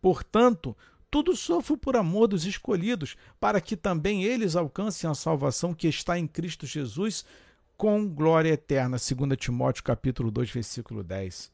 Portanto, 0.02 0.76
tudo 1.08 1.36
sofro 1.36 1.76
por 1.78 1.96
amor 1.96 2.26
dos 2.26 2.44
escolhidos, 2.44 3.16
para 3.38 3.60
que 3.60 3.76
também 3.76 4.24
eles 4.24 4.56
alcancem 4.56 5.08
a 5.08 5.14
salvação 5.14 5.72
que 5.72 5.86
está 5.86 6.18
em 6.18 6.26
Cristo 6.26 6.66
Jesus 6.66 7.24
com 7.78 8.08
glória 8.08 8.50
eterna, 8.50 8.96
2 8.98 9.38
Timóteo 9.38 9.84
capítulo 9.84 10.32
2, 10.32 10.50
versículo 10.50 11.04
10. 11.04 11.52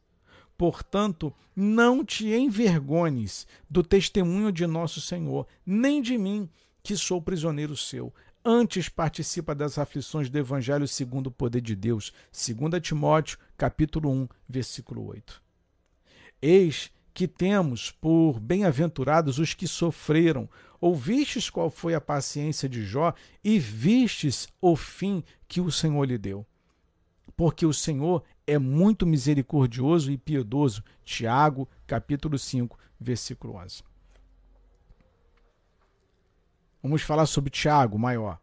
Portanto, 0.56 1.34
não 1.54 2.02
te 2.02 2.32
envergonhes 2.32 3.46
do 3.68 3.82
testemunho 3.82 4.50
de 4.50 4.66
nosso 4.66 5.02
Senhor, 5.02 5.46
nem 5.66 6.00
de 6.00 6.16
mim, 6.16 6.48
que 6.82 6.96
sou 6.96 7.20
prisioneiro 7.20 7.76
seu. 7.76 8.12
Antes 8.42 8.88
participa 8.88 9.54
das 9.54 9.78
aflições 9.78 10.30
do 10.30 10.38
evangelho 10.38 10.88
segundo 10.88 11.26
o 11.26 11.30
poder 11.30 11.60
de 11.60 11.76
Deus. 11.76 12.10
2 12.32 12.82
Timóteo, 12.82 13.38
capítulo 13.58 14.10
1, 14.10 14.28
versículo 14.48 15.06
8. 15.06 15.42
Eis 16.40 16.90
que 17.14 17.28
temos 17.28 17.92
por 17.92 18.40
bem-aventurados 18.40 19.38
os 19.38 19.54
que 19.54 19.68
sofreram. 19.68 20.50
Ouvistes 20.80 21.48
qual 21.48 21.70
foi 21.70 21.94
a 21.94 22.00
paciência 22.00 22.68
de 22.68 22.84
Jó 22.84 23.14
e 23.42 23.58
vistes 23.58 24.48
o 24.60 24.74
fim 24.74 25.22
que 25.46 25.60
o 25.60 25.70
Senhor 25.70 26.04
lhe 26.04 26.18
deu. 26.18 26.44
Porque 27.36 27.64
o 27.64 27.72
Senhor 27.72 28.24
é 28.44 28.58
muito 28.58 29.06
misericordioso 29.06 30.10
e 30.10 30.18
piedoso. 30.18 30.82
Tiago, 31.04 31.68
capítulo 31.86 32.36
5, 32.36 32.76
versículo 33.00 33.54
11. 33.54 33.84
Vamos 36.82 37.02
falar 37.02 37.26
sobre 37.26 37.50
Tiago 37.50 37.98
maior. 37.98 38.38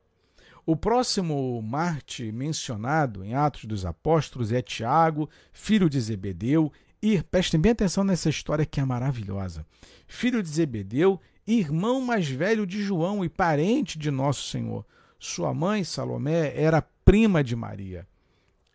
O 0.65 0.75
próximo 0.75 1.61
Marte 1.61 2.31
mencionado 2.31 3.23
em 3.23 3.33
Atos 3.33 3.65
dos 3.65 3.85
Apóstolos 3.85 4.51
é 4.51 4.61
Tiago, 4.61 5.29
filho 5.51 5.89
de 5.89 5.99
Zebedeu, 5.99 6.71
e 7.01 7.21
prestem 7.23 7.59
bem 7.59 7.71
atenção 7.71 8.03
nessa 8.03 8.29
história 8.29 8.65
que 8.65 8.79
é 8.79 8.85
maravilhosa. 8.85 9.65
Filho 10.07 10.43
de 10.43 10.49
Zebedeu, 10.49 11.19
irmão 11.47 12.01
mais 12.01 12.29
velho 12.29 12.65
de 12.65 12.81
João 12.81 13.25
e 13.25 13.29
parente 13.29 13.97
de 13.97 14.11
nosso 14.11 14.47
Senhor. 14.49 14.85
Sua 15.17 15.53
mãe, 15.53 15.83
Salomé, 15.83 16.53
era 16.55 16.81
prima 17.03 17.43
de 17.43 17.55
Maria. 17.55 18.07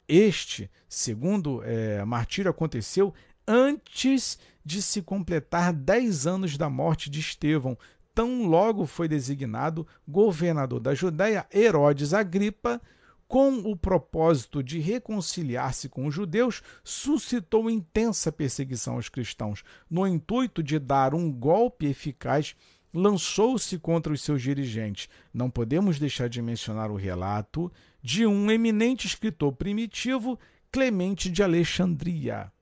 Este, 0.08 0.70
segundo 0.88 1.62
é, 1.64 2.04
martírio, 2.04 2.50
aconteceu 2.50 3.14
antes 3.46 4.38
de 4.64 4.82
se 4.82 5.02
completar 5.02 5.72
dez 5.72 6.26
anos 6.26 6.56
da 6.56 6.68
morte 6.68 7.08
de 7.08 7.20
Estevão. 7.20 7.78
Tão 8.14 8.46
logo 8.46 8.86
foi 8.86 9.06
designado 9.06 9.86
governador 10.06 10.80
da 10.80 10.94
Judéia, 10.94 11.46
Herodes 11.54 12.14
Agripa, 12.14 12.80
com 13.28 13.58
o 13.58 13.76
propósito 13.76 14.62
de 14.62 14.78
reconciliar-se 14.78 15.88
com 15.88 16.06
os 16.06 16.14
judeus, 16.14 16.62
suscitou 16.84 17.68
intensa 17.68 18.30
perseguição 18.30 18.94
aos 18.94 19.08
cristãos. 19.08 19.64
No 19.90 20.06
intuito 20.06 20.62
de 20.62 20.78
dar 20.78 21.14
um 21.14 21.32
golpe 21.32 21.86
eficaz, 21.86 22.54
lançou-se 22.94 23.78
contra 23.78 24.12
os 24.12 24.22
seus 24.22 24.40
dirigentes. 24.40 25.08
Não 25.34 25.50
podemos 25.50 25.98
deixar 25.98 26.28
de 26.28 26.40
mencionar 26.40 26.90
o 26.90 26.96
relato 26.96 27.70
de 28.00 28.26
um 28.26 28.50
eminente 28.50 29.06
escritor 29.06 29.52
primitivo, 29.52 30.38
Clemente 30.70 31.30
de 31.30 31.42
Alexandria. 31.42 32.52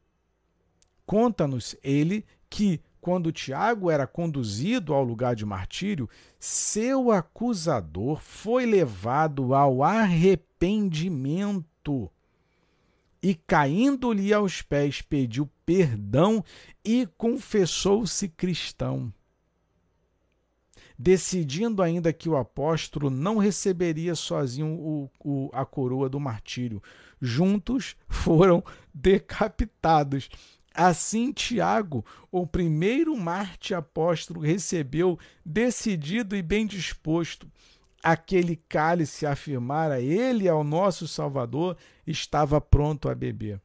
Conta-nos 1.04 1.76
ele 1.82 2.24
que, 2.48 2.80
quando 3.00 3.32
Tiago 3.32 3.90
era 3.90 4.06
conduzido 4.06 4.94
ao 4.94 5.04
lugar 5.04 5.34
de 5.34 5.44
martírio, 5.44 6.08
seu 6.38 7.10
acusador 7.10 8.20
foi 8.20 8.64
levado 8.64 9.54
ao 9.54 9.82
arrependimento 9.82 10.53
e, 13.22 13.34
caindo-lhe 13.34 14.34
aos 14.34 14.60
pés, 14.60 15.00
pediu 15.00 15.48
perdão 15.64 16.44
e 16.84 17.06
confessou-se 17.16 18.28
cristão. 18.28 19.12
Decidindo 20.98 21.82
ainda 21.82 22.12
que 22.12 22.28
o 22.28 22.36
apóstolo 22.36 23.10
não 23.10 23.38
receberia 23.38 24.14
sozinho 24.14 24.68
o, 24.68 25.10
o, 25.18 25.50
a 25.52 25.64
coroa 25.64 26.08
do 26.08 26.20
martírio, 26.20 26.82
juntos 27.20 27.96
foram 28.06 28.62
decapitados 28.92 30.28
Assim, 30.76 31.30
Tiago, 31.30 32.04
o 32.32 32.44
primeiro 32.44 33.16
Marte 33.16 33.72
apóstolo, 33.72 34.40
recebeu, 34.40 35.16
decidido 35.46 36.34
e 36.34 36.42
bem 36.42 36.66
disposto, 36.66 37.48
aquele 38.04 38.56
cálice 38.68 39.24
afirmara 39.24 39.98
ele 39.98 40.46
ao 40.46 40.62
nosso 40.62 41.08
Salvador, 41.08 41.74
estava 42.06 42.60
pronto 42.60 43.08
a 43.08 43.14
beber. 43.14 43.58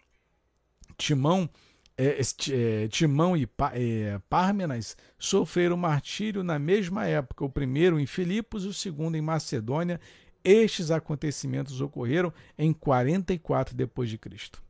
Timão, 0.97 1.49
é, 1.97 2.21
é, 2.51 2.87
Timão 2.87 3.35
e 3.35 3.47
é, 3.73 4.17
Pármenas 4.29 4.95
sofreram 5.17 5.75
martírio 5.75 6.41
na 6.41 6.57
mesma 6.57 7.05
época, 7.05 7.43
o 7.43 7.49
primeiro 7.49 7.99
em 7.99 8.05
Filipos, 8.05 8.63
o 8.63 8.73
segundo 8.73 9.15
em 9.15 9.21
Macedônia. 9.21 9.99
Estes 10.41 10.89
acontecimentos 10.89 11.81
ocorreram 11.81 12.33
em 12.57 12.71
44 12.71 13.75
depois 13.75 14.09
de 14.09 14.17
Cristo. 14.17 14.63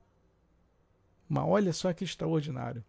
Mas 1.29 1.45
olha 1.45 1.71
só 1.71 1.93
que 1.93 2.03
extraordinário. 2.03 2.83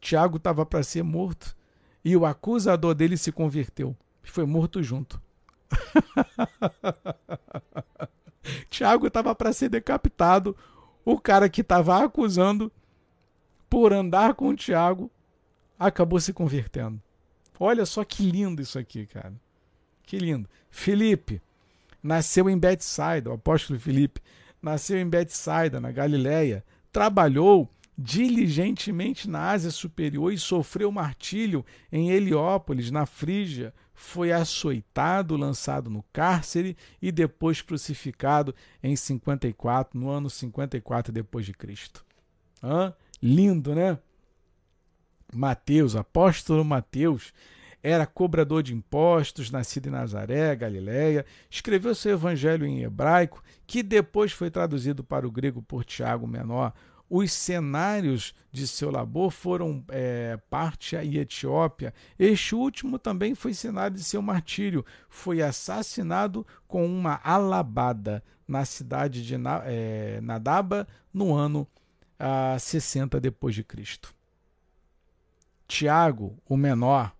Tiago 0.00 0.36
estava 0.36 0.64
para 0.64 0.84
ser 0.84 1.02
morto 1.02 1.56
e 2.04 2.16
o 2.16 2.24
acusador 2.24 2.94
dele 2.94 3.16
se 3.16 3.32
converteu 3.32 3.96
e 4.22 4.30
foi 4.30 4.46
morto 4.46 4.80
junto. 4.80 5.20
Tiago 8.70 9.06
estava 9.06 9.34
para 9.34 9.52
ser 9.52 9.68
decapitado. 9.68 10.56
O 11.04 11.18
cara 11.18 11.48
que 11.48 11.62
estava 11.62 12.04
acusando 12.04 12.70
por 13.68 13.92
andar 13.92 14.34
com 14.34 14.48
o 14.48 14.56
Tiago 14.56 15.10
acabou 15.78 16.20
se 16.20 16.32
convertendo. 16.32 17.00
Olha 17.58 17.84
só 17.84 18.04
que 18.04 18.22
lindo 18.22 18.62
isso 18.62 18.78
aqui, 18.78 19.06
cara. 19.06 19.34
Que 20.02 20.18
lindo. 20.18 20.48
Felipe 20.70 21.42
nasceu 22.02 22.48
em 22.48 22.58
Betsaida, 22.58 23.30
o 23.30 23.34
apóstolo 23.34 23.78
Felipe 23.78 24.20
nasceu 24.62 24.98
em 24.98 25.08
Betsaida, 25.08 25.80
na 25.80 25.90
Galiléia, 25.90 26.64
trabalhou 26.92 27.68
diligentemente 27.96 29.28
na 29.28 29.50
Ásia 29.50 29.70
Superior 29.70 30.32
e 30.32 30.38
sofreu 30.38 30.90
martírio 30.92 31.64
em 31.90 32.10
Heliópolis, 32.10 32.90
na 32.90 33.06
Frígia, 33.06 33.74
foi 33.98 34.30
açoitado, 34.30 35.36
lançado 35.36 35.90
no 35.90 36.04
cárcere 36.12 36.76
e 37.02 37.10
depois 37.10 37.60
crucificado 37.60 38.54
em 38.80 38.94
54, 38.94 39.98
no 39.98 40.08
ano 40.08 40.30
54 40.30 41.12
depois 41.12 41.44
de 41.44 41.52
Cristo. 41.52 42.04
Lindo, 43.20 43.74
né? 43.74 43.98
Mateus, 45.34 45.96
apóstolo 45.96 46.64
Mateus, 46.64 47.34
era 47.82 48.06
cobrador 48.06 48.62
de 48.62 48.72
impostos, 48.72 49.50
nascido 49.50 49.88
em 49.88 49.92
Nazaré, 49.92 50.54
Galiléia, 50.54 51.26
escreveu 51.50 51.92
seu 51.92 52.12
evangelho 52.12 52.64
em 52.64 52.82
hebraico, 52.82 53.42
que 53.66 53.82
depois 53.82 54.30
foi 54.30 54.48
traduzido 54.48 55.02
para 55.02 55.26
o 55.26 55.30
grego 55.30 55.60
por 55.60 55.84
Tiago 55.84 56.26
Menor. 56.26 56.72
Os 57.08 57.32
cenários 57.32 58.34
de 58.52 58.66
seu 58.66 58.90
labor 58.90 59.30
foram 59.30 59.84
é, 59.88 60.38
Pártia 60.50 61.02
e 61.02 61.18
Etiópia. 61.18 61.94
Este 62.18 62.54
último 62.54 62.98
também 62.98 63.34
foi 63.34 63.54
cenário 63.54 63.96
de 63.96 64.04
seu 64.04 64.20
martírio. 64.20 64.84
Foi 65.08 65.40
assassinado 65.40 66.46
com 66.66 66.84
uma 66.84 67.20
alabada 67.24 68.22
na 68.46 68.64
cidade 68.64 69.24
de 69.24 69.34
é, 69.64 70.20
Nadaba 70.22 70.86
no 71.12 71.34
ano 71.34 71.66
ah, 72.18 72.58
60 72.58 73.20
depois 73.20 73.54
de 73.54 73.64
Cristo. 73.64 74.14
Tiago, 75.66 76.36
o 76.46 76.56
menor, 76.56 77.14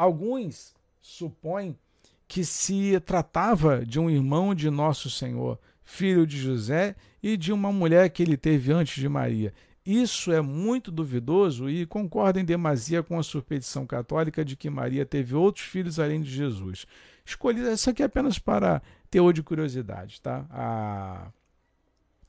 Alguns 0.00 0.74
supõem 0.98 1.78
que 2.26 2.42
se 2.42 2.98
tratava 3.00 3.84
de 3.84 4.00
um 4.00 4.08
irmão 4.08 4.54
de 4.54 4.70
Nosso 4.70 5.10
Senhor, 5.10 5.58
filho 5.90 6.26
de 6.26 6.38
José 6.38 6.94
e 7.22 7.36
de 7.36 7.52
uma 7.52 7.72
mulher 7.72 8.08
que 8.10 8.22
ele 8.22 8.36
teve 8.36 8.72
antes 8.72 9.00
de 9.00 9.08
Maria. 9.08 9.52
Isso 9.84 10.30
é 10.30 10.40
muito 10.40 10.90
duvidoso 10.90 11.68
e 11.68 11.84
concorda 11.84 12.40
em 12.40 12.44
demasia 12.44 13.02
com 13.02 13.18
a 13.18 13.22
superstição 13.22 13.86
católica 13.86 14.44
de 14.44 14.56
que 14.56 14.70
Maria 14.70 15.04
teve 15.04 15.34
outros 15.34 15.64
filhos 15.64 15.98
além 15.98 16.20
de 16.20 16.30
Jesus. 16.30 16.86
Escolhi 17.24 17.60
isso 17.72 17.90
aqui 17.90 18.02
é 18.02 18.06
apenas 18.06 18.38
para 18.38 18.82
teor 19.10 19.32
de 19.32 19.42
curiosidade, 19.42 20.20
tá? 20.20 20.46
A, 20.50 21.28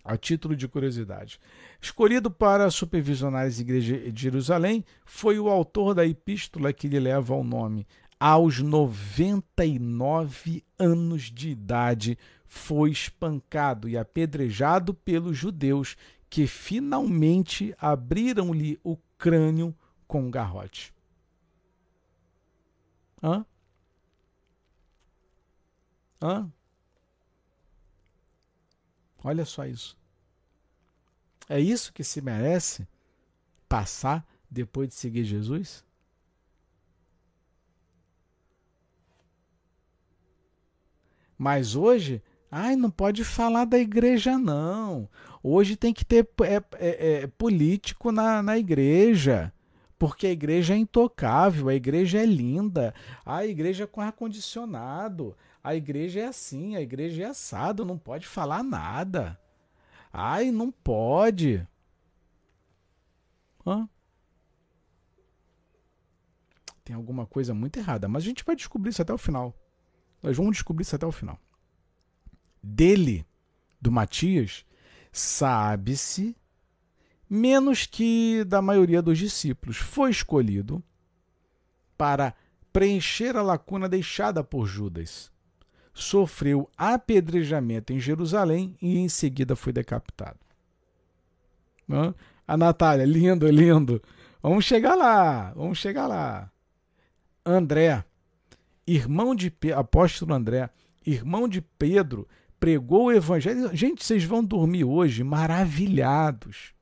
a 0.03 0.17
título 0.17 0.55
de 0.55 0.67
curiosidade. 0.67 1.39
Escolhido 1.79 2.31
para 2.31 2.71
supervisionar 2.71 3.45
as 3.45 3.59
igrejas 3.59 4.11
de 4.11 4.21
Jerusalém, 4.21 4.83
foi 5.05 5.39
o 5.39 5.49
autor 5.49 5.93
da 5.93 6.05
epístola 6.05 6.73
que 6.73 6.87
lhe 6.87 6.99
leva 6.99 7.35
o 7.35 7.43
nome. 7.43 7.85
Aos 8.19 8.59
99 8.59 10.63
anos 10.77 11.23
de 11.23 11.49
idade, 11.49 12.17
foi 12.53 12.91
espancado 12.91 13.87
e 13.87 13.97
apedrejado 13.97 14.93
pelos 14.93 15.37
judeus, 15.37 15.95
que 16.29 16.45
finalmente 16.45 17.73
abriram-lhe 17.79 18.77
o 18.83 18.97
crânio 19.17 19.73
com 20.05 20.23
um 20.23 20.29
garrote. 20.29 20.93
Hã? 23.23 23.45
Hã? 26.21 26.51
Olha 29.23 29.45
só 29.45 29.65
isso. 29.65 29.97
É 31.47 31.57
isso 31.57 31.93
que 31.93 32.03
se 32.03 32.19
merece 32.19 32.85
passar 33.69 34.27
depois 34.49 34.89
de 34.89 34.95
seguir 34.95 35.23
Jesus? 35.23 35.85
Mas 41.37 41.75
hoje, 41.75 42.21
ai, 42.51 42.75
não 42.75 42.91
pode 42.91 43.23
falar 43.23 43.65
da 43.65 43.79
igreja, 43.79 44.37
não. 44.37 45.09
Hoje 45.41 45.77
tem 45.77 45.93
que 45.93 46.03
ter 46.03 46.29
é, 46.43 46.55
é, 46.73 47.21
é, 47.23 47.27
político 47.27 48.11
na, 48.11 48.43
na 48.43 48.57
igreja. 48.57 49.53
Porque 49.97 50.27
a 50.27 50.31
igreja 50.31 50.73
é 50.73 50.77
intocável, 50.77 51.69
a 51.69 51.75
igreja 51.75 52.19
é 52.19 52.25
linda, 52.25 52.93
a 53.23 53.45
igreja 53.45 53.83
é 53.83 53.87
com 53.87 54.01
ar-condicionado, 54.01 55.37
a 55.63 55.75
igreja 55.75 56.21
é 56.21 56.25
assim, 56.25 56.75
a 56.75 56.81
igreja 56.81 57.23
é 57.23 57.25
assado, 57.27 57.85
não 57.85 57.99
pode 57.99 58.25
falar 58.25 58.63
nada. 58.63 59.39
Ai, 60.11 60.49
não 60.49 60.71
pode. 60.71 61.65
Hã? 63.65 63.87
Tem 66.83 66.95
alguma 66.95 67.27
coisa 67.27 67.53
muito 67.53 67.77
errada, 67.77 68.07
mas 68.07 68.23
a 68.23 68.25
gente 68.25 68.43
vai 68.43 68.55
descobrir 68.55 68.89
isso 68.89 69.03
até 69.03 69.13
o 69.13 69.19
final. 69.19 69.55
Nós 70.21 70.35
vamos 70.35 70.53
descobrir 70.53 70.81
isso 70.81 70.95
até 70.95 71.05
o 71.05 71.11
final. 71.11 71.39
Dele, 72.61 73.25
do 73.79 73.91
Matias, 73.91 74.65
sabe-se 75.11 76.35
menos 77.29 77.85
que 77.85 78.43
da 78.43 78.61
maioria 78.61 79.01
dos 79.01 79.17
discípulos. 79.17 79.77
Foi 79.77 80.11
escolhido 80.11 80.83
para 81.97 82.33
preencher 82.71 83.35
a 83.35 83.41
lacuna 83.41 83.87
deixada 83.87 84.43
por 84.43 84.65
Judas 84.65 85.31
sofreu 85.93 86.69
apedrejamento 86.77 87.93
em 87.93 87.99
Jerusalém 87.99 88.75
e 88.81 88.97
em 88.97 89.09
seguida 89.09 89.55
foi 89.55 89.73
decapitado. 89.73 90.39
A 92.47 92.55
Natália, 92.55 93.05
lindo, 93.05 93.49
lindo. 93.49 94.01
Vamos 94.41 94.65
chegar 94.65 94.95
lá, 94.95 95.51
vamos 95.53 95.77
chegar 95.77 96.07
lá. 96.07 96.49
André, 97.45 98.03
irmão 98.87 99.35
de 99.35 99.53
apóstolo 99.75 100.33
André, 100.33 100.69
irmão 101.05 101.47
de 101.47 101.61
Pedro, 101.61 102.27
pregou 102.61 103.07
o 103.07 103.11
evangelho. 103.11 103.75
Gente, 103.75 104.05
vocês 104.05 104.23
vão 104.23 104.41
dormir 104.41 104.85
hoje 104.85 105.21
maravilhados. 105.21 106.73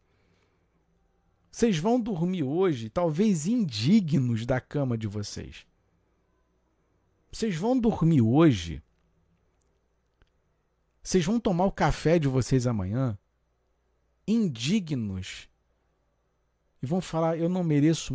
Vocês 1.49 1.79
vão 1.79 1.99
dormir 1.99 2.43
hoje, 2.43 2.87
talvez 2.87 3.47
indignos 3.47 4.45
da 4.45 4.61
cama 4.61 4.95
de 4.95 5.07
vocês. 5.07 5.65
Vocês 7.31 7.55
vão 7.55 7.79
dormir 7.79 8.21
hoje 8.21 8.83
vocês 11.09 11.25
vão 11.25 11.39
tomar 11.39 11.65
o 11.65 11.71
café 11.71 12.19
de 12.19 12.27
vocês 12.27 12.67
amanhã 12.67 13.17
indignos 14.27 15.49
e 16.83 16.85
vão 16.85 17.01
falar: 17.01 17.35
Eu 17.35 17.49
não 17.49 17.63
mereço 17.63 18.13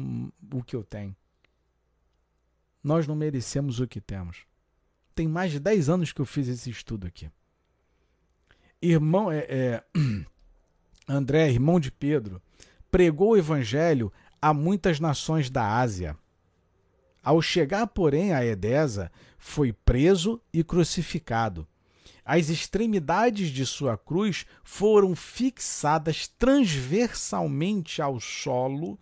o 0.52 0.62
que 0.62 0.76
eu 0.76 0.84
tenho. 0.84 1.16
Nós 2.82 3.04
não 3.06 3.16
merecemos 3.16 3.80
o 3.80 3.88
que 3.88 4.00
temos. 4.00 4.46
Tem 5.12 5.26
mais 5.26 5.50
de 5.50 5.58
10 5.58 5.88
anos 5.88 6.12
que 6.12 6.20
eu 6.20 6.24
fiz 6.24 6.46
esse 6.46 6.70
estudo 6.70 7.06
aqui. 7.06 7.28
Irmão, 8.86 9.32
é, 9.32 9.46
é, 9.48 9.84
André, 11.08 11.50
irmão 11.50 11.80
de 11.80 11.90
Pedro, 11.90 12.40
pregou 12.90 13.30
o 13.30 13.36
evangelho 13.36 14.12
a 14.42 14.52
muitas 14.52 15.00
nações 15.00 15.48
da 15.48 15.78
Ásia. 15.78 16.14
Ao 17.22 17.40
chegar, 17.40 17.86
porém, 17.86 18.34
a 18.34 18.44
Edesa, 18.44 19.10
foi 19.38 19.72
preso 19.72 20.38
e 20.52 20.62
crucificado. 20.62 21.66
As 22.22 22.50
extremidades 22.50 23.48
de 23.48 23.64
sua 23.64 23.96
cruz 23.96 24.44
foram 24.62 25.16
fixadas 25.16 26.28
transversalmente 26.28 28.02
ao 28.02 28.20
solo, 28.20 28.98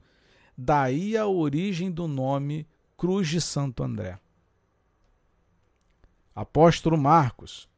daí 0.56 1.16
a 1.16 1.26
origem 1.26 1.90
do 1.90 2.06
nome 2.06 2.68
Cruz 2.96 3.28
de 3.28 3.40
Santo 3.40 3.82
André. 3.82 4.16
Apóstolo 6.32 6.96
Marcos, 6.96 7.68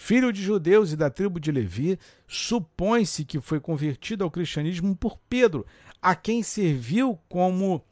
filho 0.00 0.32
de 0.32 0.42
judeus 0.42 0.92
e 0.92 0.96
da 0.96 1.10
tribo 1.10 1.38
de 1.38 1.52
Levi, 1.52 1.98
supõe-se 2.26 3.22
que 3.22 3.38
foi 3.38 3.60
convertido 3.60 4.24
ao 4.24 4.30
cristianismo 4.30 4.96
por 4.96 5.18
Pedro, 5.28 5.66
a 6.00 6.16
quem 6.16 6.42
serviu 6.42 7.18
como 7.28 7.84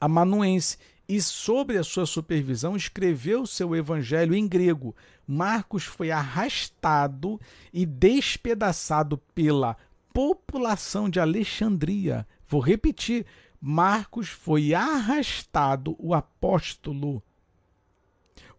amanuense 0.00 0.78
e, 1.06 1.20
sobre 1.20 1.76
a 1.76 1.84
sua 1.84 2.06
supervisão, 2.06 2.74
escreveu 2.74 3.46
seu 3.46 3.76
evangelho 3.76 4.34
em 4.34 4.48
grego. 4.48 4.96
Marcos 5.26 5.84
foi 5.84 6.10
arrastado 6.10 7.38
e 7.74 7.84
despedaçado 7.84 9.18
pela 9.34 9.76
população 10.14 11.10
de 11.10 11.20
Alexandria. 11.20 12.26
Vou 12.48 12.60
repetir: 12.60 13.26
Marcos 13.60 14.30
foi 14.30 14.72
arrastado, 14.72 15.94
o 15.98 16.14
apóstolo. 16.14 17.22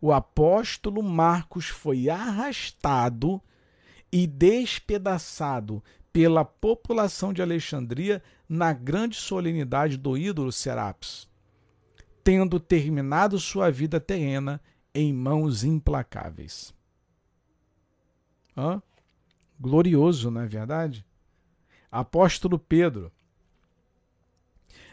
O 0.03 0.11
apóstolo 0.11 1.01
Marcos 1.01 1.69
foi 1.69 2.09
arrastado 2.09 3.41
e 4.11 4.27
despedaçado 4.27 5.81
pela 6.11 6.43
população 6.43 7.31
de 7.31 7.41
Alexandria 7.41 8.21
na 8.49 8.73
grande 8.73 9.15
solenidade 9.15 9.95
do 9.95 10.17
ídolo 10.17 10.51
Serapis 10.51 11.31
tendo 12.23 12.59
terminado 12.59 13.37
sua 13.37 13.69
vida 13.69 13.99
terrena 13.99 14.61
em 14.93 15.13
mãos 15.13 15.63
implacáveis. 15.63 16.73
Hã? 18.55 18.81
Glorioso, 19.59 20.31
não 20.31 20.41
é 20.41 20.47
verdade? 20.47 21.05
Apóstolo 21.91 22.57
Pedro. 22.57 23.11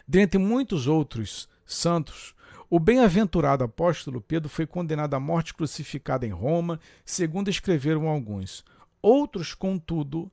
Dentre 0.07 0.37
muitos 0.37 0.87
outros 0.87 1.47
santos, 1.65 2.35
o 2.71 2.79
bem-aventurado 2.79 3.65
apóstolo 3.65 4.21
Pedro 4.21 4.47
foi 4.47 4.65
condenado 4.65 5.13
à 5.13 5.19
morte 5.19 5.53
crucificado 5.53 6.25
em 6.25 6.29
Roma, 6.29 6.79
segundo 7.03 7.49
escreveram 7.49 8.07
alguns. 8.07 8.63
Outros, 9.01 9.53
contudo, 9.53 10.31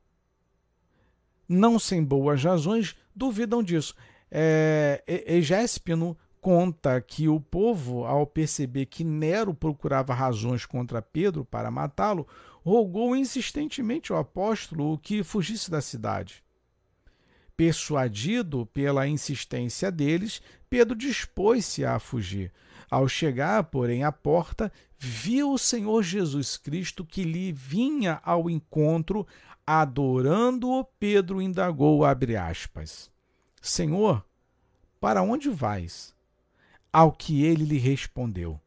não 1.48 1.80
sem 1.80 2.04
boas 2.04 2.44
razões, 2.44 2.94
duvidam 3.12 3.60
disso. 3.60 3.92
É, 4.30 5.02
Egéspino 5.26 6.16
conta 6.40 7.00
que 7.00 7.28
o 7.28 7.40
povo, 7.40 8.04
ao 8.04 8.24
perceber 8.24 8.86
que 8.86 9.02
Nero 9.02 9.52
procurava 9.52 10.14
razões 10.14 10.64
contra 10.64 11.02
Pedro 11.02 11.44
para 11.44 11.72
matá-lo, 11.72 12.24
rogou 12.64 13.16
insistentemente 13.16 14.12
ao 14.12 14.18
apóstolo 14.20 14.96
que 14.98 15.24
fugisse 15.24 15.68
da 15.68 15.80
cidade. 15.80 16.44
Persuadido 17.56 18.64
pela 18.66 19.08
insistência 19.08 19.90
deles, 19.90 20.40
Pedro 20.68 20.96
dispôs-se 20.96 21.84
a 21.84 21.98
fugir. 21.98 22.52
Ao 22.90 23.08
chegar, 23.08 23.64
porém, 23.64 24.02
à 24.02 24.10
porta, 24.10 24.72
viu 24.98 25.52
o 25.52 25.58
Senhor 25.58 26.02
Jesus 26.02 26.56
Cristo 26.56 27.04
que 27.04 27.22
lhe 27.22 27.52
vinha 27.52 28.20
ao 28.24 28.48
encontro, 28.48 29.26
adorando-o, 29.66 30.84
Pedro 30.98 31.42
indagou, 31.42 32.04
abre 32.04 32.36
aspas, 32.36 33.10
Senhor, 33.60 34.24
para 35.00 35.22
onde 35.22 35.50
vais? 35.50 36.16
Ao 36.90 37.12
que 37.12 37.44
ele 37.44 37.64
lhe 37.64 37.78
respondeu, 37.78 38.58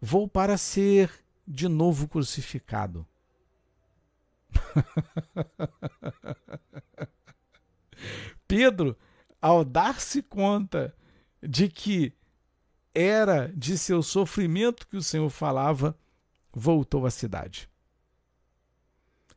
Vou 0.00 0.28
para 0.28 0.56
ser 0.56 1.12
de 1.46 1.68
novo 1.68 2.06
crucificado. 2.06 3.04
Pedro, 8.46 8.96
ao 9.40 9.64
dar-se 9.64 10.22
conta 10.22 10.94
de 11.42 11.68
que 11.68 12.12
era 12.94 13.52
de 13.54 13.78
seu 13.78 14.02
sofrimento 14.02 14.86
que 14.88 14.96
o 14.96 15.02
Senhor 15.02 15.30
falava, 15.30 15.96
voltou 16.52 17.06
à 17.06 17.10
cidade. 17.10 17.68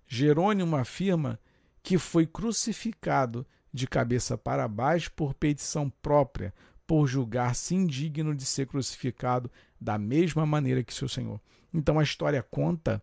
Jerônimo 0.07 0.75
afirma 0.75 1.39
que 1.83 1.97
foi 1.97 2.25
crucificado 2.25 3.45
de 3.73 3.87
cabeça 3.87 4.37
para 4.37 4.67
baixo 4.67 5.11
por 5.11 5.33
petição 5.33 5.89
própria, 6.01 6.53
por 6.85 7.07
julgar-se 7.07 7.73
indigno 7.73 8.35
de 8.35 8.45
ser 8.45 8.67
crucificado 8.67 9.49
da 9.79 9.97
mesma 9.97 10.45
maneira 10.45 10.83
que 10.83 10.93
seu 10.93 11.07
Senhor. 11.07 11.39
Então 11.73 11.97
a 11.97 12.03
história 12.03 12.43
conta 12.43 13.01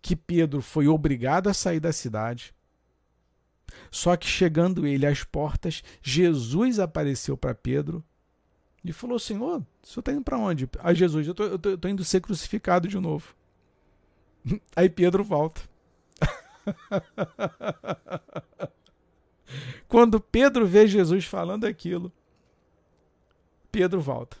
que 0.00 0.16
Pedro 0.16 0.62
foi 0.62 0.88
obrigado 0.88 1.48
a 1.48 1.54
sair 1.54 1.78
da 1.78 1.92
cidade. 1.92 2.54
Só 3.90 4.16
que 4.16 4.26
chegando 4.26 4.86
ele 4.86 5.06
às 5.06 5.24
portas, 5.24 5.82
Jesus 6.02 6.78
apareceu 6.78 7.36
para 7.36 7.54
Pedro 7.54 8.04
e 8.84 8.92
falou: 8.92 9.18
Senhor, 9.18 9.60
o 9.60 9.86
senhor 9.86 10.00
está 10.00 10.12
indo 10.12 10.22
para 10.22 10.38
onde? 10.38 10.68
Aí 10.80 10.94
Jesus, 10.94 11.26
eu 11.26 11.32
estou 11.32 11.90
indo 11.90 12.04
ser 12.04 12.20
crucificado 12.20 12.88
de 12.88 12.98
novo. 12.98 13.34
Aí 14.74 14.88
Pedro 14.88 15.22
volta. 15.24 15.62
Quando 19.88 20.20
Pedro 20.20 20.66
vê 20.66 20.86
Jesus 20.86 21.24
falando 21.24 21.64
aquilo, 21.64 22.12
Pedro 23.70 24.00
volta. 24.00 24.36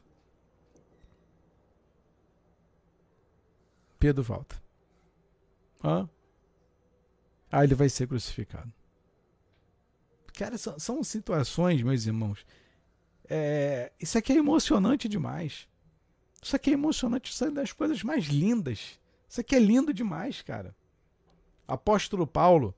Pedro 3.98 4.22
volta. 4.22 4.60
Hã? 5.84 6.08
Aí 7.50 7.66
ele 7.66 7.74
vai 7.74 7.88
ser 7.88 8.06
crucificado. 8.06 8.72
Cara, 10.36 10.56
são, 10.56 10.78
são 10.78 11.04
situações, 11.04 11.82
meus 11.82 12.06
irmãos. 12.06 12.44
É, 13.28 13.92
isso 14.00 14.18
aqui 14.18 14.32
é 14.32 14.36
emocionante 14.36 15.08
demais. 15.08 15.66
Isso 16.42 16.56
aqui 16.56 16.70
é 16.70 16.74
emocionante. 16.74 17.30
Isso 17.30 17.44
é 17.44 17.50
das 17.50 17.72
coisas 17.72 18.02
mais 18.02 18.26
lindas. 18.26 18.98
Isso 19.28 19.40
aqui 19.40 19.54
é 19.54 19.58
lindo 19.58 19.92
demais, 19.94 20.42
cara. 20.42 20.74
Apóstolo 21.66 22.26
Paulo. 22.26 22.74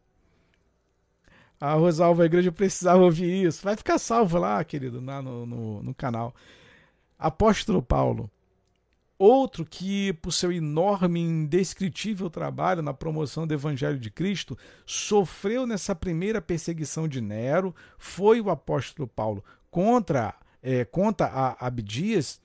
A 1.61 1.75
Rosalva, 1.75 2.25
a 2.25 2.27
igreja 2.27 2.53
precisava 2.53 3.03
ouvir 3.03 3.47
isso. 3.47 3.63
Vai 3.65 3.77
ficar 3.77 3.99
salvo 3.99 4.39
lá, 4.39 4.63
querido, 4.65 5.01
lá 5.01 5.23
no, 5.23 5.47
no, 5.47 5.83
no 5.83 5.95
canal. 5.95 6.35
Apóstolo 7.19 7.83
Paulo 7.83 8.31
Outro 9.27 9.64
que, 9.64 10.12
por 10.12 10.33
seu 10.33 10.53
enorme 10.53 11.18
e 11.18 11.22
indescritível 11.22 12.29
trabalho 12.29 12.83
na 12.83 12.93
promoção 12.93 13.47
do 13.47 13.55
Evangelho 13.55 13.99
de 13.99 14.11
Cristo, 14.11 14.55
sofreu 14.85 15.66
nessa 15.66 15.95
primeira 15.95 16.43
perseguição 16.43 17.09
de 17.09 17.22
Nero, 17.22 17.75
foi 17.97 18.39
o 18.39 18.51
apóstolo 18.51 19.09
Paulo. 19.09 19.43
Contra, 19.70 20.35
é, 20.62 20.85
conta 20.85 21.25
a 21.25 21.66
Abdias 21.66 22.39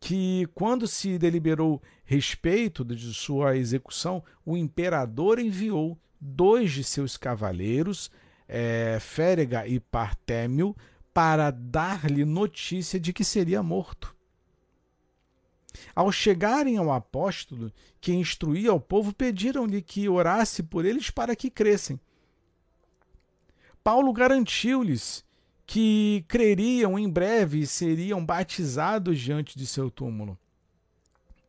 que, 0.00 0.48
quando 0.56 0.88
se 0.88 1.16
deliberou 1.18 1.80
respeito 2.04 2.84
de 2.84 3.14
sua 3.14 3.56
execução, 3.56 4.20
o 4.44 4.56
imperador 4.56 5.38
enviou 5.38 5.96
dois 6.20 6.72
de 6.72 6.82
seus 6.82 7.16
cavaleiros, 7.16 8.10
é, 8.48 8.98
Férega 9.00 9.68
e 9.68 9.78
Partémio, 9.78 10.74
para 11.12 11.52
dar-lhe 11.52 12.24
notícia 12.24 12.98
de 12.98 13.12
que 13.12 13.22
seria 13.22 13.62
morto. 13.62 14.13
Ao 15.94 16.10
chegarem 16.10 16.76
ao 16.76 16.92
apóstolo, 16.92 17.72
que 18.00 18.12
instruía 18.12 18.72
o 18.72 18.80
povo, 18.80 19.14
pediram-lhe 19.14 19.82
que 19.82 20.08
orasse 20.08 20.62
por 20.62 20.84
eles 20.84 21.10
para 21.10 21.34
que 21.34 21.50
crescem. 21.50 22.00
Paulo 23.82 24.12
garantiu-lhes 24.12 25.24
que 25.66 26.24
creriam 26.28 26.98
em 26.98 27.08
breve 27.08 27.60
e 27.60 27.66
seriam 27.66 28.24
batizados 28.24 29.18
diante 29.18 29.58
de 29.58 29.66
seu 29.66 29.90
túmulo. 29.90 30.38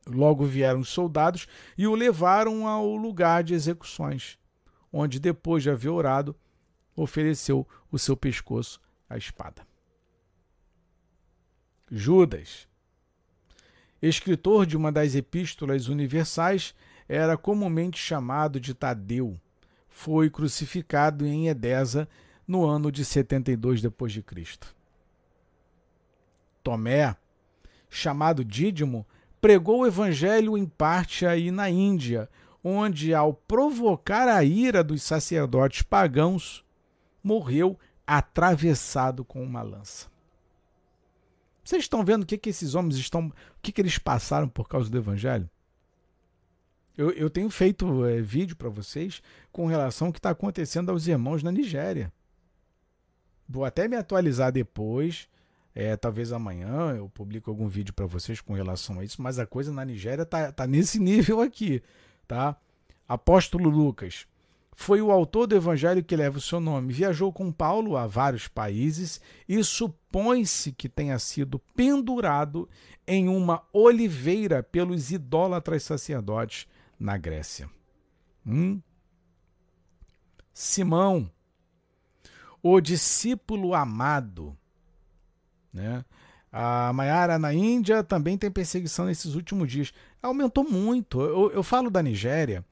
Logo 0.07 0.45
vieram 0.45 0.81
os 0.81 0.89
soldados 0.89 1.47
e 1.77 1.87
o 1.87 1.95
levaram 1.95 2.67
ao 2.67 2.95
lugar 2.95 3.43
de 3.43 3.53
execuções, 3.53 4.37
onde, 4.91 5.19
depois 5.19 5.63
de 5.63 5.69
haver 5.69 5.89
orado, 5.89 6.35
ofereceu 6.95 7.67
o 7.91 7.97
seu 7.97 8.15
pescoço 8.15 8.79
à 9.09 9.17
espada. 9.17 9.65
Judas 11.89 12.67
escritor 14.01 14.65
de 14.65 14.75
uma 14.75 14.91
das 14.91 15.15
epístolas 15.15 15.87
universais, 15.87 16.73
era 17.07 17.37
comumente 17.37 17.97
chamado 17.97 18.59
de 18.59 18.73
Tadeu. 18.73 19.39
Foi 19.87 20.29
crucificado 20.29 21.25
em 21.25 21.47
Edesa 21.47 22.07
no 22.47 22.65
ano 22.65 22.91
de 22.91 23.05
72 23.05 23.81
depois 23.81 24.11
de 24.11 24.21
Cristo. 24.21 24.75
Tomé, 26.63 27.15
chamado 27.89 28.43
Dídimo, 28.43 29.05
pregou 29.39 29.81
o 29.81 29.87
evangelho 29.87 30.57
em 30.57 30.65
parte 30.65 31.25
aí 31.25 31.51
na 31.51 31.69
Índia, 31.69 32.29
onde 32.63 33.13
ao 33.13 33.33
provocar 33.33 34.27
a 34.27 34.43
ira 34.43 34.83
dos 34.83 35.03
sacerdotes 35.03 35.83
pagãos, 35.83 36.65
morreu 37.23 37.79
atravessado 38.07 39.23
com 39.23 39.43
uma 39.43 39.61
lança. 39.61 40.07
Vocês 41.65 41.83
estão 41.83 42.05
vendo 42.05 42.21
o 42.21 42.25
que, 42.27 42.37
que 42.37 42.49
esses 42.51 42.75
homens 42.75 42.95
estão. 42.95 43.27
O 43.27 43.33
que, 43.59 43.71
que 43.71 43.81
eles 43.81 43.97
passaram 43.97 44.47
por 44.47 44.69
causa 44.69 44.87
do 44.87 44.97
evangelho? 44.97 45.49
Eu, 46.95 47.09
eu 47.11 47.29
tenho 47.29 47.49
feito 47.49 48.05
é, 48.05 48.21
vídeo 48.21 48.55
para 48.55 48.69
vocês 48.69 49.21
com 49.51 49.65
relação 49.65 50.07
ao 50.07 50.13
que 50.13 50.19
está 50.19 50.29
acontecendo 50.29 50.91
aos 50.91 51.07
irmãos 51.07 51.41
na 51.41 51.51
Nigéria. 51.51 52.13
Vou 53.49 53.65
até 53.65 53.87
me 53.87 53.97
atualizar 53.97 54.51
depois. 54.51 55.27
É, 55.73 55.97
talvez 55.97 56.31
amanhã 56.31 56.95
eu 56.95 57.09
publico 57.09 57.49
algum 57.49 57.67
vídeo 57.67 57.93
para 57.93 58.05
vocês 58.05 58.39
com 58.39 58.53
relação 58.53 58.99
a 58.99 59.03
isso, 59.03 59.21
mas 59.21 59.39
a 59.39 59.45
coisa 59.45 59.73
na 59.73 59.83
Nigéria 59.83 60.25
tá, 60.25 60.51
tá 60.51 60.67
nesse 60.67 60.99
nível 61.01 61.41
aqui, 61.41 61.81
tá? 62.27 62.55
Apóstolo 63.07 63.69
Lucas, 63.69 64.25
foi 64.75 65.01
o 65.01 65.09
autor 65.09 65.47
do 65.47 65.55
evangelho 65.55 66.03
que 66.03 66.15
leva 66.15 66.37
o 66.37 66.41
seu 66.41 66.59
nome. 66.59 66.93
Viajou 66.93 67.31
com 67.31 67.51
Paulo 67.51 67.95
a 67.95 68.05
vários 68.05 68.47
países 68.47 69.21
e 69.47 69.63
supõe-se 69.63 70.73
que 70.73 70.89
tenha 70.89 71.17
sido 71.17 71.59
pendurado 71.73 72.69
em 73.07 73.29
uma 73.29 73.63
oliveira 73.71 74.61
pelos 74.61 75.11
idólatras 75.11 75.83
sacerdotes 75.83 76.67
na 76.99 77.17
Grécia. 77.17 77.69
Hum? 78.45 78.81
Simão, 80.53 81.31
o 82.61 82.81
discípulo 82.81 83.73
amado. 83.73 84.57
Né? 85.71 86.03
A 86.51 86.91
Maiara 86.93 87.39
na 87.39 87.53
Índia 87.53 88.03
também 88.03 88.37
tem 88.37 88.51
perseguição 88.51 89.05
nesses 89.05 89.35
últimos 89.35 89.71
dias. 89.71 89.93
Aumentou 90.21 90.69
muito. 90.69 91.21
Eu, 91.21 91.51
eu 91.51 91.63
falo 91.63 91.89
da 91.89 92.03
Nigéria 92.03 92.63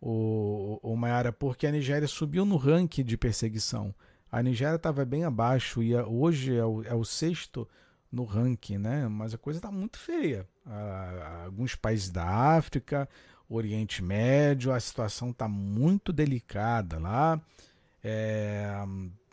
o, 0.00 0.78
o 0.82 0.96
Mayara, 0.96 1.32
porque 1.32 1.66
a 1.66 1.72
Nigéria 1.72 2.08
subiu 2.08 2.44
no 2.44 2.56
ranking 2.56 3.04
de 3.04 3.16
perseguição. 3.16 3.94
A 4.30 4.42
Nigéria 4.42 4.76
estava 4.76 5.04
bem 5.04 5.24
abaixo 5.24 5.82
e 5.82 5.94
hoje 5.94 6.56
é 6.56 6.64
o, 6.64 6.82
é 6.82 6.94
o, 6.94 7.04
sexto 7.04 7.68
no 8.10 8.24
ranking, 8.24 8.78
né? 8.78 9.06
Mas 9.08 9.32
a 9.32 9.38
coisa 9.38 9.58
está 9.58 9.70
muito 9.70 9.98
feia. 9.98 10.46
alguns 11.44 11.74
países 11.74 12.10
da 12.10 12.26
África, 12.26 13.08
Oriente 13.48 14.02
Médio, 14.02 14.72
a 14.72 14.80
situação 14.80 15.30
está 15.30 15.46
muito 15.46 16.12
delicada 16.12 16.98
lá. 16.98 17.40
É, 18.02 18.84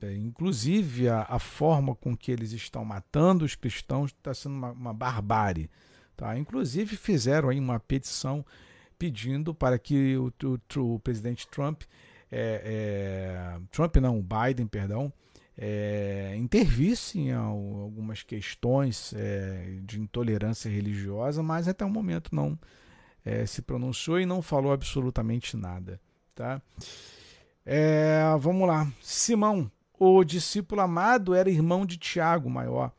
é, 0.02 0.16
inclusive, 0.16 1.10
a, 1.10 1.26
a, 1.28 1.40
forma 1.40 1.94
com 1.94 2.16
que 2.16 2.32
eles 2.32 2.54
estão 2.54 2.86
matando 2.86 3.44
os 3.44 3.54
cristãos 3.54 4.12
está 4.12 4.34
sendo 4.34 4.56
uma, 4.56 4.72
uma, 4.72 4.94
barbárie. 4.94 5.70
Tá? 6.16 6.38
Inclusive, 6.38 6.96
fizeram 6.96 7.50
aí 7.50 7.60
uma 7.60 7.80
petição 7.80 8.46
pedindo 9.02 9.52
para 9.52 9.80
que 9.80 10.16
o, 10.16 10.32
o, 10.44 10.94
o 10.94 11.00
presidente 11.00 11.48
Trump, 11.48 11.82
é, 12.32 12.62
é, 12.64 13.60
Trump 13.72 13.96
não, 13.96 14.22
Biden, 14.22 14.68
perdão, 14.68 15.12
é, 15.58 16.36
intervisse 16.38 17.18
em 17.18 17.32
algumas 17.32 18.22
questões 18.22 19.12
é, 19.18 19.80
de 19.82 20.00
intolerância 20.00 20.70
religiosa, 20.70 21.42
mas 21.42 21.68
até 21.68 21.84
o 21.84 21.90
momento 21.90 22.30
não 22.36 22.56
é, 23.26 23.44
se 23.48 23.64
pronunciou 23.64 24.20
e 24.20 24.26
não 24.28 24.40
falou 24.40 24.72
absolutamente 24.72 25.58
nada. 25.58 26.00
Tá? 26.36 26.62
É, 27.66 28.22
vamos 28.40 28.68
lá. 28.68 28.88
Simão, 29.02 29.72
o 29.98 30.24
discípulo 30.24 30.82
amado, 30.82 31.34
era 31.34 31.50
irmão 31.50 31.88
de 31.88 31.98
Tiago, 31.98 32.52
maior. 32.52 32.92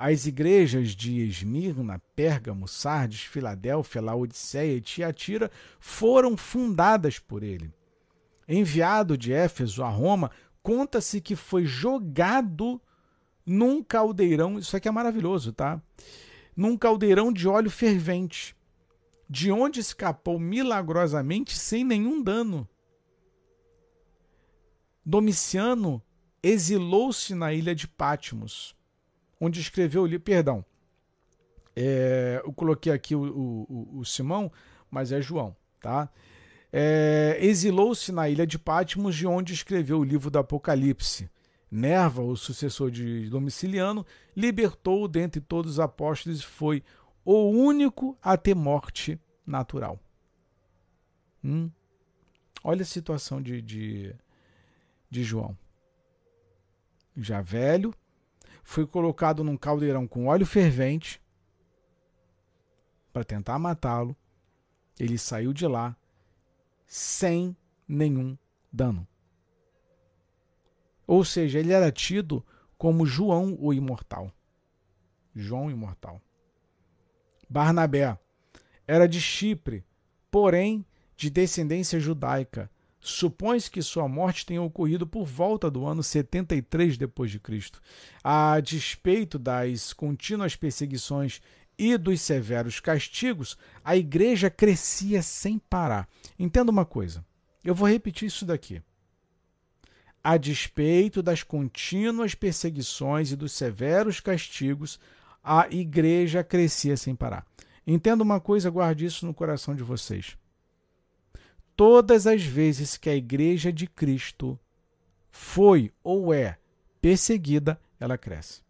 As 0.00 0.26
igrejas 0.26 0.90
de 0.94 1.22
Esmirna, 1.22 2.00
Pérgamo, 2.14 2.68
Sardes, 2.68 3.22
Filadélfia, 3.22 4.00
Laodiceia 4.00 4.76
e 4.76 4.80
Tiatira 4.80 5.50
foram 5.80 6.36
fundadas 6.36 7.18
por 7.18 7.42
ele. 7.42 7.74
Enviado 8.46 9.18
de 9.18 9.32
Éfeso 9.32 9.82
a 9.82 9.88
Roma, 9.88 10.30
conta-se 10.62 11.20
que 11.20 11.34
foi 11.34 11.64
jogado 11.66 12.80
num 13.44 13.82
caldeirão, 13.82 14.56
isso 14.60 14.76
aqui 14.76 14.86
é 14.86 14.90
maravilhoso, 14.92 15.52
tá? 15.52 15.82
Num 16.54 16.76
caldeirão 16.76 17.32
de 17.32 17.48
óleo 17.48 17.70
fervente, 17.70 18.54
de 19.28 19.50
onde 19.50 19.80
escapou 19.80 20.38
milagrosamente 20.38 21.58
sem 21.58 21.82
nenhum 21.82 22.22
dano. 22.22 22.68
Domiciano 25.04 26.00
exilou-se 26.40 27.34
na 27.34 27.52
ilha 27.52 27.74
de 27.74 27.88
Patmos, 27.88 28.77
onde 29.40 29.60
escreveu 29.60 30.02
o 30.02 30.06
livro. 30.06 30.24
Perdão, 30.24 30.64
é, 31.74 32.42
eu 32.44 32.52
coloquei 32.52 32.92
aqui 32.92 33.14
o, 33.14 33.22
o, 33.22 33.98
o, 33.98 34.04
Simão, 34.04 34.50
mas 34.90 35.12
é 35.12 35.20
João, 35.20 35.54
tá? 35.80 36.08
É, 36.72 37.38
exilou-se 37.40 38.10
na 38.10 38.28
ilha 38.28 38.46
de 38.46 38.58
Patmos, 38.58 39.14
de 39.14 39.26
onde 39.26 39.54
escreveu 39.54 40.00
o 40.00 40.04
livro 40.04 40.30
do 40.30 40.38
Apocalipse. 40.38 41.30
Nerva, 41.70 42.22
o 42.22 42.36
sucessor 42.36 42.90
de 42.90 43.28
Domiciliano, 43.28 44.04
libertou 44.36 45.06
dentre 45.06 45.40
todos 45.40 45.72
os 45.72 45.80
apóstolos 45.80 46.40
e 46.40 46.44
foi 46.44 46.82
o 47.24 47.48
único 47.50 48.18
a 48.22 48.36
ter 48.36 48.54
morte 48.54 49.20
natural. 49.46 50.00
Hum? 51.44 51.70
Olha 52.64 52.82
a 52.82 52.86
situação 52.86 53.40
de, 53.40 53.62
de, 53.62 54.16
de 55.08 55.22
João. 55.22 55.56
Já 57.16 57.40
velho, 57.40 57.94
foi 58.68 58.86
colocado 58.86 59.42
num 59.42 59.56
caldeirão 59.56 60.06
com 60.06 60.26
óleo 60.26 60.44
fervente 60.44 61.22
para 63.10 63.24
tentar 63.24 63.58
matá-lo. 63.58 64.14
Ele 65.00 65.16
saiu 65.16 65.54
de 65.54 65.66
lá 65.66 65.96
sem 66.86 67.56
nenhum 67.88 68.36
dano. 68.70 69.08
Ou 71.06 71.24
seja, 71.24 71.58
ele 71.58 71.72
era 71.72 71.90
tido 71.90 72.44
como 72.76 73.06
João 73.06 73.56
o 73.58 73.72
Imortal. 73.72 74.30
João 75.34 75.70
Imortal. 75.70 76.20
Barnabé 77.48 78.18
era 78.86 79.08
de 79.08 79.18
Chipre, 79.18 79.82
porém 80.30 80.84
de 81.16 81.30
descendência 81.30 81.98
judaica. 81.98 82.70
Supõe-se 83.08 83.70
que 83.70 83.80
sua 83.80 84.06
morte 84.06 84.44
tenha 84.44 84.60
ocorrido 84.60 85.06
por 85.06 85.24
volta 85.24 85.70
do 85.70 85.86
ano 85.86 86.02
73 86.02 86.98
depois 86.98 87.30
de 87.30 87.40
Cristo. 87.40 87.80
A 88.22 88.60
despeito 88.60 89.38
das 89.38 89.94
contínuas 89.94 90.54
perseguições 90.54 91.40
e 91.78 91.96
dos 91.96 92.20
severos 92.20 92.80
castigos, 92.80 93.56
a 93.82 93.96
igreja 93.96 94.50
crescia 94.50 95.22
sem 95.22 95.58
parar. 95.58 96.06
Entenda 96.38 96.70
uma 96.70 96.84
coisa. 96.84 97.24
Eu 97.64 97.74
vou 97.74 97.88
repetir 97.88 98.28
isso 98.28 98.44
daqui. 98.44 98.82
A 100.22 100.36
despeito 100.36 101.22
das 101.22 101.42
contínuas 101.42 102.34
perseguições 102.34 103.32
e 103.32 103.36
dos 103.36 103.52
severos 103.52 104.20
castigos, 104.20 105.00
a 105.42 105.66
igreja 105.70 106.44
crescia 106.44 106.94
sem 106.94 107.16
parar. 107.16 107.46
Entenda 107.86 108.22
uma 108.22 108.38
coisa, 108.38 108.68
guarde 108.68 109.06
isso 109.06 109.24
no 109.24 109.32
coração 109.32 109.74
de 109.74 109.82
vocês. 109.82 110.36
Todas 111.78 112.26
as 112.26 112.42
vezes 112.42 112.96
que 112.96 113.08
a 113.08 113.14
igreja 113.14 113.72
de 113.72 113.86
Cristo 113.86 114.58
foi 115.30 115.92
ou 116.02 116.34
é 116.34 116.58
perseguida, 117.00 117.80
ela 118.00 118.18
cresce. 118.18 118.62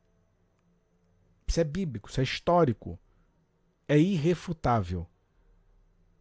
Isso 1.46 1.58
é 1.58 1.64
bíblico, 1.64 2.10
isso 2.10 2.20
é 2.20 2.22
histórico. 2.22 2.98
É 3.88 3.98
irrefutável. 3.98 5.06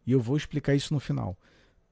E 0.06 0.12
eu 0.12 0.18
vou 0.18 0.34
explicar 0.34 0.74
isso 0.74 0.94
no 0.94 0.98
final. 0.98 1.36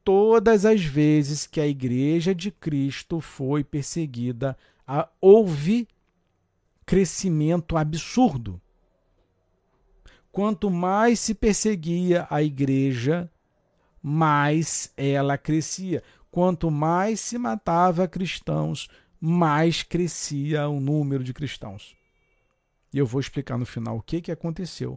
Todas 0.03 0.64
as 0.64 0.82
vezes 0.82 1.47
que 1.47 1.61
a 1.61 1.66
igreja 1.66 2.34
de 2.34 2.51
Cristo 2.51 3.20
foi 3.20 3.62
perseguida, 3.62 4.57
houve 5.20 5.86
crescimento 6.86 7.76
absurdo. 7.76 8.59
Quanto 10.32 10.70
mais 10.70 11.20
se 11.20 11.34
perseguia 11.34 12.26
a 12.30 12.42
igreja, 12.42 13.30
mais 14.09 14.92
ela 14.96 15.36
crescia. 15.36 16.00
Quanto 16.30 16.70
mais 16.70 17.18
se 17.18 17.36
matava 17.36 18.07
cristãos, 18.07 18.88
mais 19.20 19.82
crescia 19.82 20.68
o 20.68 20.78
número 20.78 21.24
de 21.24 21.34
cristãos. 21.34 21.96
E 22.94 22.98
eu 22.98 23.04
vou 23.04 23.20
explicar 23.20 23.59
no 23.59 23.66
final 23.66 23.96
o 23.96 24.02
que, 24.02 24.20
que 24.20 24.30
aconteceu 24.30 24.96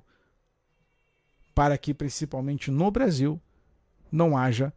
para 1.55 1.75
que, 1.75 1.91
principalmente 1.91 2.69
no 2.69 2.91
Brasil, 2.91 3.41
não 4.11 4.37
haja 4.37 4.71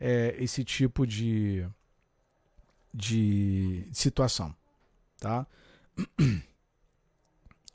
é, 0.00 0.34
esse 0.40 0.64
tipo 0.64 1.06
de, 1.06 1.64
de 2.92 3.86
situação. 3.92 4.52
Tá? 5.20 5.46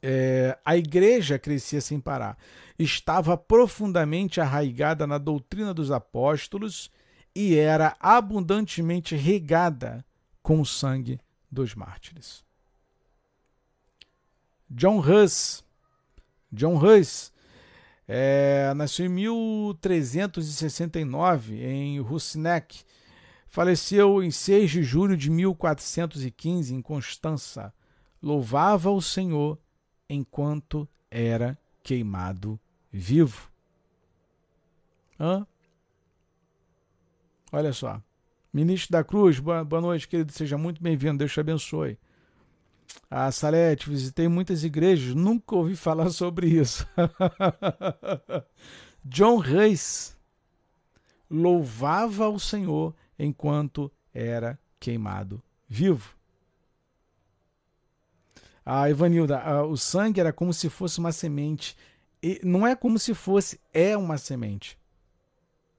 É, 0.06 0.60
a 0.66 0.76
igreja 0.76 1.40
crescia 1.40 1.80
sem 1.80 1.98
parar. 1.98 2.38
Estava 2.78 3.38
profundamente 3.38 4.42
arraigada 4.42 5.08
na 5.08 5.18
doutrina 5.18 5.74
dos 5.74 5.92
apóstolos 5.92 6.92
e 7.34 7.56
era 7.56 7.96
abundantemente 8.02 9.16
regada 9.16 10.04
com 10.42 10.60
o 10.60 10.66
sangue 10.66 11.22
dos 11.50 11.74
mártires. 11.74 12.44
John 14.70 15.00
Hus. 15.00 15.64
John 16.52 16.76
Hus 16.76 17.32
é, 18.06 18.74
nasceu 18.76 19.06
em 19.06 19.10
1369 19.10 21.64
em 21.64 22.02
Rusneck. 22.02 22.84
Faleceu 23.48 24.22
em 24.22 24.32
6 24.32 24.70
de 24.70 24.84
julho 24.84 25.16
de 25.16 25.30
1415 25.30 26.76
em 26.76 26.82
Constança. 26.82 27.74
Louvava 28.22 28.92
o 28.92 29.02
Senhor 29.02 29.58
enquanto 30.14 30.88
era 31.10 31.58
queimado 31.82 32.60
vivo. 32.92 33.52
Hã? 35.20 35.46
Olha 37.52 37.74
só. 37.74 38.02
Ministro 38.52 38.92
da 38.92 39.04
Cruz, 39.04 39.40
boa, 39.40 39.64
boa 39.64 39.82
noite, 39.82 40.08
querido. 40.08 40.32
Seja 40.32 40.58
muito 40.58 40.82
bem-vindo. 40.82 41.18
Deus 41.18 41.32
te 41.32 41.40
abençoe. 41.40 41.98
Ah, 43.10 43.32
Salete, 43.32 43.90
visitei 43.90 44.28
muitas 44.28 44.64
igrejas, 44.64 45.16
nunca 45.16 45.56
ouvi 45.56 45.76
falar 45.76 46.10
sobre 46.12 46.48
isso. 46.48 46.88
John 49.04 49.38
Reis 49.38 50.18
louvava 51.30 52.30
o 52.30 52.40
Senhor 52.40 52.94
enquanto 53.18 53.92
era 54.14 54.60
queimado 54.80 55.42
vivo. 55.68 56.16
A 58.66 58.84
ah, 58.84 58.90
Ivanilda, 58.90 59.40
ah, 59.40 59.64
o 59.64 59.76
sangue 59.76 60.20
era 60.20 60.32
como 60.32 60.54
se 60.54 60.70
fosse 60.70 61.00
uma 61.00 61.12
semente. 61.12 61.76
E 62.22 62.40
não 62.44 62.66
é 62.66 62.76
como 62.76 62.98
se 62.98 63.14
fosse, 63.14 63.60
é 63.74 63.98
uma 63.98 64.18
semente. 64.18 64.78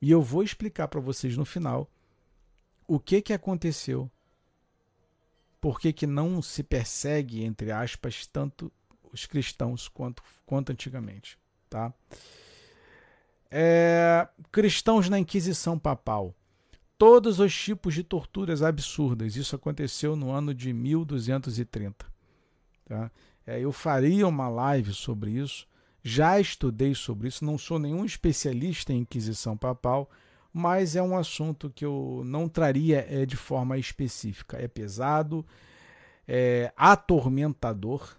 E 0.01 0.11
eu 0.11 0.21
vou 0.21 0.43
explicar 0.43 0.89
para 0.89 1.01
vocês 1.01 1.37
no 1.37 1.45
final 1.45 1.91
o 2.87 3.01
que, 3.01 3.23
que 3.23 3.33
aconteceu 3.33 4.11
por 5.65 5.81
que, 5.81 5.95
que 5.95 6.07
não 6.07 6.43
se 6.43 6.63
persegue, 6.63 7.43
entre 7.43 7.73
aspas, 7.73 8.27
tanto 8.27 8.71
os 9.11 9.25
cristãos 9.25 9.89
quanto, 9.89 10.23
quanto 10.45 10.71
antigamente. 10.71 11.39
Tá? 11.71 11.91
É, 13.51 14.29
cristãos 14.53 15.09
na 15.09 15.19
Inquisição 15.19 15.79
Papal. 15.79 16.35
Todos 16.99 17.41
os 17.41 17.59
tipos 17.59 17.95
de 17.95 18.03
torturas 18.03 18.61
absurdas. 18.61 19.37
Isso 19.37 19.57
aconteceu 19.57 20.15
no 20.15 20.31
ano 20.31 20.53
de 20.53 20.71
1230. 20.71 22.14
Tá? 22.85 23.11
É, 23.47 23.61
eu 23.61 23.73
faria 23.73 24.27
uma 24.27 24.49
live 24.49 24.93
sobre 24.93 25.33
isso. 25.33 25.67
Já 26.03 26.39
estudei 26.39 26.95
sobre 26.95 27.29
isso, 27.29 27.45
não 27.45 27.57
sou 27.57 27.79
nenhum 27.79 28.05
especialista 28.05 28.93
em 28.93 28.99
Inquisição 28.99 29.57
Papal, 29.57 30.11
mas 30.53 30.95
é 30.95 31.03
um 31.03 31.17
assunto 31.17 31.71
que 31.71 31.85
eu 31.85 32.23
não 32.25 32.49
traria 32.49 33.07
é, 33.09 33.25
de 33.25 33.37
forma 33.37 33.79
específica. 33.79 34.59
É 34.59 34.69
pesado, 34.69 35.45
é 36.29 36.73
atormentador, 36.77 38.17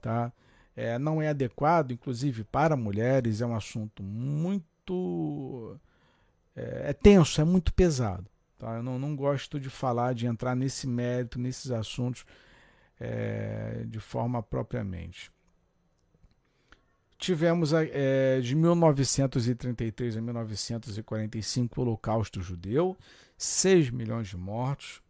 tá? 0.00 0.32
É, 0.74 0.98
não 0.98 1.20
é 1.20 1.28
adequado, 1.28 1.92
inclusive 1.92 2.44
para 2.44 2.76
mulheres, 2.76 3.40
é 3.40 3.46
um 3.46 3.54
assunto 3.54 4.02
muito. 4.02 5.78
É, 6.56 6.90
é 6.90 6.92
tenso, 6.92 7.40
é 7.40 7.44
muito 7.44 7.72
pesado. 7.72 8.26
Tá? 8.58 8.76
Eu 8.76 8.82
não, 8.82 8.98
não 8.98 9.14
gosto 9.14 9.60
de 9.60 9.70
falar, 9.70 10.14
de 10.14 10.26
entrar 10.26 10.54
nesse 10.56 10.86
mérito, 10.86 11.38
nesses 11.38 11.70
assuntos 11.70 12.24
é, 12.98 13.84
de 13.86 14.00
forma 14.00 14.42
propriamente. 14.42 15.30
Tivemos 17.18 17.72
é, 17.72 18.40
de 18.40 18.54
1933 18.56 20.16
a 20.16 20.20
1945 20.20 21.80
o 21.80 21.84
Holocausto 21.84 22.42
Judeu, 22.42 22.96
6 23.38 23.90
milhões 23.90 24.28
de 24.28 24.36
mortos. 24.36 25.00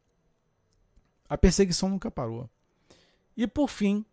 A 1.29 1.39
perseguição 1.39 1.89
nunca 1.89 2.11
parou. 2.11 2.51
E 3.35 3.47
por 3.47 3.69
fim, 3.69 4.05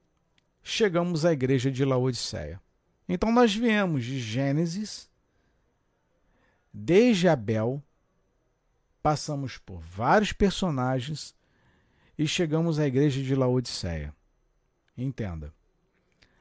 chegamos 0.64 1.26
à 1.26 1.34
igreja 1.34 1.70
de 1.70 1.84
Laodiceia. 1.84 2.62
Então 3.08 3.32
nós 3.32 3.54
viemos 3.54 4.06
de 4.06 4.20
Gênesis, 4.20 5.10
desde 6.72 7.28
Abel, 7.28 7.84
passamos 9.02 9.58
por 9.58 9.80
vários 9.80 10.32
personagens 10.32 11.36
e 12.20 12.28
chegamos 12.28 12.80
à 12.80 12.86
igreja 12.86 13.24
de 13.24 13.34
Laodiceia. 13.34 14.14
Entenda. 14.98 15.54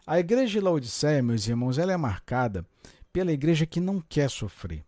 A 0.05 0.19
igreja 0.19 0.55
de 0.55 0.61
Laodiceia, 0.61 1.23
meus 1.23 1.47
irmãos, 1.47 1.79
ela 1.79 1.93
é 1.93 1.97
marcada 1.97 2.67
pela 3.13 3.31
igreja 3.31 3.65
que 3.65 3.79
não 3.79 4.01
quer 4.01 4.29
sofrer. 4.29 4.85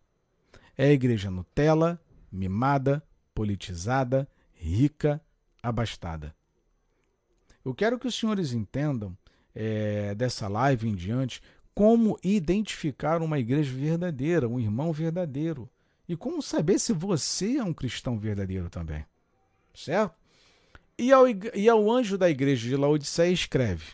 É 0.77 0.87
a 0.87 0.91
igreja 0.91 1.31
Nutella, 1.31 1.97
mimada, 2.29 3.01
politizada, 3.33 4.27
rica, 4.51 5.21
abastada. 5.63 6.35
Eu 7.63 7.73
quero 7.73 7.97
que 7.97 8.07
os 8.07 8.15
senhores 8.15 8.51
entendam 8.51 9.17
é, 9.55 10.13
dessa 10.13 10.49
live 10.49 10.89
em 10.89 10.95
diante 10.95 11.41
como 11.73 12.19
identificar 12.21 13.21
uma 13.21 13.39
igreja 13.39 13.71
verdadeira, 13.71 14.45
um 14.45 14.59
irmão 14.59 14.91
verdadeiro. 14.91 15.69
E 16.05 16.17
como 16.17 16.41
saber 16.41 16.79
se 16.79 16.91
você 16.91 17.59
é 17.59 17.63
um 17.63 17.73
cristão 17.73 18.19
verdadeiro 18.19 18.69
também. 18.69 19.05
Certo? 19.73 20.20
E 21.01 21.11
ao, 21.11 21.25
e 21.27 21.67
ao 21.67 21.91
anjo 21.91 22.15
da 22.15 22.29
igreja 22.29 22.69
de 22.69 22.75
Laodiceia 22.75 23.31
escreve: 23.31 23.93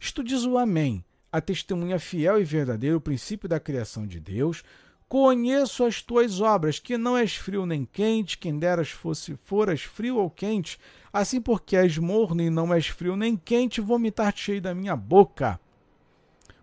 Isto 0.00 0.24
diz 0.24 0.44
o 0.44 0.58
Amém, 0.58 1.04
a 1.30 1.40
testemunha 1.40 2.00
fiel 2.00 2.40
e 2.40 2.44
verdadeira, 2.44 2.96
o 2.96 3.00
princípio 3.00 3.48
da 3.48 3.60
criação 3.60 4.04
de 4.04 4.18
Deus. 4.18 4.64
Conheço 5.08 5.84
as 5.84 6.02
tuas 6.02 6.40
obras, 6.40 6.80
que 6.80 6.98
não 6.98 7.16
és 7.16 7.36
frio 7.36 7.64
nem 7.64 7.84
quente, 7.84 8.38
quem 8.38 8.58
deras 8.58 8.90
fosse 8.90 9.36
foras 9.44 9.82
frio 9.82 10.16
ou 10.16 10.28
quente, 10.28 10.80
Assim, 11.12 11.40
porque 11.40 11.76
és 11.76 11.96
morno 11.98 12.42
e 12.42 12.50
não 12.50 12.74
és 12.74 12.88
frio 12.88 13.14
nem 13.14 13.36
quente, 13.36 13.80
vomitar-te-ei 13.80 14.60
da 14.60 14.74
minha 14.74 14.96
boca. 14.96 15.60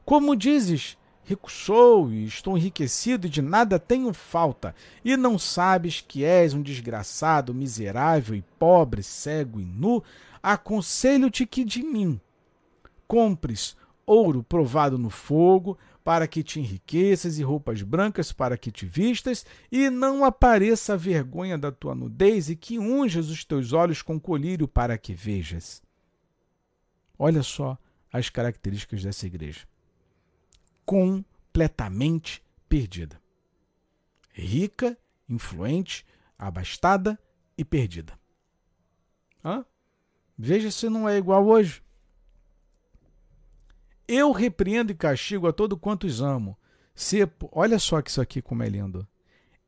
Como 0.03 0.35
dizes, 0.35 0.97
rico 1.29 1.51
sou 1.51 2.11
e 2.11 2.25
estou 2.25 2.57
enriquecido 2.57 3.27
e 3.27 3.29
de 3.29 3.41
nada 3.41 3.77
tenho 3.77 4.11
falta, 4.13 4.73
e 5.05 5.15
não 5.15 5.37
sabes 5.37 6.01
que 6.01 6.23
és 6.23 6.55
um 6.55 6.61
desgraçado, 6.61 7.53
miserável 7.53 8.35
e 8.35 8.41
pobre, 8.57 9.03
cego 9.03 9.59
e 9.59 9.65
nu, 9.65 10.03
aconselho-te 10.41 11.45
que 11.45 11.63
de 11.63 11.83
mim 11.83 12.19
compres 13.07 13.77
ouro 14.07 14.43
provado 14.43 14.97
no 14.97 15.11
fogo, 15.11 15.77
para 16.03 16.27
que 16.27 16.41
te 16.41 16.59
enriqueças, 16.59 17.37
e 17.37 17.43
roupas 17.43 17.83
brancas 17.83 18.31
para 18.31 18.57
que 18.57 18.71
te 18.71 18.87
vistas, 18.87 19.45
e 19.71 19.91
não 19.91 20.25
apareça 20.25 20.93
a 20.93 20.97
vergonha 20.97 21.55
da 21.55 21.71
tua 21.71 21.93
nudez, 21.93 22.49
e 22.49 22.55
que 22.55 22.79
unjas 22.79 23.29
os 23.29 23.45
teus 23.45 23.71
olhos 23.71 24.01
com 24.01 24.19
colírio 24.19 24.67
para 24.67 24.97
que 24.97 25.13
vejas. 25.13 25.83
Olha 27.19 27.43
só 27.43 27.77
as 28.11 28.29
características 28.29 29.03
dessa 29.03 29.27
igreja. 29.27 29.67
Completamente 30.89 32.43
perdida. 32.67 33.21
Rica, 34.33 34.97
influente, 35.29 36.03
abastada 36.35 37.19
e 37.55 37.63
perdida. 37.63 38.19
Hã? 39.45 39.63
Veja 40.35 40.71
se 40.71 40.89
não 40.89 41.07
é 41.07 41.15
igual 41.15 41.45
hoje. 41.45 41.83
Eu 44.07 44.31
repreendo 44.31 44.91
e 44.91 44.95
castigo 44.95 45.45
a 45.45 45.53
todo 45.53 45.77
quantos 45.77 46.23
amo. 46.23 46.57
Se, 46.95 47.19
olha 47.51 47.77
só 47.77 48.01
que 48.01 48.09
isso 48.09 48.19
aqui 48.19 48.41
como 48.41 48.63
é 48.63 48.67
lindo. 48.67 49.07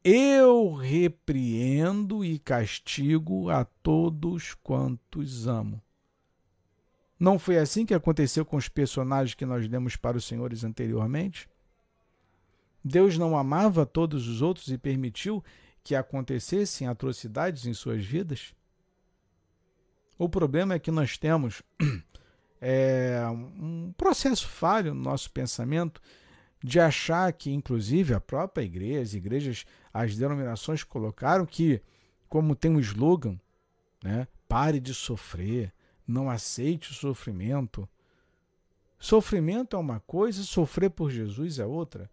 Eu 0.03 0.73
repreendo 0.73 2.25
e 2.25 2.39
castigo 2.39 3.51
a 3.51 3.63
todos 3.63 4.55
quantos 4.55 5.45
amo. 5.45 5.83
Não 7.21 7.37
foi 7.37 7.59
assim 7.59 7.85
que 7.85 7.93
aconteceu 7.93 8.43
com 8.43 8.57
os 8.57 8.67
personagens 8.67 9.35
que 9.35 9.45
nós 9.45 9.67
demos 9.67 9.95
para 9.95 10.17
os 10.17 10.25
senhores 10.25 10.63
anteriormente? 10.63 11.47
Deus 12.83 13.15
não 13.15 13.37
amava 13.37 13.85
todos 13.85 14.27
os 14.27 14.41
outros 14.41 14.69
e 14.69 14.77
permitiu 14.79 15.43
que 15.83 15.93
acontecessem 15.93 16.87
atrocidades 16.87 17.67
em 17.67 17.75
suas 17.75 18.03
vidas? 18.03 18.55
O 20.17 20.27
problema 20.27 20.73
é 20.73 20.79
que 20.79 20.89
nós 20.89 21.15
temos 21.15 21.61
é, 22.59 23.21
um 23.29 23.93
processo 23.95 24.47
falho 24.47 24.95
no 24.95 25.03
nosso 25.03 25.29
pensamento 25.29 26.01
de 26.63 26.79
achar 26.79 27.31
que, 27.33 27.51
inclusive, 27.51 28.15
a 28.15 28.19
própria 28.19 28.63
igreja, 28.63 28.99
as 28.99 29.13
igrejas, 29.13 29.65
as 29.93 30.17
denominações 30.17 30.83
colocaram 30.83 31.45
que, 31.45 31.83
como 32.27 32.55
tem 32.55 32.71
um 32.71 32.79
slogan, 32.79 33.39
né, 34.03 34.27
pare 34.47 34.79
de 34.79 34.95
sofrer, 34.95 35.71
não 36.11 36.29
aceite 36.29 36.91
o 36.91 36.93
sofrimento. 36.93 37.87
Sofrimento 38.99 39.75
é 39.75 39.79
uma 39.79 39.99
coisa, 40.01 40.43
sofrer 40.43 40.89
por 40.89 41.09
Jesus 41.09 41.57
é 41.57 41.65
outra. 41.65 42.09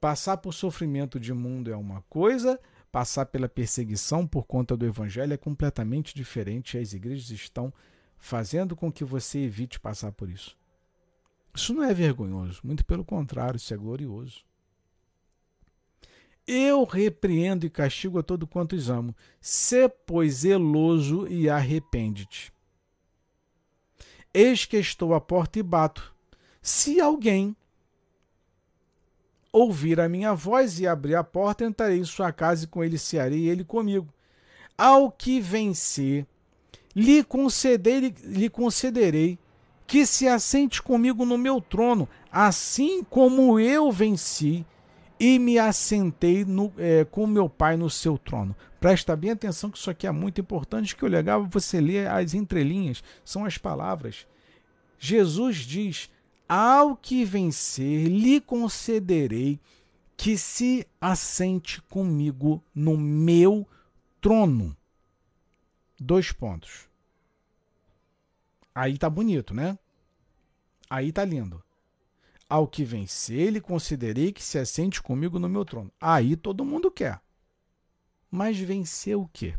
Passar 0.00 0.38
por 0.38 0.54
sofrimento 0.54 1.20
de 1.20 1.34
mundo 1.34 1.70
é 1.70 1.76
uma 1.76 2.00
coisa, 2.08 2.58
passar 2.90 3.26
pela 3.26 3.48
perseguição 3.48 4.26
por 4.26 4.46
conta 4.46 4.74
do 4.74 4.86
evangelho 4.86 5.34
é 5.34 5.36
completamente 5.36 6.14
diferente. 6.14 6.78
As 6.78 6.94
igrejas 6.94 7.30
estão 7.30 7.72
fazendo 8.16 8.74
com 8.74 8.90
que 8.90 9.04
você 9.04 9.40
evite 9.40 9.78
passar 9.78 10.12
por 10.12 10.30
isso. 10.30 10.56
Isso 11.54 11.74
não 11.74 11.82
é 11.82 11.92
vergonhoso, 11.92 12.60
muito 12.64 12.84
pelo 12.84 13.04
contrário, 13.04 13.58
isso 13.58 13.74
é 13.74 13.76
glorioso. 13.76 14.44
Eu 16.46 16.84
repreendo 16.84 17.66
e 17.66 17.70
castigo 17.70 18.18
a 18.18 18.22
todo 18.22 18.46
quantos 18.46 18.88
amo. 18.88 19.14
Se, 19.40 19.88
pois, 19.88 20.36
zeloso 20.36 21.28
e 21.28 21.48
arrepende-te. 21.48 22.52
Eis 24.32 24.64
que 24.64 24.76
estou 24.76 25.14
à 25.14 25.20
porta 25.20 25.58
e 25.58 25.62
bato. 25.62 26.14
Se 26.62 27.00
alguém 27.00 27.56
ouvir 29.52 30.00
a 30.00 30.08
minha 30.08 30.34
voz 30.34 30.78
e 30.78 30.86
abrir 30.86 31.16
a 31.16 31.24
porta, 31.24 31.64
entrarei 31.64 31.98
em 31.98 32.04
sua 32.04 32.32
casa 32.32 32.64
e 32.64 32.68
com 32.68 32.84
ele 32.84 32.98
cearei 32.98 33.40
e 33.40 33.48
ele 33.48 33.64
comigo. 33.64 34.08
Ao 34.78 35.10
que 35.10 35.40
vencer 35.40 36.26
lhe 36.94 37.22
concederei, 37.24 38.14
lhe 38.24 38.48
concederei 38.48 39.38
que 39.86 40.06
se 40.06 40.28
assente 40.28 40.80
comigo 40.80 41.24
no 41.24 41.36
meu 41.36 41.60
trono, 41.60 42.08
assim 42.30 43.02
como 43.02 43.58
eu 43.58 43.90
venci 43.90 44.64
e 45.18 45.38
me 45.38 45.58
assentei 45.58 46.44
no, 46.44 46.72
é, 46.78 47.04
com 47.04 47.26
meu 47.26 47.48
pai 47.48 47.76
no 47.76 47.90
seu 47.90 48.16
trono. 48.16 48.54
Presta 48.80 49.14
bem 49.14 49.32
atenção 49.32 49.70
que 49.70 49.76
isso 49.76 49.90
aqui 49.90 50.06
é 50.06 50.10
muito 50.10 50.40
importante, 50.40 50.96
que 50.96 51.04
o 51.04 51.08
legal 51.08 51.44
é 51.44 51.48
você 51.48 51.80
ler 51.80 52.08
as 52.08 52.32
entrelinhas, 52.32 53.04
são 53.22 53.44
as 53.44 53.58
palavras. 53.58 54.26
Jesus 54.98 55.58
diz, 55.58 56.10
ao 56.48 56.96
que 56.96 57.22
vencer, 57.24 58.08
lhe 58.08 58.40
concederei 58.40 59.60
que 60.16 60.36
se 60.36 60.86
assente 60.98 61.80
comigo 61.82 62.64
no 62.74 62.96
meu 62.96 63.68
trono. 64.20 64.74
Dois 65.98 66.32
pontos. 66.32 66.88
Aí 68.74 68.96
tá 68.96 69.10
bonito, 69.10 69.52
né? 69.52 69.78
Aí 70.88 71.12
tá 71.12 71.22
lindo. 71.22 71.62
Ao 72.48 72.66
que 72.66 72.82
vencer, 72.82 73.52
lhe 73.52 73.60
considerei 73.60 74.32
que 74.32 74.42
se 74.42 74.58
assente 74.58 75.02
comigo 75.02 75.38
no 75.38 75.48
meu 75.48 75.64
trono. 75.64 75.92
Aí 76.00 76.34
todo 76.34 76.64
mundo 76.64 76.90
quer. 76.90 77.20
Mas 78.30 78.58
vencer 78.58 79.16
o 79.16 79.28
quê? 79.28 79.58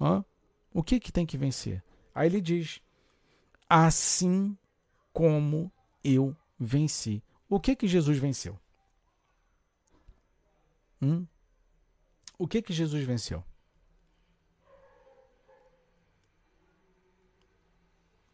Hã? 0.00 0.24
O 0.72 0.82
que, 0.82 1.00
que 1.00 1.10
tem 1.10 1.24
que 1.24 1.38
vencer? 1.38 1.82
Aí 2.14 2.28
ele 2.28 2.40
diz: 2.40 2.80
Assim 3.68 4.56
como 5.12 5.72
eu 6.04 6.36
venci. 6.58 7.22
O 7.48 7.58
que 7.58 7.74
que 7.74 7.88
Jesus 7.88 8.18
venceu? 8.18 8.58
Hum? 11.00 11.26
O 12.38 12.46
que 12.46 12.60
que 12.60 12.72
Jesus 12.72 13.04
venceu? 13.04 13.42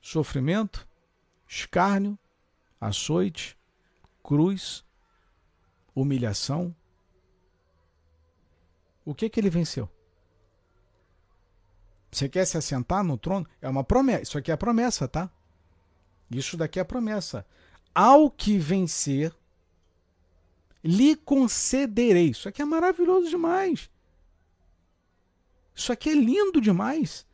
sofrimento, 0.02 0.86
escárnio, 1.48 2.18
açoite, 2.78 3.56
cruz, 4.22 4.84
humilhação. 5.94 6.74
O 9.04 9.14
que 9.14 9.28
que 9.28 9.40
ele 9.40 9.50
venceu? 9.50 9.88
Você 12.10 12.28
quer 12.28 12.44
se 12.44 12.58
assentar 12.58 13.02
no 13.02 13.16
trono? 13.16 13.46
É 13.60 13.68
uma 13.68 13.82
promessa. 13.82 14.22
Isso 14.22 14.38
aqui 14.38 14.50
é 14.50 14.54
a 14.54 14.58
promessa, 14.58 15.08
tá? 15.08 15.30
Isso 16.30 16.56
daqui 16.56 16.78
é 16.78 16.82
a 16.82 16.84
promessa. 16.84 17.46
Ao 17.94 18.30
que 18.30 18.58
vencer, 18.58 19.34
lhe 20.84 21.16
concederei. 21.16 22.30
Isso 22.30 22.48
aqui 22.48 22.60
é 22.60 22.64
maravilhoso 22.64 23.30
demais. 23.30 23.90
Isso 25.74 25.92
aqui 25.92 26.10
é 26.10 26.14
lindo 26.14 26.60
demais. 26.60 27.26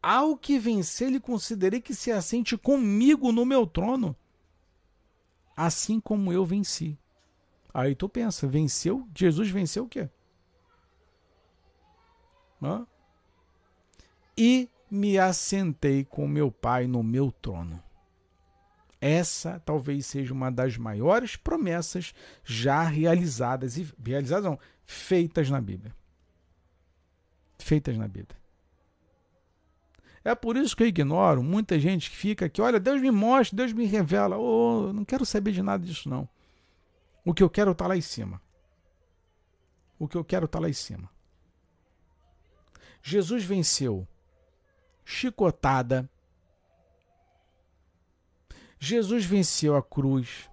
Ao 0.00 0.36
que 0.36 0.58
vencer, 0.58 1.10
lhe 1.10 1.20
concederei 1.20 1.80
que 1.80 1.94
se 1.94 2.10
assente 2.10 2.56
comigo 2.56 3.30
no 3.32 3.44
meu 3.44 3.66
trono, 3.66 4.16
assim 5.56 6.00
como 6.00 6.32
eu 6.32 6.44
venci. 6.44 6.98
Aí 7.72 7.94
tu 7.94 8.08
pensa, 8.08 8.46
venceu? 8.46 9.08
Jesus 9.16 9.48
venceu 9.48 9.84
o 9.84 9.88
quê? 9.88 10.08
E 14.36 14.68
me 14.90 15.18
assentei 15.18 16.04
com 16.04 16.28
meu 16.28 16.50
Pai 16.50 16.86
no 16.86 17.02
meu 17.02 17.32
trono. 17.32 17.82
Essa 19.00 19.60
talvez 19.64 20.06
seja 20.06 20.32
uma 20.32 20.50
das 20.50 20.76
maiores 20.76 21.34
promessas 21.34 22.14
já 22.44 22.84
realizadas 22.84 23.76
e 23.76 23.92
realizadas 24.00 24.44
não, 24.44 24.58
feitas 24.86 25.50
na 25.50 25.60
Bíblia. 25.60 25.92
Feitas 27.58 27.98
na 27.98 28.06
Bíblia. 28.06 28.40
É 30.24 30.34
por 30.36 30.56
isso 30.56 30.76
que 30.76 30.84
eu 30.84 30.86
ignoro 30.86 31.42
muita 31.42 31.80
gente 31.80 32.08
que 32.08 32.16
fica 32.16 32.46
aqui, 32.46 32.62
olha, 32.62 32.78
Deus 32.78 33.00
me 33.00 33.10
mostra, 33.10 33.56
Deus 33.56 33.72
me 33.72 33.86
revela. 33.86 34.38
Oh, 34.38 34.92
não 34.92 35.04
quero 35.04 35.26
saber 35.26 35.50
de 35.50 35.62
nada 35.62 35.84
disso 35.84 36.08
não. 36.08 36.28
O 37.24 37.34
que 37.34 37.42
eu 37.42 37.50
quero 37.50 37.72
está 37.72 37.88
lá 37.88 37.96
em 37.96 38.00
cima. 38.00 38.40
O 39.98 40.06
que 40.06 40.16
eu 40.16 40.24
quero 40.24 40.44
está 40.46 40.60
lá 40.60 40.68
em 40.68 40.72
cima. 40.72 41.10
Jesus 43.02 43.44
venceu 43.44 44.06
chicotada, 45.04 46.08
Jesus 48.78 49.24
venceu 49.24 49.76
a 49.76 49.82
cruz. 49.82 50.48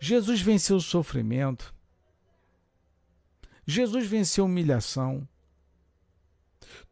Jesus 0.00 0.40
venceu 0.40 0.76
o 0.76 0.80
sofrimento. 0.80 1.74
Jesus 3.66 4.06
venceu 4.06 4.44
a 4.44 4.46
humilhação. 4.46 5.26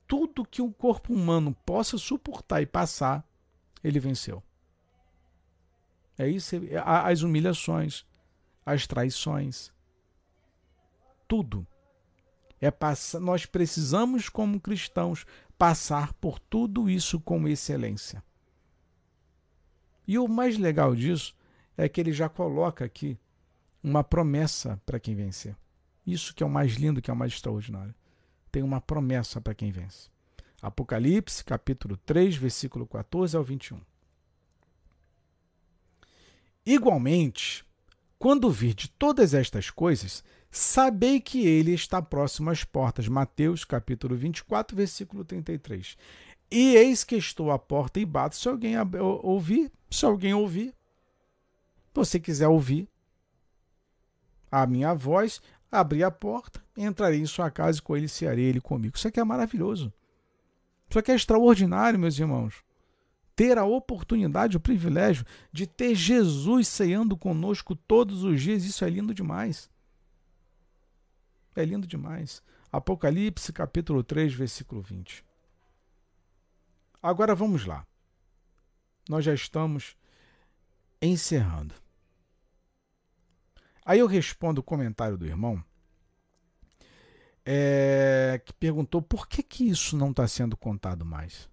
Tudo 0.07 0.45
que 0.45 0.61
um 0.61 0.73
corpo 0.73 1.13
humano 1.13 1.55
possa 1.65 1.97
suportar 1.97 2.61
e 2.61 2.67
passar, 2.67 3.27
ele 3.83 3.99
venceu. 3.99 4.43
É 6.19 6.29
isso, 6.29 6.57
as 6.85 7.23
humilhações, 7.23 8.05
as 8.65 8.87
traições, 8.87 9.73
tudo. 11.27 11.67
É 12.63 12.73
nós 13.19 13.45
precisamos 13.45 14.29
como 14.29 14.61
cristãos 14.61 15.27
passar 15.59 16.13
por 16.15 16.39
tudo 16.39 16.89
isso 16.89 17.19
com 17.19 17.49
excelência. 17.49 18.23
E 20.07 20.17
o 20.17 20.29
mais 20.29 20.57
legal 20.57 20.95
disso 20.95 21.35
é 21.77 21.89
que 21.89 22.01
ele 22.01 22.13
já 22.13 22.29
coloca 22.29 22.85
aqui 22.85 23.19
uma 23.83 24.05
promessa 24.05 24.81
para 24.87 25.01
quem 25.01 25.17
vencer. 25.17 25.57
Isso 26.07 26.33
que 26.33 26.43
é 26.45 26.47
o 26.47 26.51
mais 26.51 26.75
lindo, 26.75 27.03
que 27.03 27.11
é 27.11 27.15
o 27.15 27.17
mais 27.17 27.33
extraordinário. 27.33 27.95
Tem 28.53 28.63
uma 28.63 28.81
promessa 28.81 29.41
para 29.41 29.55
quem 29.55 29.73
vence. 29.73 30.09
Apocalipse, 30.61 31.43
capítulo 31.43 31.97
3, 31.97 32.37
versículo 32.37 32.87
14 32.87 33.37
ao 33.37 33.43
21. 33.43 33.81
Igualmente, 36.65 37.65
quando 38.23 38.49
vir 38.49 38.73
de 38.73 38.89
todas 38.89 39.35
estas 39.35 39.69
coisas, 39.69 40.23
sabei 40.49 41.21
que 41.21 41.45
ele 41.45 41.75
está 41.75 42.01
próximo 42.01 42.51
às 42.51 42.63
portas. 42.63 43.09
Mateus, 43.09 43.65
capítulo 43.65 44.15
24, 44.15 44.77
versículo 44.77 45.25
33. 45.25 45.97
E 46.49 46.77
eis 46.77 47.03
que 47.03 47.17
estou 47.17 47.51
à 47.51 47.59
porta 47.59 47.99
e 47.99 48.07
bato. 48.07 48.37
Se 48.37 48.49
alguém 48.49 48.75
ouvir, 49.25 49.73
se 49.91 50.05
alguém 50.05 50.33
ouvir, 50.33 50.73
você 51.93 52.21
quiser 52.21 52.47
ouvir 52.47 52.89
a 54.53 54.69
minha 54.69 54.95
voz, 54.95 55.43
abrir 55.69 56.05
a 56.05 56.11
porta, 56.13 56.63
entrarei 56.77 57.19
em 57.19 57.27
sua 57.27 57.51
casa 57.51 57.81
e 57.81 57.83
com 57.83 57.97
ele 57.97 58.07
cearei 58.07 58.45
ele 58.45 58.61
comigo. 58.61 58.97
Isso 58.97 59.09
aqui 59.09 59.19
é 59.19 59.25
maravilhoso. 59.25 59.93
Isso 60.89 60.97
aqui 60.97 61.11
é 61.11 61.17
extraordinário, 61.17 61.99
meus 61.99 62.17
irmãos. 62.17 62.63
Ter 63.35 63.57
a 63.59 63.65
oportunidade, 63.65 64.57
o 64.57 64.61
privilégio 64.61 65.25
de 65.51 65.67
ter 65.67 65.95
Jesus 65.95 66.69
ceando 66.69 67.17
conosco 67.17 67.75
todos 67.75 68.25
os 68.25 68.41
dias, 68.41 68.65
isso 68.65 68.85
é 68.85 68.91
lindo 68.91 69.15
demais. 69.15 69.71
É 71.57 71.65
lindo 71.65 71.87
demais. 71.87 72.43
Apocalipse 72.71 73.53
capítulo 73.53 74.03
3, 74.03 74.33
versículo 74.35 74.83
20. 74.83 75.25
Agora 77.03 77.35
vamos 77.35 77.65
lá. 77.65 77.87
Nós 79.09 79.25
já 79.25 79.35
estamos 79.35 79.97
encerrando. 81.01 81.75
Aí 83.85 83.99
eu 83.99 84.07
respondo 84.07 84.61
o 84.61 84.65
comentário 84.65 85.19
do 85.19 85.27
irmão 85.27 85.63
é, 87.45 88.41
que 88.45 88.53
perguntou 88.53 89.03
por 89.03 89.27
que, 89.27 89.43
que 89.43 89.69
isso 89.69 89.97
não 89.97 90.11
está 90.11 90.27
sendo 90.29 90.57
contado 90.57 91.05
mais. 91.05 91.51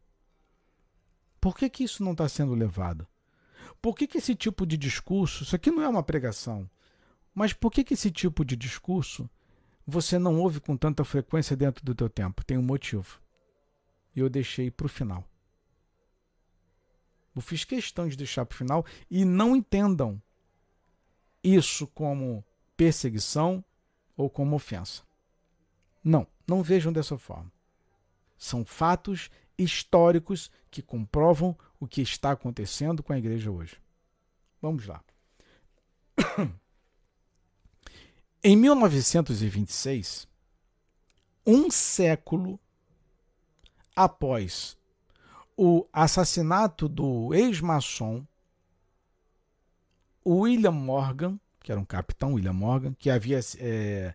Por 1.40 1.56
que, 1.56 1.70
que 1.70 1.84
isso 1.84 2.04
não 2.04 2.12
está 2.12 2.28
sendo 2.28 2.54
levado? 2.54 3.08
Por 3.82 3.96
que, 3.96 4.08
que 4.08 4.18
esse 4.18 4.36
tipo 4.36 4.66
de 4.66 4.78
discurso, 4.78 5.44
isso 5.44 5.56
aqui 5.56 5.72
não 5.72 5.84
é 5.84 5.88
uma 5.88 6.04
pregação, 6.04 6.70
mas 7.34 7.54
por 7.54 7.72
que, 7.72 7.84
que 7.84 7.94
esse 7.94 8.12
tipo 8.12 8.44
de 8.44 8.56
discurso 8.56 9.30
você 9.86 10.20
não 10.20 10.40
ouve 10.40 10.60
com 10.60 10.76
tanta 10.76 11.04
frequência 11.04 11.56
dentro 11.56 11.84
do 11.84 11.96
teu 11.96 12.10
tempo? 12.10 12.44
Tem 12.44 12.58
um 12.58 12.62
motivo. 12.62 13.22
E 14.16 14.20
eu 14.20 14.30
deixei 14.30 14.70
para 14.70 14.86
o 14.86 14.90
final. 14.90 15.24
Eu 17.36 17.42
fiz 17.42 17.64
questão 17.64 18.08
de 18.08 18.18
deixar 18.18 18.46
para 18.46 18.54
o 18.54 18.58
final 18.58 18.86
e 19.10 19.24
não 19.24 19.56
entendam 19.56 20.22
isso 21.44 21.88
como 21.88 22.44
perseguição 22.76 23.64
ou 24.18 24.30
como 24.30 24.56
ofensa. 24.56 25.04
Não, 26.04 26.28
não 26.46 26.62
vejam 26.62 26.92
dessa 26.92 27.18
forma. 27.18 27.52
São 28.38 28.66
fatos 28.66 29.30
históricos 29.62 30.50
que 30.72 30.82
comprovam 30.82 31.58
o 31.80 31.88
que 31.88 32.02
está 32.02 32.32
acontecendo 32.32 33.04
com 33.04 33.14
a 33.14 33.18
igreja 33.18 33.52
hoje. 33.52 33.78
Vamos 34.62 34.86
lá. 34.86 35.04
Em 38.44 38.56
1926, 38.56 40.28
um 41.46 41.70
século 41.70 42.58
após 43.96 44.78
o 45.58 45.86
assassinato 45.92 46.88
do 46.88 47.34
ex-maçom 47.34 48.26
William 50.26 50.72
Morgan, 50.72 51.38
que 51.62 51.72
era 51.72 51.82
um 51.82 51.86
capitão 51.86 52.36
William 52.36 52.54
Morgan, 52.54 52.94
que 52.94 53.10
havia 53.10 53.40
é, 53.58 54.14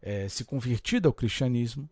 é, 0.00 0.28
se 0.28 0.44
convertido 0.44 1.08
ao 1.08 1.14
cristianismo. 1.14 1.88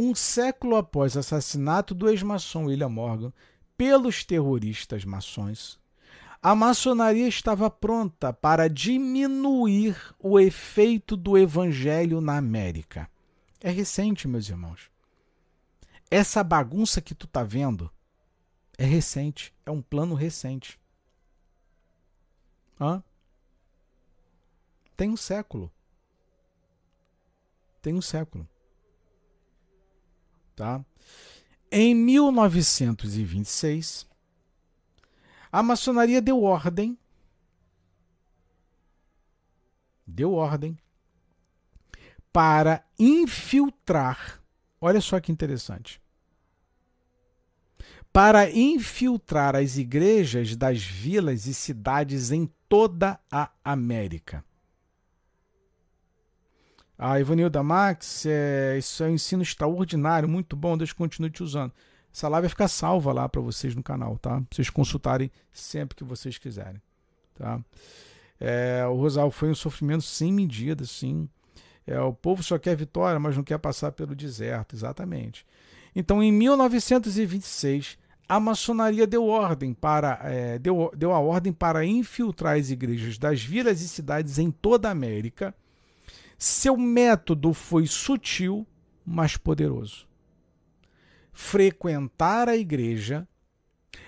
Um 0.00 0.14
século 0.14 0.76
após 0.76 1.16
o 1.16 1.18
assassinato 1.18 1.92
do 1.92 2.08
ex-maçom 2.08 2.66
William 2.66 2.88
Morgan 2.88 3.32
pelos 3.76 4.22
terroristas 4.22 5.04
maçons, 5.04 5.76
a 6.40 6.54
maçonaria 6.54 7.26
estava 7.26 7.68
pronta 7.68 8.32
para 8.32 8.70
diminuir 8.70 9.96
o 10.16 10.38
efeito 10.38 11.16
do 11.16 11.36
evangelho 11.36 12.20
na 12.20 12.36
América. 12.36 13.10
É 13.60 13.70
recente, 13.70 14.28
meus 14.28 14.48
irmãos. 14.48 14.88
Essa 16.08 16.44
bagunça 16.44 17.00
que 17.00 17.12
tu 17.12 17.26
tá 17.26 17.42
vendo 17.42 17.90
é 18.78 18.84
recente, 18.84 19.52
é 19.66 19.70
um 19.72 19.82
plano 19.82 20.14
recente. 20.14 20.78
Hã? 22.80 23.02
Tem 24.96 25.10
um 25.10 25.16
século. 25.16 25.68
Tem 27.82 27.92
um 27.94 28.00
século. 28.00 28.48
Tá? 30.58 30.84
Em 31.70 31.94
1926, 31.94 34.06
a 35.50 35.62
maçonaria 35.62 36.20
deu 36.20 36.42
ordem 36.42 36.98
deu 40.06 40.32
ordem 40.32 40.76
para 42.32 42.84
infiltrar 42.98 44.38
Olha 44.80 45.00
só 45.00 45.20
que 45.20 45.32
interessante. 45.32 46.00
Para 48.12 48.50
infiltrar 48.50 49.56
as 49.56 49.76
igrejas 49.76 50.56
das 50.56 50.82
vilas 50.82 51.46
e 51.46 51.54
cidades 51.54 52.30
em 52.30 52.50
toda 52.68 53.20
a 53.30 53.50
América. 53.64 54.44
A 56.98 57.12
ah, 57.12 57.20
Ivanilda 57.20 57.62
Max, 57.62 58.26
é, 58.26 58.76
isso 58.76 59.04
é 59.04 59.06
um 59.06 59.14
ensino 59.14 59.40
extraordinário, 59.40 60.28
muito 60.28 60.56
bom, 60.56 60.76
Deus 60.76 60.92
continue 60.92 61.30
te 61.30 61.44
usando. 61.44 61.72
Essa 62.12 62.26
live 62.28 62.42
vai 62.42 62.48
ficar 62.48 62.66
salva 62.66 63.12
lá 63.12 63.28
para 63.28 63.40
vocês 63.40 63.76
no 63.76 63.82
canal, 63.84 64.18
tá? 64.18 64.30
Pra 64.30 64.46
vocês 64.50 64.68
consultarem 64.68 65.30
sempre 65.52 65.94
que 65.94 66.02
vocês 66.02 66.38
quiserem, 66.38 66.82
tá? 67.36 67.60
É, 68.40 68.84
o 68.86 68.96
Rosal 68.96 69.30
foi 69.30 69.48
um 69.48 69.54
sofrimento 69.54 70.02
sem 70.02 70.32
medida, 70.32 70.84
sim. 70.84 71.28
É, 71.86 72.00
o 72.00 72.12
povo 72.12 72.42
só 72.42 72.58
quer 72.58 72.76
vitória, 72.76 73.20
mas 73.20 73.36
não 73.36 73.44
quer 73.44 73.58
passar 73.58 73.92
pelo 73.92 74.14
deserto, 74.14 74.74
exatamente. 74.74 75.46
Então, 75.94 76.20
em 76.20 76.32
1926, 76.32 77.96
a 78.28 78.38
maçonaria 78.38 79.06
deu 79.06 79.24
ordem 79.26 79.72
para 79.72 80.18
é, 80.24 80.58
deu, 80.58 80.90
deu 80.96 81.12
a 81.12 81.18
ordem 81.18 81.52
para 81.52 81.84
infiltrar 81.84 82.58
as 82.58 82.70
igrejas 82.70 83.16
das 83.16 83.40
vilas 83.40 83.80
e 83.80 83.88
cidades 83.88 84.38
em 84.38 84.50
toda 84.50 84.88
a 84.88 84.90
América. 84.90 85.54
Seu 86.38 86.76
método 86.76 87.52
foi 87.52 87.88
sutil, 87.88 88.64
mas 89.04 89.36
poderoso. 89.36 90.06
Frequentar 91.32 92.48
a 92.48 92.56
igreja, 92.56 93.26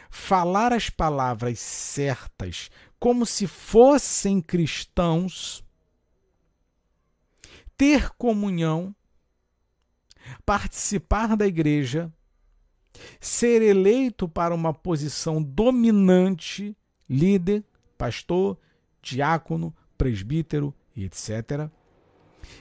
falar 0.08 0.72
as 0.72 0.88
palavras 0.88 1.58
certas 1.58 2.70
como 3.00 3.24
se 3.24 3.46
fossem 3.46 4.40
cristãos, 4.40 5.64
ter 7.76 8.10
comunhão, 8.10 8.94
participar 10.44 11.34
da 11.34 11.46
igreja, 11.46 12.12
ser 13.18 13.62
eleito 13.62 14.28
para 14.28 14.54
uma 14.54 14.74
posição 14.74 15.42
dominante, 15.42 16.76
líder, 17.08 17.64
pastor, 17.96 18.58
diácono, 19.00 19.74
presbítero, 19.96 20.74
etc. 20.94 21.70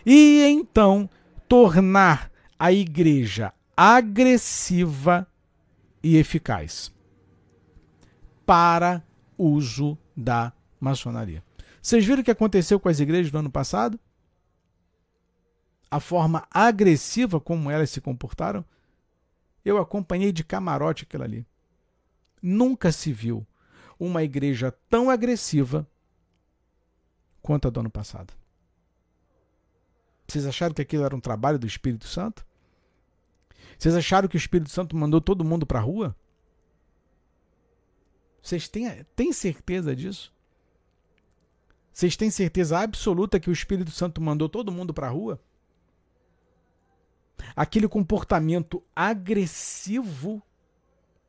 E 0.06 0.44
então 0.44 1.10
tornar 1.48 2.32
a 2.58 2.72
igreja 2.72 3.54
agressiva 3.76 5.28
e 6.04 6.18
eficaz 6.18 6.92
para 8.46 9.04
uso 9.38 9.98
da 10.16 10.52
maçonaria. 10.80 11.44
Vocês 11.82 12.06
viram 12.06 12.22
o 12.22 12.24
que 12.24 12.32
aconteceu 12.32 12.80
com 12.80 12.90
as 12.90 13.00
igrejas 13.00 13.32
do 13.32 13.38
ano 13.38 13.50
passado? 13.50 14.00
A 15.90 16.00
forma 16.00 16.46
agressiva 16.52 17.40
como 17.40 17.72
elas 17.72 17.90
se 17.90 18.02
comportaram? 18.02 18.66
Eu 19.64 19.78
acompanhei 19.78 20.32
de 20.32 20.44
camarote 20.44 21.04
aquilo 21.04 21.24
ali. 21.24 21.46
Nunca 22.42 22.92
se 22.92 23.12
viu 23.12 23.46
uma 24.00 24.24
igreja 24.24 24.72
tão 24.90 25.10
agressiva 25.10 25.88
quanto 27.42 27.68
a 27.68 27.72
do 27.72 27.80
ano 27.80 27.90
passado. 27.90 28.39
Vocês 30.30 30.46
acharam 30.46 30.76
que 30.76 30.82
aquilo 30.82 31.04
era 31.04 31.16
um 31.16 31.20
trabalho 31.20 31.58
do 31.58 31.66
Espírito 31.66 32.08
Santo? 32.08 32.46
Vocês 33.78 33.96
acharam 33.96 34.28
que 34.28 34.36
o 34.36 34.38
Espírito 34.38 34.70
Santo 34.70 34.96
mandou 34.96 35.20
todo 35.20 35.44
mundo 35.44 35.66
para 35.66 35.80
a 35.80 35.82
rua? 35.82 36.16
Vocês 38.42 38.68
têm, 38.68 39.04
têm 39.16 39.34
certeza 39.34 39.96
disso? 39.96 40.32
Vocês 41.92 42.16
têm 42.16 42.30
certeza 42.30 42.78
absoluta 42.78 43.40
que 43.40 43.50
o 43.50 43.54
Espírito 43.54 43.90
Santo 43.90 44.22
mandou 44.22 44.48
todo 44.48 44.72
mundo 44.72 44.94
para 44.94 45.08
a 45.08 45.10
rua? 45.10 45.42
Aquele 47.56 47.88
comportamento 47.88 48.84
agressivo, 48.96 50.44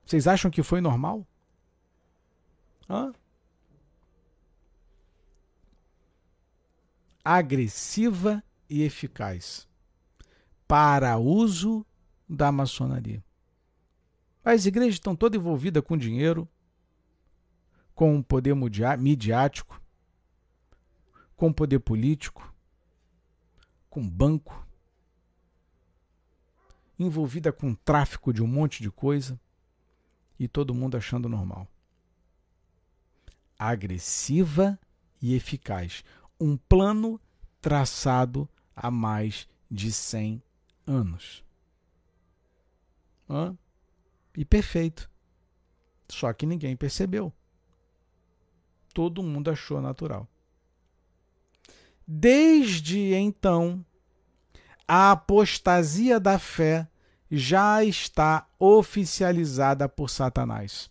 vocês 0.05 0.27
acham 0.27 0.51
que 0.51 0.63
foi 0.63 0.81
normal? 0.81 1.27
Hã? 2.89 3.15
Agressiva 7.25 8.43
e 8.71 8.83
eficaz 8.83 9.69
para 10.67 11.19
uso 11.19 11.85
da 12.29 12.53
maçonaria. 12.53 13.23
As 14.45 14.65
igrejas 14.65 14.95
estão 14.95 15.17
todas 15.17 15.39
envolvidas 15.39 15.83
com 15.83 15.97
dinheiro, 15.97 16.49
com 17.93 18.17
o 18.17 18.23
poder 18.23 18.55
midiático, 18.97 19.83
com 21.37 21.53
poder 21.53 21.81
político, 21.81 22.55
com 23.91 24.09
banco, 24.09 24.67
envolvida 26.97 27.53
com 27.53 27.75
tráfico 27.75 28.33
de 28.33 28.43
um 28.43 28.47
monte 28.47 28.81
de 28.81 28.91
coisa 28.91 29.39
e 30.39 30.47
todo 30.47 30.75
mundo 30.75 30.97
achando 30.97 31.29
normal. 31.29 31.67
Agressiva 33.59 34.79
e 35.21 35.35
eficaz. 35.35 36.05
Um 36.39 36.57
plano 36.57 37.21
traçado 37.61 38.49
há 38.75 38.91
mais 38.91 39.49
de 39.71 39.93
100 39.93 40.43
anos. 40.87 41.45
Hã? 43.29 43.57
E 44.37 44.45
perfeito. 44.45 45.11
Só 46.09 46.33
que 46.33 46.47
ninguém 46.47 46.77
percebeu 46.77 47.33
todo 48.93 49.23
mundo 49.23 49.51
achou 49.51 49.81
natural. 49.81 50.29
Desde 52.07 53.15
então, 53.15 53.85
a 54.87 55.13
apostasia 55.13 56.19
da 56.19 56.39
fé 56.39 56.89
já 57.31 57.85
está 57.85 58.49
oficializada 58.59 59.89
por 59.89 60.11
Satanás. 60.11 60.91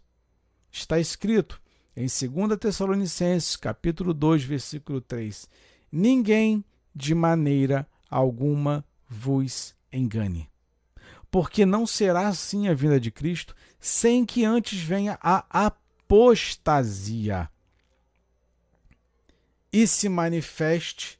Está 0.72 1.00
escrito 1.00 1.62
em 1.96 2.06
2 2.06 2.58
Tessalonicenses, 2.58 3.58
capítulo 3.58 4.14
2, 4.14 4.44
versículo 4.44 5.02
3: 5.02 5.50
Ninguém 5.92 6.64
de 7.00 7.16
maneira 7.16 7.88
alguma 8.10 8.86
vos 9.08 9.74
engane. 9.92 10.52
Porque 11.32 11.66
não 11.66 11.88
será 11.88 12.28
assim 12.28 12.68
a 12.68 12.74
vinda 12.74 13.00
de 13.00 13.10
Cristo 13.10 13.56
sem 13.80 14.26
que 14.26 14.44
antes 14.44 14.82
venha 14.82 15.18
a 15.22 15.46
apostasia 15.66 17.50
e 19.72 19.88
se 19.88 20.10
manifeste 20.10 21.18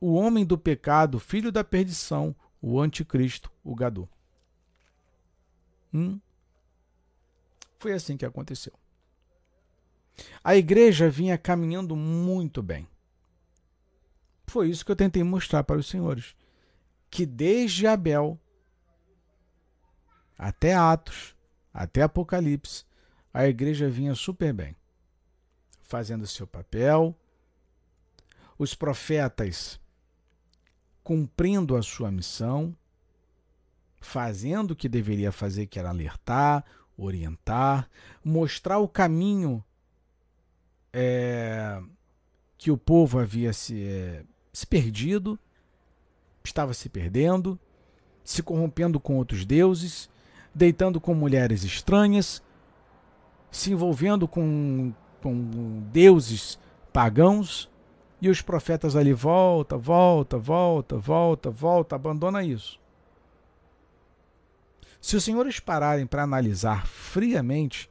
o 0.00 0.14
homem 0.14 0.44
do 0.44 0.58
pecado, 0.58 1.20
filho 1.20 1.52
da 1.52 1.62
perdição, 1.62 2.34
o 2.60 2.80
anticristo, 2.80 3.52
o 3.62 3.72
Gadô. 3.74 4.08
Hum? 5.92 6.18
Foi 7.78 7.92
assim 7.92 8.16
que 8.16 8.26
aconteceu. 8.26 8.72
A 10.42 10.56
igreja 10.56 11.08
vinha 11.08 11.38
caminhando 11.38 11.94
muito 11.94 12.60
bem. 12.62 12.88
Foi 14.46 14.68
isso 14.68 14.84
que 14.84 14.92
eu 14.92 14.96
tentei 14.96 15.22
mostrar 15.22 15.64
para 15.64 15.78
os 15.78 15.86
senhores. 15.86 16.34
Que 17.10 17.24
desde 17.26 17.86
Abel 17.86 18.38
até 20.38 20.74
Atos, 20.74 21.34
até 21.72 22.02
Apocalipse, 22.02 22.84
a 23.32 23.46
igreja 23.46 23.88
vinha 23.88 24.14
super 24.14 24.52
bem. 24.52 24.76
Fazendo 25.82 26.26
seu 26.26 26.46
papel, 26.46 27.16
os 28.58 28.74
profetas 28.74 29.80
cumprindo 31.02 31.76
a 31.76 31.82
sua 31.82 32.10
missão, 32.10 32.76
fazendo 34.00 34.72
o 34.72 34.76
que 34.76 34.88
deveria 34.88 35.30
fazer, 35.30 35.66
que 35.66 35.78
era 35.78 35.90
alertar, 35.90 36.64
orientar, 36.96 37.88
mostrar 38.24 38.78
o 38.78 38.88
caminho 38.88 39.64
é, 40.92 41.82
que 42.56 42.70
o 42.70 42.78
povo 42.78 43.18
havia 43.18 43.52
se, 43.52 43.86
é, 43.86 44.24
se 44.54 44.64
perdido, 44.66 45.38
estava 46.44 46.72
se 46.72 46.88
perdendo, 46.88 47.58
se 48.22 48.40
corrompendo 48.42 49.00
com 49.00 49.18
outros 49.18 49.44
deuses, 49.44 50.08
deitando 50.54 51.00
com 51.00 51.12
mulheres 51.12 51.64
estranhas, 51.64 52.40
se 53.50 53.72
envolvendo 53.72 54.28
com 54.28 54.94
com 55.20 55.82
deuses 55.90 56.58
pagãos, 56.92 57.70
e 58.20 58.28
os 58.28 58.42
profetas 58.42 58.94
ali 58.94 59.12
volta, 59.12 59.76
volta, 59.76 60.36
volta, 60.36 60.96
volta, 60.98 61.50
volta, 61.50 61.96
abandona 61.96 62.44
isso. 62.44 62.78
Se 65.00 65.16
os 65.16 65.24
senhores 65.24 65.60
pararem 65.60 66.06
para 66.06 66.22
analisar 66.22 66.86
friamente, 66.86 67.90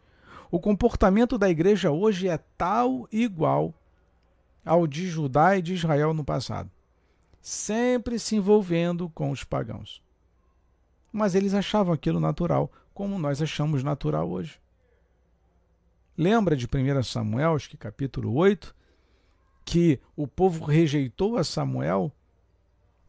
o 0.51 0.59
comportamento 0.59 1.37
da 1.37 1.49
igreja 1.49 1.91
hoje 1.91 2.27
é 2.27 2.37
tal 2.55 3.07
e 3.11 3.23
igual 3.23 3.73
ao 4.63 4.87
de 4.87 5.07
Judá 5.09 5.57
e 5.57 5.61
de 5.61 5.73
Israel 5.73 6.13
no 6.13 6.23
passado, 6.23 6.69
sempre 7.41 8.17
se 8.17 8.35
envolvendo 8.35 9.09
com 9.09 9.31
os 9.31 9.43
pagãos. 9.43 10.01
Mas 11.11 11.35
eles 11.35 11.53
achavam 11.53 11.93
aquilo 11.93 12.19
natural, 12.19 12.71
como 12.93 13.19
nós 13.19 13.41
achamos 13.41 13.83
natural 13.83 14.29
hoje. 14.29 14.59
Lembra 16.17 16.55
de 16.55 16.65
1 16.65 17.03
Samuel, 17.03 17.57
que 17.57 17.75
capítulo 17.75 18.33
8, 18.35 18.73
que 19.65 19.99
o 20.15 20.27
povo 20.27 20.65
rejeitou 20.65 21.37
a 21.37 21.43
Samuel, 21.43 22.11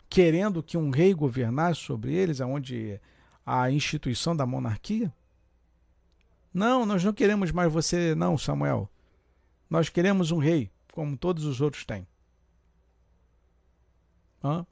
querendo 0.08 0.62
que 0.62 0.76
um 0.76 0.90
rei 0.90 1.12
governasse 1.12 1.80
sobre 1.80 2.14
eles, 2.14 2.40
aonde 2.40 3.00
a 3.44 3.70
instituição 3.70 4.34
da 4.34 4.46
monarquia? 4.46 5.12
Não, 6.52 6.86
nós 6.86 7.02
não 7.02 7.12
queremos 7.12 7.50
mais 7.50 7.72
você, 7.72 8.14
não, 8.14 8.38
Samuel. 8.38 8.88
Nós 9.68 9.88
queremos 9.88 10.30
um 10.30 10.38
rei, 10.38 10.70
como 10.94 11.16
todos 11.16 11.44
os 11.44 11.60
outros 11.60 11.84
têm. 11.84 12.06
Hã? 14.44 14.64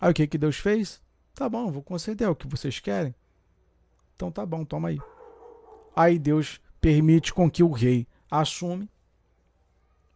Aí 0.00 0.10
o 0.10 0.14
que, 0.14 0.26
que 0.26 0.36
Deus 0.36 0.56
fez? 0.56 1.00
Tá 1.32 1.48
bom, 1.48 1.70
vou 1.70 1.84
conceder 1.84 2.26
é 2.26 2.28
o 2.28 2.34
que 2.34 2.48
vocês 2.48 2.80
querem. 2.80 3.14
Então 4.16 4.28
tá 4.28 4.44
bom, 4.44 4.64
toma 4.64 4.88
aí. 4.88 4.98
Aí 5.94 6.18
Deus 6.18 6.60
permite 6.80 7.32
com 7.32 7.48
que 7.48 7.62
o 7.62 7.70
rei 7.70 8.08
assume. 8.28 8.90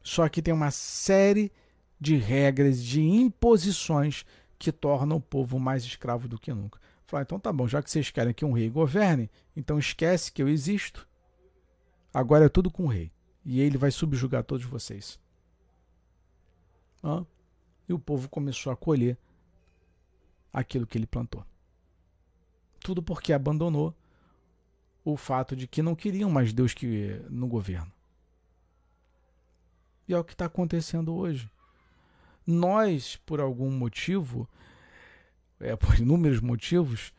Só 0.02 0.28
que 0.28 0.42
tem 0.42 0.52
uma 0.52 0.72
série 0.72 1.52
de 2.00 2.16
regras, 2.16 2.82
de 2.82 3.02
imposições 3.02 4.26
que 4.58 4.72
tornam 4.72 5.18
o 5.18 5.22
povo 5.22 5.60
mais 5.60 5.84
escravo 5.84 6.26
do 6.26 6.40
que 6.40 6.52
nunca. 6.52 6.80
Fala, 7.06 7.22
então 7.22 7.38
tá 7.38 7.52
bom, 7.52 7.68
já 7.68 7.80
que 7.80 7.88
vocês 7.88 8.10
querem 8.10 8.34
que 8.34 8.44
um 8.44 8.52
rei 8.52 8.68
governe, 8.68 9.30
então 9.54 9.78
esquece 9.78 10.32
que 10.32 10.42
eu 10.42 10.48
existo. 10.48 11.08
Agora 12.12 12.46
é 12.46 12.48
tudo 12.48 12.68
com 12.68 12.86
o 12.86 12.88
rei. 12.88 13.14
E 13.44 13.60
ele 13.60 13.76
vai 13.76 13.90
subjugar 13.90 14.44
todos 14.44 14.64
vocês. 14.64 15.18
Ah, 17.02 17.24
e 17.88 17.92
o 17.92 17.98
povo 17.98 18.28
começou 18.28 18.72
a 18.72 18.76
colher 18.76 19.18
aquilo 20.52 20.86
que 20.86 20.96
ele 20.96 21.06
plantou. 21.06 21.44
Tudo 22.80 23.02
porque 23.02 23.32
abandonou 23.32 23.94
o 25.04 25.16
fato 25.16 25.54
de 25.54 25.66
que 25.66 25.82
não 25.82 25.94
queriam 25.94 26.30
mais 26.30 26.52
Deus 26.52 26.72
que 26.72 27.20
no 27.28 27.46
governo. 27.46 27.92
E 30.08 30.14
é 30.14 30.18
o 30.18 30.24
que 30.24 30.32
está 30.32 30.46
acontecendo 30.46 31.14
hoje. 31.14 31.50
Nós, 32.46 33.16
por 33.24 33.40
algum 33.40 33.70
motivo, 33.70 34.48
é, 35.60 35.76
por 35.76 35.98
inúmeros 35.98 36.40
motivos, 36.40 37.12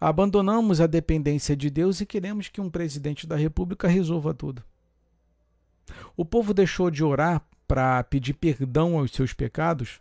abandonamos 0.00 0.80
a 0.80 0.86
dependência 0.86 1.56
de 1.56 1.68
Deus 1.68 2.00
e 2.00 2.06
queremos 2.06 2.48
que 2.48 2.60
um 2.60 2.70
presidente 2.70 3.26
da 3.26 3.36
República 3.36 3.88
resolva 3.88 4.32
tudo. 4.32 4.64
O 6.16 6.24
povo 6.24 6.52
deixou 6.52 6.90
de 6.90 7.04
orar 7.04 7.42
para 7.66 8.02
pedir 8.04 8.34
perdão 8.34 8.98
aos 8.98 9.12
seus 9.12 9.32
pecados 9.32 10.00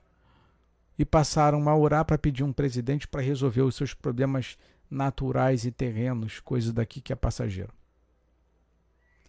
e 0.97 1.05
passaram 1.05 1.69
a 1.69 1.77
orar 1.77 2.03
para 2.03 2.17
pedir 2.17 2.43
um 2.43 2.51
presidente 2.51 3.07
para 3.07 3.21
resolver 3.21 3.61
os 3.61 3.75
seus 3.75 3.93
problemas 3.93 4.57
naturais 4.89 5.65
e 5.65 5.71
terrenos, 5.71 6.39
coisa 6.39 6.73
daqui 6.73 6.99
que 6.99 7.13
é 7.13 7.15
passageiro. 7.15 7.71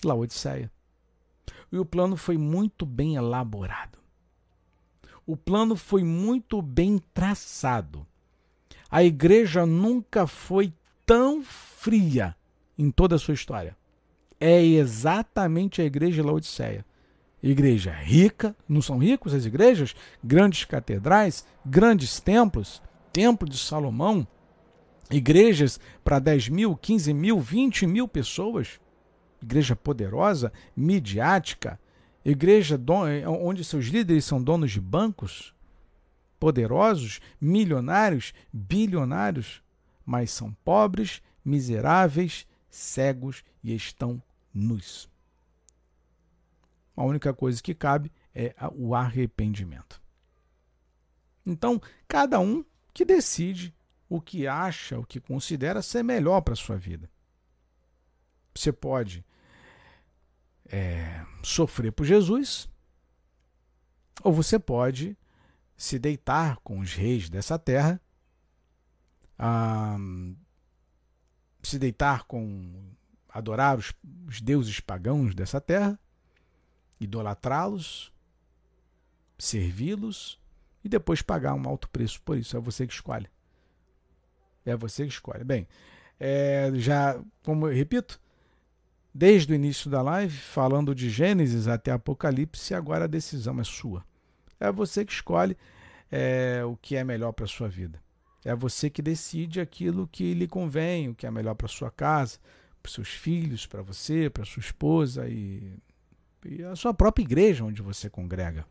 Laodiceia. 0.05 0.71
E 1.71 1.79
o 1.79 1.85
plano 1.85 2.17
foi 2.17 2.37
muito 2.37 2.85
bem 2.85 3.17
elaborado. 3.17 3.99
O 5.27 5.37
plano 5.37 5.77
foi 5.77 6.03
muito 6.03 6.61
bem 6.61 6.99
traçado. 7.15 8.07
A 8.91 9.05
igreja 9.05 9.65
nunca 9.65 10.27
foi 10.27 10.73
tão 11.07 11.45
fria 11.45 12.35
em 12.77 12.91
toda 12.91 13.15
a 13.15 13.19
sua 13.19 13.35
história. 13.35 13.77
É 14.41 14.65
exatamente 14.65 15.83
a 15.83 15.85
igreja 15.85 16.23
de 16.23 16.23
Laodiceia. 16.23 16.85
Igreja 17.43 17.93
rica, 17.93 18.57
não 18.67 18.81
são 18.81 18.99
ricos 18.99 19.35
as 19.35 19.45
igrejas? 19.45 19.95
Grandes 20.25 20.65
catedrais, 20.65 21.47
grandes 21.65 22.19
templos, 22.21 22.83
Templo 23.13 23.49
de 23.49 23.59
Salomão, 23.59 24.27
igrejas 25.11 25.81
para 26.05 26.19
10 26.19 26.49
mil, 26.49 26.77
15 26.77 27.13
mil, 27.13 27.41
20 27.41 27.87
mil 27.87 28.07
pessoas. 28.07 28.81
Igreja 29.43 29.75
poderosa, 29.75 30.53
midiática, 30.77 31.81
igreja 32.25 32.81
onde 33.27 33.65
seus 33.65 33.87
líderes 33.87 34.25
são 34.25 34.41
donos 34.43 34.71
de 34.71 34.81
bancos, 34.81 35.55
poderosos, 36.39 37.21
milionários, 37.41 38.33
bilionários, 38.53 39.63
mas 40.07 40.31
são 40.31 40.53
pobres, 40.65 41.21
miseráveis, 41.45 42.47
cegos 42.69 43.43
e 43.65 43.75
estão 43.75 44.23
nus. 44.53 45.09
A 46.97 47.05
única 47.05 47.33
coisa 47.33 47.63
que 47.63 47.75
cabe 47.75 48.13
é 48.35 48.55
o 48.75 48.95
arrependimento. 48.95 50.01
Então, 51.45 51.81
cada 52.07 52.39
um 52.39 52.65
que 52.93 53.05
decide 53.05 53.75
o 54.09 54.21
que 54.21 54.47
acha, 54.47 54.99
o 54.99 55.07
que 55.07 55.21
considera 55.21 55.81
ser 55.81 56.03
melhor 56.03 56.41
para 56.41 56.55
a 56.55 56.57
sua 56.57 56.77
vida. 56.77 57.09
Você 58.55 58.73
pode 58.73 59.25
é, 60.67 61.25
sofrer 61.43 61.93
por 61.93 62.05
Jesus, 62.05 62.69
ou 64.23 64.33
você 64.33 64.59
pode 64.59 65.17
se 65.77 65.99
deitar 65.99 66.59
com 66.59 66.81
os 66.81 66.93
reis 66.93 67.31
dessa 67.31 67.59
terra, 67.59 68.01
ah, 69.39 69.97
se 71.63 71.79
deitar 71.79 72.25
com 72.25 72.93
adorar 73.33 73.79
os, 73.79 73.93
os 74.27 74.41
deuses 74.41 74.81
pagãos 74.81 75.35
dessa 75.35 75.61
terra, 75.61 75.99
idolatrá-los, 77.01 78.13
servi-los 79.39 80.39
e 80.85 80.89
depois 80.89 81.23
pagar 81.23 81.55
um 81.55 81.69
alto 81.69 81.89
preço 81.89 82.21
por 82.23 82.37
isso. 82.37 82.57
É 82.57 82.61
você 82.61 82.87
que 82.87 82.93
escolhe. 82.93 83.29
É 84.65 84.77
você 84.77 85.07
que 85.07 85.13
escolhe. 85.13 85.45
Bem, 85.45 85.67
é, 86.19 86.71
já, 86.75 87.19
como 87.43 87.67
eu 87.67 87.75
repito, 87.75 88.21
desde 89.15 89.53
o 89.53 89.55
início 89.55 89.91
da 89.91 90.03
live, 90.03 90.37
falando 90.37 90.95
de 90.95 91.09
Gênesis 91.09 91.67
até 91.67 91.91
Apocalipse, 91.91 92.75
agora 92.75 93.05
a 93.05 93.09
decisão 93.09 93.59
é 93.59 93.65
sua. 93.65 94.05
É 94.59 94.71
você 94.71 95.05
que 95.05 95.13
escolhe 95.13 95.57
é, 96.11 96.63
o 96.65 96.77
que 96.77 96.97
é 96.97 97.03
melhor 97.03 97.33
para 97.33 97.47
a 97.47 97.49
sua 97.49 97.69
vida. 97.69 98.01
É 98.45 98.55
você 98.55 98.89
que 98.89 99.03
decide 99.03 99.61
aquilo 99.61 100.09
que 100.09 100.35
lhe 100.35 100.47
convém, 100.47 101.09
o 101.09 101.15
que 101.15 101.27
é 101.27 101.31
melhor 101.31 101.55
para 101.55 101.69
sua 101.69 101.91
casa, 101.91 102.39
para 102.83 102.93
seus 102.93 103.09
filhos, 103.09 103.67
para 103.67 103.83
você, 103.83 104.31
para 104.31 104.45
sua 104.45 104.61
esposa 104.61 105.29
e, 105.29 105.75
e 106.45 106.63
a 106.65 106.75
sua 106.75 106.95
própria 106.95 107.23
igreja 107.23 107.65
onde 107.65 107.83
você 107.83 108.09
congrega. 108.09 108.67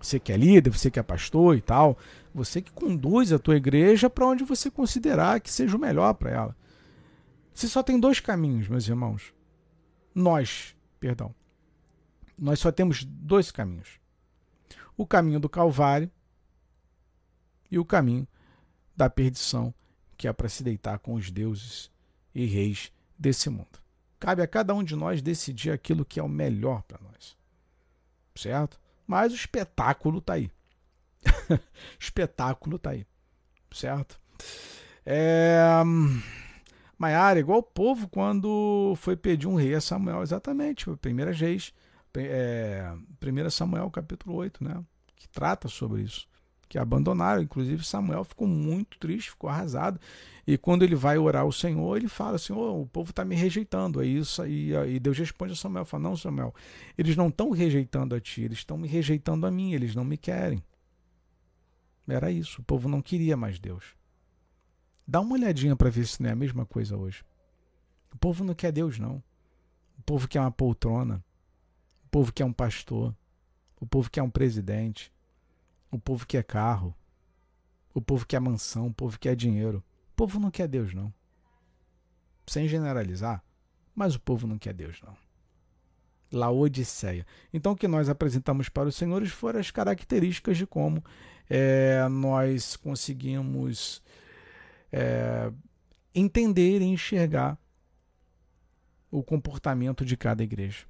Você 0.00 0.20
que 0.20 0.32
é 0.32 0.36
líder, 0.36 0.70
você 0.70 0.90
que 0.90 0.98
é 0.98 1.02
pastor 1.02 1.56
e 1.56 1.60
tal, 1.60 1.98
você 2.32 2.62
que 2.62 2.70
conduz 2.70 3.32
a 3.32 3.38
tua 3.38 3.56
igreja 3.56 4.08
para 4.08 4.26
onde 4.26 4.44
você 4.44 4.70
considerar 4.70 5.40
que 5.40 5.50
seja 5.50 5.76
o 5.76 5.80
melhor 5.80 6.14
para 6.14 6.30
ela. 6.30 6.56
Você 7.52 7.66
só 7.66 7.82
tem 7.82 7.98
dois 7.98 8.20
caminhos, 8.20 8.68
meus 8.68 8.86
irmãos. 8.86 9.34
Nós, 10.14 10.76
perdão. 11.00 11.34
Nós 12.38 12.60
só 12.60 12.70
temos 12.70 13.02
dois 13.04 13.50
caminhos. 13.50 13.98
O 14.96 15.04
caminho 15.04 15.40
do 15.40 15.48
Calvário 15.48 16.10
e 17.68 17.78
o 17.78 17.84
caminho 17.84 18.26
da 18.96 19.10
perdição, 19.10 19.74
que 20.16 20.28
é 20.28 20.32
para 20.32 20.48
se 20.48 20.62
deitar 20.62 21.00
com 21.00 21.14
os 21.14 21.30
deuses 21.30 21.90
e 22.32 22.46
reis 22.46 22.92
desse 23.18 23.50
mundo. 23.50 23.78
Cabe 24.20 24.42
a 24.42 24.46
cada 24.46 24.74
um 24.74 24.82
de 24.82 24.96
nós 24.96 25.22
decidir 25.22 25.70
aquilo 25.70 26.04
que 26.04 26.18
é 26.18 26.22
o 26.22 26.28
melhor 26.28 26.82
para 26.82 27.00
nós. 27.00 27.36
Certo? 28.34 28.80
Mas 29.06 29.32
o 29.32 29.36
espetáculo 29.36 30.18
está 30.18 30.34
aí. 30.34 30.50
espetáculo 31.98 32.76
está 32.76 32.90
aí. 32.90 33.06
Certo? 33.72 34.20
É... 35.04 35.58
Maiara, 36.98 37.38
igual 37.38 37.60
o 37.60 37.62
povo 37.62 38.08
quando 38.08 38.94
foi 38.96 39.16
pedir 39.16 39.46
um 39.46 39.54
rei 39.54 39.74
a 39.74 39.80
Samuel, 39.80 40.22
exatamente, 40.22 40.90
primeira 40.96 41.32
reis, 41.32 41.72
é, 42.16 42.92
1 43.22 43.50
Samuel 43.50 43.88
capítulo 43.90 44.34
8, 44.34 44.64
né? 44.64 44.84
Que 45.14 45.28
trata 45.28 45.68
sobre 45.68 46.02
isso. 46.02 46.28
Que 46.68 46.78
abandonaram, 46.78 47.42
inclusive 47.42 47.84
Samuel 47.84 48.24
ficou 48.24 48.46
muito 48.46 48.98
triste, 48.98 49.30
ficou 49.30 49.48
arrasado. 49.48 49.98
E 50.46 50.58
quando 50.58 50.82
ele 50.82 50.94
vai 50.94 51.18
orar 51.18 51.42
ao 51.42 51.52
Senhor, 51.52 51.96
ele 51.96 52.08
fala 52.08 52.36
assim: 52.36 52.52
oh, 52.52 52.82
o 52.82 52.86
povo 52.86 53.10
está 53.10 53.24
me 53.24 53.34
rejeitando. 53.34 54.02
É 54.02 54.06
isso. 54.06 54.44
E, 54.46 54.72
e 54.72 55.00
Deus 55.00 55.18
responde 55.18 55.52
a 55.52 55.56
Samuel: 55.56 55.84
fala, 55.84 56.02
Não, 56.02 56.16
Samuel, 56.16 56.54
eles 56.96 57.16
não 57.16 57.28
estão 57.28 57.50
rejeitando 57.50 58.14
a 58.14 58.20
ti, 58.20 58.42
eles 58.42 58.58
estão 58.58 58.76
me 58.76 58.88
rejeitando 58.88 59.46
a 59.46 59.50
mim, 59.50 59.72
eles 59.72 59.94
não 59.94 60.04
me 60.04 60.16
querem. 60.16 60.62
Era 62.06 62.30
isso. 62.30 62.60
O 62.60 62.64
povo 62.64 62.88
não 62.88 63.02
queria 63.02 63.36
mais 63.36 63.58
Deus. 63.58 63.96
Dá 65.06 65.20
uma 65.20 65.34
olhadinha 65.34 65.76
para 65.76 65.90
ver 65.90 66.06
se 66.06 66.22
não 66.22 66.30
é 66.30 66.32
a 66.32 66.36
mesma 66.36 66.64
coisa 66.66 66.96
hoje. 66.96 67.24
O 68.12 68.18
povo 68.18 68.44
não 68.44 68.54
quer 68.54 68.72
Deus, 68.72 68.98
não. 68.98 69.22
O 69.98 70.02
povo 70.02 70.26
quer 70.26 70.40
uma 70.40 70.50
poltrona. 70.50 71.22
O 72.04 72.08
povo 72.08 72.32
quer 72.32 72.44
um 72.44 72.52
pastor. 72.52 73.14
O 73.80 73.86
povo 73.86 74.10
quer 74.10 74.22
um 74.22 74.30
presidente. 74.30 75.12
O 75.90 75.98
povo 75.98 76.26
quer 76.26 76.44
carro. 76.44 76.94
O 77.94 78.00
povo 78.00 78.26
quer 78.26 78.40
mansão. 78.40 78.86
O 78.88 78.94
povo 78.94 79.18
quer 79.18 79.34
dinheiro. 79.34 79.82
O 80.12 80.16
povo 80.16 80.38
não 80.38 80.50
quer 80.50 80.68
Deus, 80.68 80.92
não. 80.94 81.12
Sem 82.46 82.66
generalizar, 82.66 83.44
mas 83.94 84.14
o 84.14 84.20
povo 84.20 84.46
não 84.46 84.58
quer 84.58 84.72
Deus, 84.72 85.00
não. 85.02 85.16
Laodiceia. 86.32 87.26
Então, 87.52 87.72
o 87.72 87.76
que 87.76 87.88
nós 87.88 88.08
apresentamos 88.08 88.68
para 88.68 88.88
os 88.88 88.96
senhores 88.96 89.30
foram 89.30 89.60
as 89.60 89.70
características 89.70 90.56
de 90.56 90.66
como 90.66 91.02
é, 91.48 92.06
nós 92.08 92.76
conseguimos 92.76 94.02
é, 94.92 95.52
entender 96.14 96.80
e 96.82 96.84
enxergar 96.84 97.58
o 99.10 99.22
comportamento 99.22 100.04
de 100.04 100.16
cada 100.16 100.42
igreja. 100.42 100.84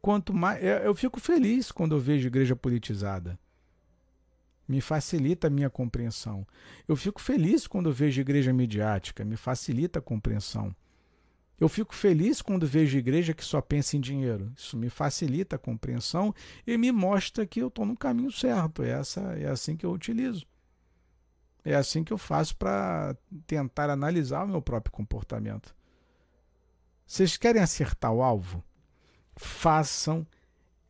Quanto 0.00 0.32
mais 0.32 0.62
eu 0.62 0.94
fico 0.94 1.18
feliz 1.20 1.72
quando 1.72 1.94
eu 1.94 2.00
vejo 2.00 2.26
igreja 2.28 2.54
politizada. 2.54 3.38
Me 4.68 4.80
facilita 4.80 5.46
a 5.46 5.50
minha 5.50 5.70
compreensão. 5.70 6.46
Eu 6.86 6.94
fico 6.94 7.20
feliz 7.20 7.66
quando 7.66 7.90
vejo 7.90 8.20
igreja 8.20 8.52
midiática, 8.52 9.24
me 9.24 9.36
facilita 9.36 9.98
a 9.98 10.02
compreensão. 10.02 10.74
Eu 11.60 11.68
fico 11.68 11.94
feliz 11.94 12.40
quando 12.40 12.66
vejo 12.66 12.96
igreja 12.96 13.34
que 13.34 13.44
só 13.44 13.60
pensa 13.60 13.96
em 13.96 14.00
dinheiro. 14.00 14.52
Isso 14.56 14.76
me 14.76 14.88
facilita 14.88 15.56
a 15.56 15.58
compreensão 15.58 16.32
e 16.64 16.78
me 16.78 16.92
mostra 16.92 17.44
que 17.44 17.60
eu 17.60 17.66
estou 17.66 17.84
no 17.84 17.96
caminho 17.96 18.30
certo. 18.30 18.82
É, 18.82 18.90
essa, 18.90 19.20
é 19.36 19.48
assim 19.48 19.76
que 19.76 19.84
eu 19.84 19.90
utilizo. 19.90 20.46
É 21.64 21.74
assim 21.74 22.04
que 22.04 22.12
eu 22.12 22.18
faço 22.18 22.56
para 22.56 23.16
tentar 23.46 23.90
analisar 23.90 24.44
o 24.44 24.48
meu 24.48 24.62
próprio 24.62 24.92
comportamento. 24.92 25.74
Vocês 27.04 27.36
querem 27.36 27.60
acertar 27.60 28.12
o 28.12 28.22
alvo? 28.22 28.62
Façam 29.36 30.26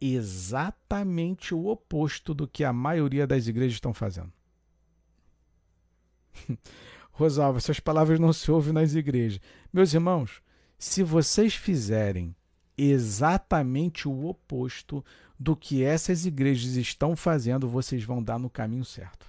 exatamente 0.00 1.54
o 1.54 1.66
oposto 1.66 2.34
do 2.34 2.46
que 2.46 2.64
a 2.64 2.72
maioria 2.72 3.26
das 3.26 3.46
igrejas 3.46 3.74
estão 3.74 3.92
fazendo. 3.92 4.32
Rosalva, 7.12 7.58
essas 7.58 7.80
palavras 7.80 8.20
não 8.20 8.32
se 8.32 8.50
ouvem 8.50 8.72
nas 8.72 8.94
igrejas. 8.94 9.40
Meus 9.72 9.92
irmãos, 9.92 10.40
se 10.78 11.02
vocês 11.02 11.54
fizerem 11.54 12.34
exatamente 12.76 14.06
o 14.06 14.26
oposto 14.26 15.04
do 15.38 15.56
que 15.56 15.82
essas 15.82 16.24
igrejas 16.24 16.76
estão 16.76 17.16
fazendo, 17.16 17.68
vocês 17.68 18.04
vão 18.04 18.22
dar 18.22 18.38
no 18.38 18.48
caminho 18.48 18.84
certo. 18.84 19.26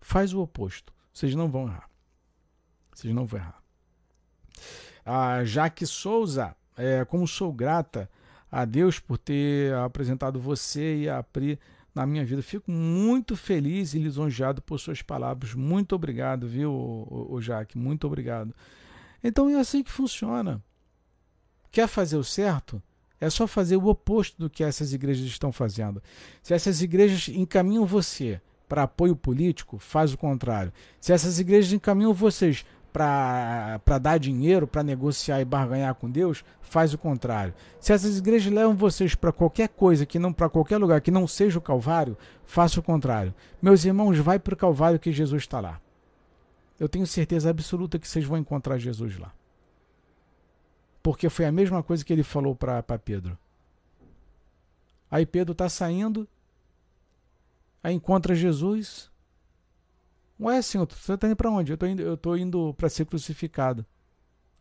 Faz 0.00 0.34
o 0.34 0.40
oposto, 0.40 0.92
vocês 1.12 1.34
não 1.36 1.48
vão 1.48 1.68
errar. 1.68 1.88
Vocês 2.92 3.14
não 3.14 3.24
vão 3.24 3.40
errar. 3.40 3.62
A 5.04 5.44
Jaque 5.44 5.86
Souza, 5.86 6.56
é, 6.76 7.04
como 7.04 7.26
sou 7.26 7.52
grata 7.52 8.10
a 8.52 8.66
Deus 8.66 8.98
por 8.98 9.16
ter 9.16 9.72
apresentado 9.76 10.38
você 10.38 10.98
e 10.98 11.08
a 11.08 11.22
Pri 11.22 11.58
na 11.94 12.06
minha 12.06 12.22
vida. 12.22 12.42
Fico 12.42 12.70
muito 12.70 13.34
feliz 13.34 13.94
e 13.94 13.98
lisonjeado 13.98 14.60
por 14.60 14.78
suas 14.78 15.00
palavras. 15.00 15.54
Muito 15.54 15.94
obrigado, 15.94 16.46
viu, 16.46 16.70
o, 16.70 17.40
Jaque? 17.40 17.78
Muito 17.78 18.06
obrigado. 18.06 18.54
Então 19.24 19.48
é 19.48 19.58
assim 19.58 19.82
que 19.82 19.90
funciona. 19.90 20.62
Quer 21.70 21.88
fazer 21.88 22.16
o 22.16 22.24
certo? 22.24 22.82
É 23.18 23.30
só 23.30 23.46
fazer 23.46 23.76
o 23.76 23.86
oposto 23.86 24.38
do 24.38 24.50
que 24.50 24.62
essas 24.62 24.92
igrejas 24.92 25.24
estão 25.26 25.50
fazendo. 25.50 26.02
Se 26.42 26.52
essas 26.52 26.82
igrejas 26.82 27.28
encaminham 27.28 27.86
você 27.86 28.40
para 28.68 28.82
apoio 28.82 29.14
político, 29.14 29.78
faz 29.78 30.12
o 30.12 30.18
contrário. 30.18 30.72
Se 31.00 31.12
essas 31.12 31.38
igrejas 31.38 31.72
encaminham 31.72 32.12
vocês 32.12 32.66
para 32.92 33.98
dar 34.00 34.18
dinheiro, 34.18 34.66
para 34.66 34.82
negociar 34.82 35.40
e 35.40 35.44
barganhar 35.44 35.94
com 35.94 36.10
Deus, 36.10 36.44
faz 36.60 36.92
o 36.92 36.98
contrário. 36.98 37.54
Se 37.80 37.92
essas 37.92 38.18
igrejas 38.18 38.52
levam 38.52 38.76
vocês 38.76 39.14
para 39.14 39.32
qualquer 39.32 39.68
coisa 39.68 40.04
que 40.04 40.18
não 40.18 40.32
para 40.32 40.48
qualquer 40.48 40.78
lugar 40.78 41.00
que 41.00 41.10
não 41.10 41.26
seja 41.26 41.58
o 41.58 41.62
Calvário, 41.62 42.16
faça 42.44 42.78
o 42.78 42.82
contrário. 42.82 43.34
Meus 43.62 43.84
irmãos, 43.84 44.18
vai 44.18 44.38
para 44.38 44.54
o 44.54 44.56
Calvário 44.56 44.98
que 44.98 45.12
Jesus 45.12 45.42
está 45.42 45.60
lá. 45.60 45.80
Eu 46.78 46.88
tenho 46.88 47.06
certeza 47.06 47.48
absoluta 47.48 47.98
que 47.98 48.08
vocês 48.08 48.24
vão 48.24 48.36
encontrar 48.36 48.76
Jesus 48.76 49.18
lá. 49.18 49.32
Porque 51.02 51.28
foi 51.28 51.44
a 51.46 51.52
mesma 51.52 51.82
coisa 51.82 52.04
que 52.04 52.12
ele 52.12 52.22
falou 52.22 52.54
para 52.54 52.82
Pedro. 52.98 53.38
Aí 55.10 55.26
Pedro 55.26 55.52
está 55.52 55.68
saindo, 55.68 56.26
aí 57.82 57.94
encontra 57.94 58.34
Jesus. 58.34 59.11
Ué, 60.42 60.60
senhor, 60.60 60.88
você 60.90 61.12
está 61.12 61.28
indo 61.28 61.36
para 61.36 61.50
onde? 61.50 61.70
Eu 61.70 61.74
estou 61.74 61.88
indo, 61.88 62.02
eu 62.02 62.16
tô 62.16 62.36
indo 62.36 62.76
ser 62.90 63.06
crucificado. 63.06 63.86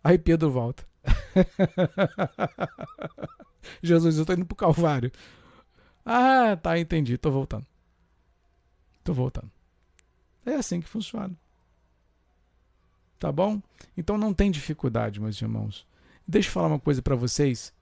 Aí 0.03 0.16
Pedro 0.16 0.52
volta. 0.52 0.86
Jesus, 3.82 4.16
eu 4.16 4.22
estou 4.22 4.36
indo 4.36 4.45
para 4.45 4.53
o 4.53 4.58
Calvário. 4.58 5.12
Ah, 6.06 6.56
tá, 6.56 6.78
entendi, 6.78 7.16
estou 7.16 7.32
voltando. 7.32 7.66
Estou 8.99 9.16
voltando. 9.16 9.49
É 10.45 10.53
assim 10.53 10.82
que 10.82 10.88
funciona. 10.88 11.36
Tá 13.18 13.32
bom? 13.32 13.60
Então 13.98 14.20
não 14.20 14.36
tem 14.36 14.52
dificuldade, 14.52 15.20
meus 15.20 15.41
irmãos. 15.41 15.88
Deixa 16.28 16.49
eu 16.49 16.53
falar 16.53 16.68
uma 16.68 16.80
coisa 16.80 17.02
para 17.02 17.16
vocês. 17.16 17.74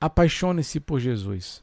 Apaixone-se 0.00 0.80
por 0.80 0.98
Jesus. 0.98 1.62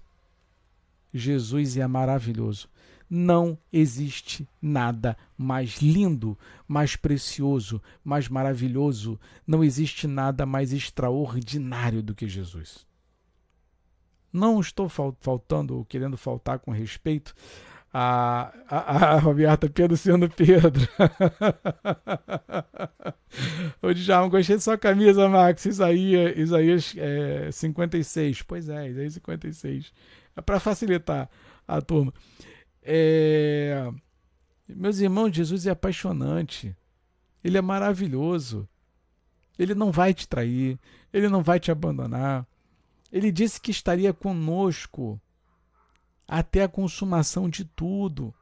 Jesus 1.12 1.76
é 1.76 1.88
maravilhoso. 1.88 2.70
Não 3.15 3.56
existe 3.72 4.49
nada 4.60 5.15
mais 5.38 5.80
lindo, 5.80 6.35
mais 6.68 6.95
precioso, 6.95 7.80
mais 8.03 8.27
maravilhoso. 8.27 9.19
Não 9.45 9.64
existe 9.64 10.07
nada 10.07 10.48
mais 10.48 10.73
extraordinário 10.73 12.02
do 12.02 12.15
que 12.15 12.27
Jesus. 12.27 12.88
Não 14.34 14.60
estou 14.60 14.90
faltando 14.90 15.77
ou 15.77 15.85
querendo 15.85 16.18
faltar 16.18 16.57
com 16.57 16.72
respeito 16.72 17.35
a, 17.94 18.52
a, 18.68 19.14
a 19.14 19.19
Roberta 19.19 19.69
Pedro 19.69 19.95
sendo 19.95 20.27
Pedro. 20.27 20.81
o 23.80 23.94
Djalma, 23.94 24.30
gostei 24.30 24.57
de 24.57 24.64
sua 24.64 24.76
camisa, 24.76 25.30
Max. 25.30 25.68
Isaías, 25.68 26.35
Isaías 26.35 26.95
é, 26.98 27.52
56. 27.52 28.41
Pois 28.41 28.68
é, 28.69 28.90
Isaías 28.90 29.14
56. 29.14 29.94
É 30.35 30.41
para 30.41 30.60
facilitar 30.60 31.30
a 31.68 31.80
turma. 31.80 32.11
É... 32.84 33.92
Meus 34.68 35.00
irmãos, 35.00 35.36
Jesus 35.36 35.66
é 35.66 35.72
apaixonante. 35.72 36.76
Ele 37.44 37.58
é 37.58 37.62
maravilhoso. 37.62 38.68
Ele 39.58 39.76
não 39.76 39.92
vai 39.92 40.14
te 40.14 40.28
trair. 40.28 40.80
Ele 41.12 41.30
não 41.30 41.44
vai 41.44 41.60
te 41.60 41.72
abandonar. 41.72 42.46
Ele 43.12 43.32
disse 43.32 43.62
que 43.62 43.72
estaria 43.72 44.14
conosco 44.14 45.22
até 46.28 46.64
a 46.64 46.68
consumação 46.68 47.50
de 47.50 47.64
tudo. 47.64 48.34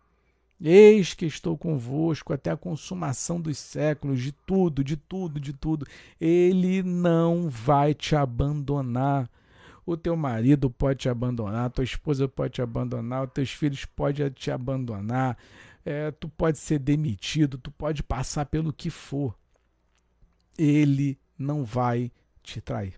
Eis 0.64 1.14
que 1.16 1.26
estou 1.26 1.58
convosco 1.58 2.32
até 2.32 2.52
a 2.52 2.58
consumação 2.58 3.42
dos 3.42 3.58
séculos, 3.58 4.22
de 4.22 4.32
tudo, 4.32 4.84
de 4.84 4.96
tudo, 4.96 5.40
de 5.40 5.54
tudo. 5.54 5.88
Ele 6.20 6.84
não 6.84 7.50
vai 7.50 7.94
te 7.94 8.16
abandonar. 8.16 9.28
O 9.92 9.98
teu 9.98 10.16
marido 10.16 10.72
pode 10.72 11.00
te 11.00 11.10
abandonar, 11.10 11.70
tua 11.70 11.84
esposa 11.84 12.26
pode 12.26 12.54
te 12.54 12.62
abandonar, 12.62 13.28
os 13.28 13.34
teus 13.34 13.52
filhos 13.52 13.84
podem 13.84 14.30
te 14.30 14.50
abandonar, 14.50 15.38
é, 15.84 16.12
tu 16.12 16.30
pode 16.30 16.60
ser 16.60 16.80
demitido, 16.80 17.58
tu 17.58 17.70
pode 17.70 18.02
passar 18.02 18.46
pelo 18.46 18.72
que 18.72 18.90
for. 18.90 19.38
Ele 20.58 21.20
não 21.38 21.66
vai 21.66 22.10
te 22.42 22.62
trair. 22.62 22.98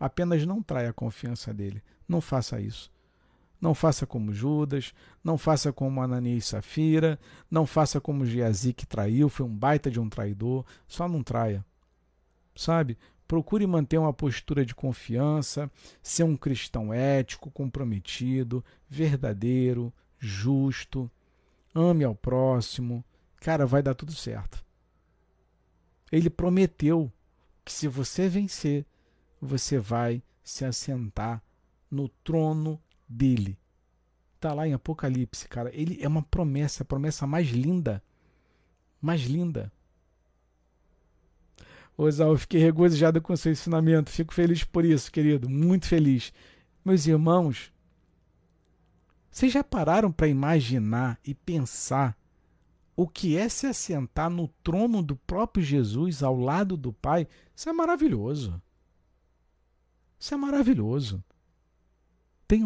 Apenas 0.00 0.46
não 0.46 0.62
traia 0.62 0.88
a 0.88 0.94
confiança 0.94 1.52
dele. 1.52 1.82
Não 2.08 2.22
faça 2.22 2.58
isso. 2.58 2.90
Não 3.60 3.74
faça 3.74 4.06
como 4.06 4.32
Judas, 4.32 4.94
não 5.22 5.36
faça 5.36 5.70
como 5.74 6.00
Ananias 6.00 6.44
e 6.44 6.48
Safira, 6.48 7.20
não 7.50 7.66
faça 7.66 8.00
como 8.00 8.24
Geazi 8.24 8.72
que 8.72 8.86
traiu, 8.86 9.28
foi 9.28 9.44
um 9.44 9.54
baita 9.54 9.90
de 9.90 10.00
um 10.00 10.08
traidor, 10.08 10.64
só 10.86 11.06
não 11.06 11.22
traia. 11.22 11.62
Sabe? 12.54 12.96
Procure 13.28 13.66
manter 13.66 13.98
uma 13.98 14.12
postura 14.12 14.64
de 14.64 14.74
confiança, 14.74 15.70
ser 16.02 16.22
um 16.22 16.34
cristão 16.34 16.92
ético, 16.94 17.50
comprometido, 17.50 18.64
verdadeiro, 18.88 19.92
justo, 20.18 21.10
ame 21.74 22.04
ao 22.04 22.14
próximo. 22.14 23.04
Cara, 23.36 23.66
vai 23.66 23.82
dar 23.82 23.94
tudo 23.94 24.12
certo. 24.12 24.64
Ele 26.10 26.30
prometeu 26.30 27.12
que 27.62 27.70
se 27.70 27.86
você 27.86 28.30
vencer, 28.30 28.86
você 29.38 29.78
vai 29.78 30.22
se 30.42 30.64
assentar 30.64 31.42
no 31.90 32.08
trono 32.08 32.80
dele. 33.06 33.58
Está 34.36 34.54
lá 34.54 34.66
em 34.66 34.72
Apocalipse, 34.72 35.46
cara. 35.48 35.70
Ele 35.74 35.98
é 36.00 36.08
uma 36.08 36.22
promessa, 36.22 36.82
a 36.82 36.86
promessa 36.86 37.26
mais 37.26 37.48
linda. 37.48 38.02
Mais 39.02 39.20
linda. 39.22 39.70
Osal, 41.98 42.30
eu 42.30 42.38
fiquei 42.38 42.60
regozijado 42.60 43.20
com 43.20 43.36
seu 43.36 43.50
ensinamento. 43.50 44.08
Fico 44.08 44.32
feliz 44.32 44.62
por 44.62 44.84
isso, 44.84 45.10
querido. 45.10 45.50
Muito 45.50 45.88
feliz. 45.88 46.32
Meus 46.84 47.04
irmãos, 47.08 47.72
vocês 49.28 49.52
já 49.52 49.64
pararam 49.64 50.12
para 50.12 50.28
imaginar 50.28 51.18
e 51.24 51.34
pensar 51.34 52.16
o 52.94 53.08
que 53.08 53.36
é 53.36 53.48
se 53.48 53.66
assentar 53.66 54.30
no 54.30 54.46
trono 54.62 55.02
do 55.02 55.16
próprio 55.16 55.64
Jesus 55.64 56.22
ao 56.22 56.36
lado 56.36 56.76
do 56.76 56.92
Pai? 56.92 57.26
Isso 57.54 57.68
é 57.68 57.72
maravilhoso. 57.72 58.62
Isso 60.20 60.32
é 60.32 60.36
maravilhoso. 60.36 61.22
Tem, 62.46 62.62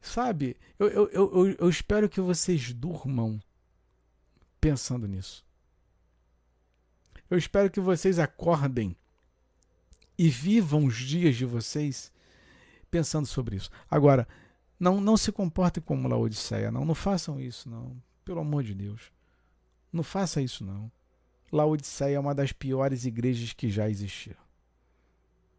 sabe, 0.00 0.56
eu, 0.78 0.88
eu, 0.88 1.10
eu, 1.10 1.56
eu 1.58 1.68
espero 1.68 2.08
que 2.08 2.20
vocês 2.20 2.72
durmam 2.72 3.40
pensando 4.60 5.06
nisso. 5.08 5.47
Eu 7.30 7.36
espero 7.36 7.70
que 7.70 7.80
vocês 7.80 8.18
acordem 8.18 8.96
e 10.16 10.28
vivam 10.28 10.84
os 10.84 10.96
dias 10.96 11.36
de 11.36 11.44
vocês 11.44 12.12
pensando 12.90 13.26
sobre 13.26 13.56
isso. 13.56 13.70
Agora, 13.90 14.26
não, 14.78 15.00
não 15.00 15.16
se 15.16 15.30
comportem 15.30 15.82
como 15.82 16.08
Laodiceia, 16.08 16.70
não. 16.70 16.84
Não 16.84 16.94
façam 16.94 17.40
isso, 17.40 17.68
não. 17.68 17.96
Pelo 18.24 18.40
amor 18.40 18.62
de 18.62 18.74
Deus. 18.74 19.12
Não 19.92 20.02
faça 20.02 20.40
isso, 20.40 20.64
não. 20.64 20.90
Laodiceia 21.50 22.16
é 22.16 22.20
uma 22.20 22.34
das 22.34 22.52
piores 22.52 23.04
igrejas 23.04 23.52
que 23.52 23.70
já 23.70 23.88
existiram. 23.88 24.40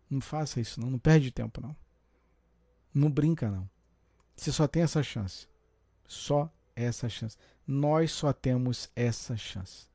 Não 0.09 0.21
faça 0.21 0.59
isso, 0.59 0.79
não. 0.79 0.89
Não 0.89 0.99
perde 0.99 1.31
tempo, 1.31 1.61
não. 1.61 1.75
Não 2.93 3.11
brinca, 3.11 3.49
não. 3.49 3.69
Você 4.35 4.51
só 4.51 4.67
tem 4.67 4.83
essa 4.83 5.03
chance. 5.03 5.47
Só 6.07 6.51
essa 6.75 7.09
chance. 7.09 7.37
Nós 7.67 8.11
só 8.11 8.33
temos 8.33 8.89
essa 8.95 9.35
chance. 9.35 9.87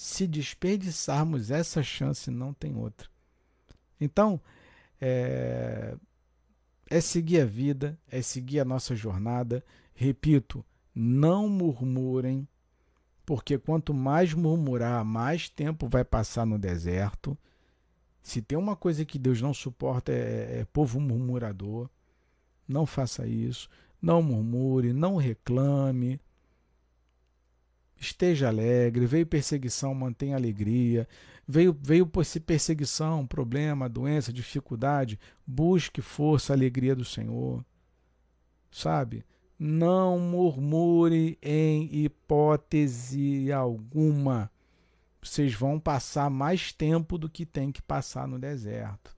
Se 0.00 0.28
desperdiçarmos 0.28 1.50
essa 1.50 1.82
chance, 1.82 2.30
não 2.30 2.54
tem 2.54 2.76
outra. 2.76 3.08
Então, 4.00 4.40
é, 5.00 5.96
é 6.88 7.00
seguir 7.00 7.40
a 7.40 7.44
vida, 7.44 7.98
é 8.08 8.22
seguir 8.22 8.60
a 8.60 8.64
nossa 8.64 8.94
jornada. 8.94 9.60
Repito, 9.92 10.64
Não 10.94 11.48
murmurem, 11.48 12.46
porque 13.26 13.58
quanto 13.58 13.92
mais 13.92 14.32
murmurar, 14.34 15.04
mais 15.04 15.48
tempo 15.48 15.88
vai 15.88 16.04
passar 16.04 16.46
no 16.46 16.60
deserto. 16.60 17.36
Se 18.22 18.40
tem 18.40 18.56
uma 18.56 18.76
coisa 18.76 19.04
que 19.04 19.18
Deus 19.18 19.42
não 19.42 19.52
suporta 19.52 20.12
é, 20.12 20.60
é 20.60 20.64
povo 20.72 21.00
murmurador. 21.00 21.90
Não 22.68 22.86
faça 22.86 23.26
isso. 23.26 23.68
Não 24.00 24.22
murmure, 24.22 24.92
não 24.92 25.16
reclame. 25.16 26.20
Esteja 27.98 28.48
alegre. 28.48 29.06
Veio 29.06 29.26
perseguição, 29.26 29.94
mantenha 29.94 30.36
alegria. 30.36 31.08
Veio, 31.46 31.76
veio 31.80 32.06
perseguição, 32.06 33.26
problema, 33.26 33.88
doença, 33.88 34.32
dificuldade. 34.32 35.18
Busque 35.46 36.00
força, 36.00 36.52
alegria 36.52 36.94
do 36.94 37.04
Senhor. 37.04 37.64
Sabe? 38.70 39.24
Não 39.58 40.18
murmure 40.18 41.38
em 41.42 41.88
hipótese 42.04 43.50
alguma. 43.50 44.50
Vocês 45.20 45.52
vão 45.52 45.80
passar 45.80 46.30
mais 46.30 46.72
tempo 46.72 47.18
do 47.18 47.28
que 47.28 47.44
tem 47.44 47.72
que 47.72 47.82
passar 47.82 48.28
no 48.28 48.38
deserto. 48.38 49.16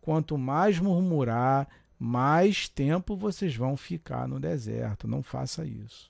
Quanto 0.00 0.38
mais 0.38 0.78
murmurar, 0.78 1.68
mais 1.98 2.68
tempo 2.68 3.16
vocês 3.16 3.54
vão 3.56 3.76
ficar 3.76 4.28
no 4.28 4.38
deserto. 4.38 5.08
Não 5.08 5.22
faça 5.22 5.66
isso. 5.66 6.09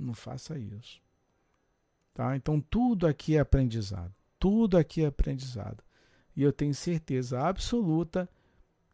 Não 0.00 0.14
faça 0.14 0.58
isso. 0.58 1.00
Tá? 2.14 2.34
Então 2.34 2.60
tudo 2.60 3.06
aqui 3.06 3.36
é 3.36 3.40
aprendizado. 3.40 4.14
Tudo 4.38 4.78
aqui 4.78 5.02
é 5.02 5.06
aprendizado. 5.06 5.84
E 6.34 6.42
eu 6.42 6.52
tenho 6.52 6.74
certeza 6.74 7.40
absoluta 7.40 8.28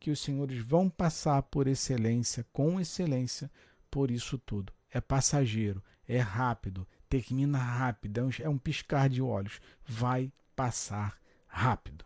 que 0.00 0.10
os 0.10 0.20
senhores 0.20 0.58
vão 0.58 0.90
passar 0.90 1.42
por 1.42 1.68
excelência, 1.68 2.44
com 2.52 2.80
excelência, 2.80 3.50
por 3.90 4.10
isso 4.10 4.36
tudo. 4.38 4.72
É 4.90 5.00
passageiro, 5.00 5.82
é 6.08 6.18
rápido, 6.18 6.86
termina 7.08 7.58
rápido, 7.58 8.18
é 8.18 8.24
um, 8.24 8.30
é 8.42 8.48
um 8.48 8.58
piscar 8.58 9.08
de 9.08 9.22
olhos. 9.22 9.60
Vai 9.86 10.32
passar 10.54 11.18
rápido. 11.46 12.04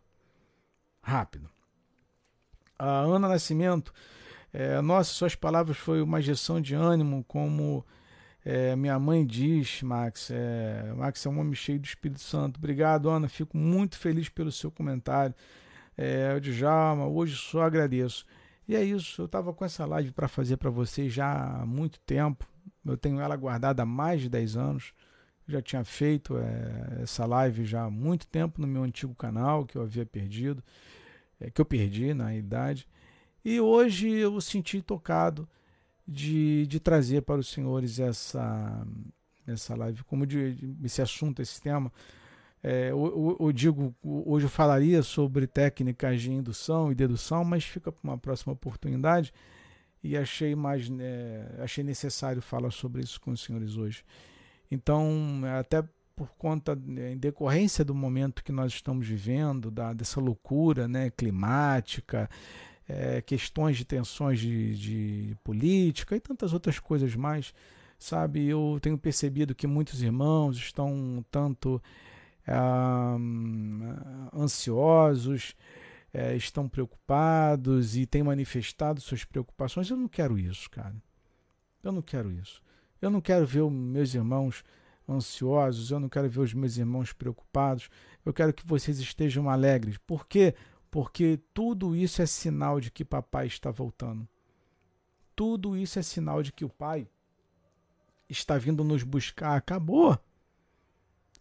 Rápido. 1.03 1.49
A 2.79 3.01
Ana 3.01 3.29
Nascimento, 3.29 3.93
é, 4.53 4.81
nossa, 4.81 5.13
suas 5.13 5.35
palavras 5.35 5.77
foi 5.77 6.03
uma 6.03 6.21
injeção 6.21 6.61
de 6.61 6.75
ânimo, 6.75 7.25
como 7.25 7.85
é, 8.45 8.75
minha 8.75 8.99
mãe 8.99 9.25
diz, 9.25 9.83
Max. 9.83 10.31
É, 10.31 10.93
Max 10.97 11.25
é 11.25 11.29
um 11.29 11.39
homem 11.39 11.55
cheio 11.55 11.79
do 11.79 11.85
Espírito 11.85 12.21
Santo. 12.21 12.59
Obrigado, 12.59 13.09
Ana. 13.09 13.29
Fico 13.29 13.57
muito 13.57 13.99
feliz 13.99 14.29
pelo 14.29 14.51
seu 14.51 14.71
comentário. 14.71 15.35
É, 15.97 16.39
Djalma, 16.41 17.07
hoje 17.07 17.37
só 17.37 17.63
agradeço. 17.63 18.25
E 18.67 18.77
é 18.77 18.85
isso, 18.85 19.23
eu 19.23 19.27
estava 19.27 19.53
com 19.53 19.65
essa 19.65 19.85
live 19.85 20.13
para 20.13 20.29
fazer 20.29 20.57
para 20.57 20.71
vocês 20.71 21.13
já 21.13 21.61
há 21.61 21.67
muito 21.67 21.99
tempo. 22.01 22.47
Eu 22.85 22.97
tenho 22.97 23.21
ela 23.21 23.37
guardada 23.37 23.83
há 23.83 23.87
mais 23.87 24.23
de 24.23 24.29
10 24.29 24.57
anos. 24.57 24.95
Eu 25.47 25.55
já 25.55 25.61
tinha 25.61 25.85
feito 25.85 26.39
é, 26.39 27.03
essa 27.03 27.27
live 27.27 27.65
já 27.65 27.85
há 27.85 27.91
muito 27.91 28.27
tempo 28.27 28.61
no 28.61 28.67
meu 28.67 28.85
antigo 28.85 29.15
canal, 29.15 29.67
que 29.67 29.77
eu 29.77 29.83
havia 29.83 30.07
perdido, 30.07 30.63
é, 31.41 31.51
que 31.51 31.61
eu 31.61 31.65
perdi 31.65 32.15
na 32.15 32.29
realidade. 32.29 32.87
E 33.45 33.61
hoje 33.61 34.09
eu 34.09 34.41
senti 34.41 34.81
tocado 34.81 35.49
de, 36.07 36.67
de 36.67 36.81
trazer 36.81 37.23
para 37.23 37.41
os 37.41 37.49
senhores 37.49 37.99
essa, 37.99 38.87
essa 39.47 39.75
live, 39.75 40.03
como 40.05 40.27
de, 40.27 40.55
de 40.55 40.87
esse 40.87 41.03
assunto, 41.03 41.41
esse 41.43 41.61
tema. 41.61 41.93
É, 42.63 42.91
eu, 42.91 43.37
eu, 43.41 43.53
digo, 43.53 43.95
hoje 44.03 44.45
eu 44.45 44.51
falaria 44.51 45.03
sobre 45.03 45.47
técnicas 45.47 46.21
de 46.21 46.31
indução 46.31 46.93
e 46.93 46.95
dedução, 46.95 47.43
mas 47.43 47.65
fica 47.65 47.91
para 47.91 48.01
uma 48.05 48.19
próxima 48.19 48.53
oportunidade 48.53 49.33
e 50.03 50.17
achei 50.17 50.55
mais 50.55 50.89
né, 50.89 51.47
achei 51.59 51.83
necessário 51.85 52.43
falar 52.43 52.71
sobre 52.71 53.03
isso 53.03 53.21
com 53.21 53.31
os 53.31 53.43
senhores 53.43 53.77
hoje. 53.77 54.05
Então, 54.71 55.43
até 55.59 55.83
por 56.15 56.29
conta, 56.37 56.77
né, 56.77 57.13
em 57.13 57.17
decorrência 57.17 57.83
do 57.83 57.95
momento 57.95 58.45
que 58.45 58.53
nós 58.53 58.73
estamos 58.73 59.07
vivendo, 59.07 59.71
da, 59.71 59.95
dessa 59.95 60.21
loucura 60.21 60.87
né, 60.87 61.09
climática, 61.11 62.29
é, 62.91 63.23
questões 63.23 63.77
de 63.77 63.85
tensões 63.85 64.41
de, 64.41 64.75
de 64.77 65.37
política 65.45 66.17
e 66.17 66.21
tantas 66.21 66.53
outras 66.53 66.79
coisas 66.79 67.15
mais, 67.15 67.55
sabe? 67.99 68.47
Eu 68.47 68.79
tenho 68.83 68.99
percebido 68.99 69.55
que 69.55 69.67
muitos 69.67 70.03
irmãos 70.03 70.57
estão 70.57 71.25
tanto 71.31 71.81
ah, 72.47 73.17
ansiosos, 74.35 75.55
é, 76.13 76.35
estão 76.35 76.69
preocupados 76.69 77.97
e 77.97 78.07
têm 78.07 78.25
manifestado 78.25 79.01
suas 79.01 79.25
preocupações. 79.25 79.89
Eu 79.89 79.97
não 79.97 80.09
quero 80.09 80.37
isso, 80.37 80.69
cara. 80.69 80.97
Eu 81.85 81.93
não 81.93 82.03
quero 82.03 82.33
isso. 82.33 82.61
Eu 83.01 83.09
não 83.09 83.21
quero 83.21 83.47
ver 83.47 83.63
meus 83.71 84.15
irmãos 84.15 84.65
ansiosos, 85.09 85.91
eu 85.91 86.01
não 86.01 86.09
quero 86.09 86.29
ver 86.29 86.41
os 86.41 86.53
meus 86.53 86.77
irmãos 86.77 87.13
preocupados. 87.13 87.89
Eu 88.25 88.33
quero 88.33 88.53
que 88.53 88.67
vocês 88.67 88.99
estejam 88.99 89.49
alegres. 89.49 89.97
Por 89.99 90.27
quê? 90.27 90.55
Porque 90.91 91.39
tudo 91.55 91.95
isso 91.95 92.21
é 92.21 92.27
sinal 92.27 92.81
de 92.81 92.91
que 92.91 93.05
papai 93.05 93.47
está 93.47 93.71
voltando. 93.71 94.29
Tudo 95.37 95.77
isso 95.77 95.99
é 95.99 96.03
sinal 96.03 96.43
de 96.43 96.53
que 96.53 96.65
o 96.65 96.69
pai 96.69 97.09
está 98.29 98.59
vindo 98.59 98.83
nos 98.83 99.03
buscar. 99.03 99.57
Acabou. 99.57 100.19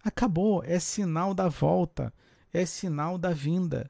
Acabou. 0.03 0.63
É 0.63 0.79
sinal 0.79 1.33
da 1.33 1.47
volta. 1.49 2.13
É 2.53 2.65
sinal 2.65 3.17
da 3.17 3.31
vinda. 3.31 3.89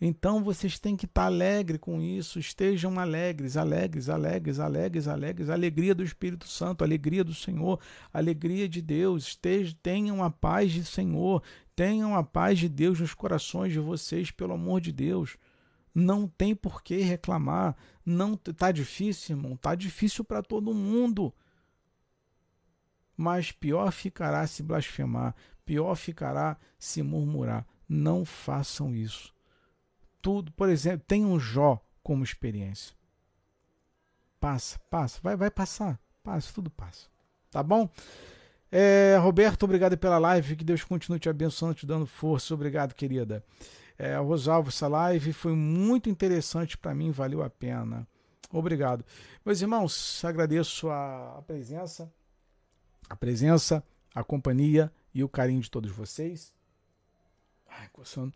Então 0.00 0.44
vocês 0.44 0.78
têm 0.78 0.94
que 0.94 1.06
estar 1.06 1.24
alegres 1.24 1.80
com 1.80 2.02
isso, 2.02 2.38
estejam 2.38 2.98
alegres, 2.98 3.56
alegres, 3.56 4.10
alegres, 4.10 4.58
alegres, 4.58 5.08
alegres, 5.08 5.48
alegria 5.48 5.94
do 5.94 6.04
Espírito 6.04 6.46
Santo, 6.46 6.84
alegria 6.84 7.24
do 7.24 7.32
Senhor, 7.32 7.80
alegria 8.12 8.68
de 8.68 8.82
Deus, 8.82 9.28
estejam, 9.28 9.74
tenham 9.82 10.22
a 10.22 10.30
paz 10.30 10.74
do 10.74 10.84
Senhor, 10.84 11.42
tenham 11.76 12.16
a 12.16 12.24
paz 12.24 12.58
de 12.58 12.68
Deus 12.68 12.98
nos 12.98 13.14
corações 13.14 13.72
de 13.72 13.78
vocês, 13.78 14.32
pelo 14.32 14.54
amor 14.54 14.80
de 14.80 14.90
Deus. 14.90 15.36
Não 15.94 16.26
tem 16.26 16.54
por 16.54 16.82
que 16.82 16.96
reclamar, 16.96 17.76
não 18.04 18.36
tá 18.36 18.72
difícil, 18.72 19.36
irmão, 19.36 19.56
tá 19.56 19.74
difícil 19.74 20.24
para 20.24 20.42
todo 20.42 20.74
mundo. 20.74 21.32
Mas 23.16 23.52
pior 23.52 23.92
ficará 23.92 24.46
se 24.46 24.62
blasfemar, 24.62 25.34
pior 25.64 25.94
ficará 25.94 26.58
se 26.78 27.02
murmurar. 27.02 27.64
Não 27.88 28.24
façam 28.24 28.94
isso 28.94 29.36
tudo, 30.26 30.50
por 30.50 30.68
exemplo, 30.68 31.04
tem 31.06 31.24
um 31.24 31.38
Jó 31.38 31.80
como 32.02 32.24
experiência. 32.24 32.96
Passa, 34.40 34.76
passa, 34.90 35.20
vai, 35.22 35.36
vai 35.36 35.52
passar, 35.52 36.00
passa, 36.20 36.52
tudo 36.52 36.68
passa. 36.68 37.08
Tá 37.48 37.62
bom? 37.62 37.88
É, 38.78 39.16
Roberto, 39.16 39.62
obrigado 39.62 39.96
pela 39.96 40.18
live. 40.18 40.54
Que 40.54 40.62
Deus 40.62 40.84
continue 40.84 41.18
te 41.18 41.30
abençoando, 41.30 41.76
te 41.76 41.86
dando 41.86 42.06
força. 42.06 42.52
Obrigado, 42.52 42.92
querida. 42.92 43.42
É, 43.96 44.18
Rosalvo, 44.18 44.68
essa 44.68 44.86
live 44.86 45.32
foi 45.32 45.54
muito 45.54 46.10
interessante 46.10 46.76
para 46.76 46.94
mim, 46.94 47.10
valeu 47.10 47.42
a 47.42 47.48
pena. 47.48 48.06
Obrigado. 48.52 49.02
Meus 49.42 49.62
irmãos, 49.62 50.22
agradeço 50.22 50.90
a, 50.90 51.38
a 51.38 51.42
presença, 51.42 52.12
a 53.08 53.16
presença, 53.16 53.82
a 54.14 54.22
companhia 54.22 54.92
e 55.14 55.24
o 55.24 55.28
carinho 55.28 55.62
de 55.62 55.70
todos 55.70 55.90
vocês. 55.90 56.52
Ai, 57.66 57.88
coçando. 57.94 58.34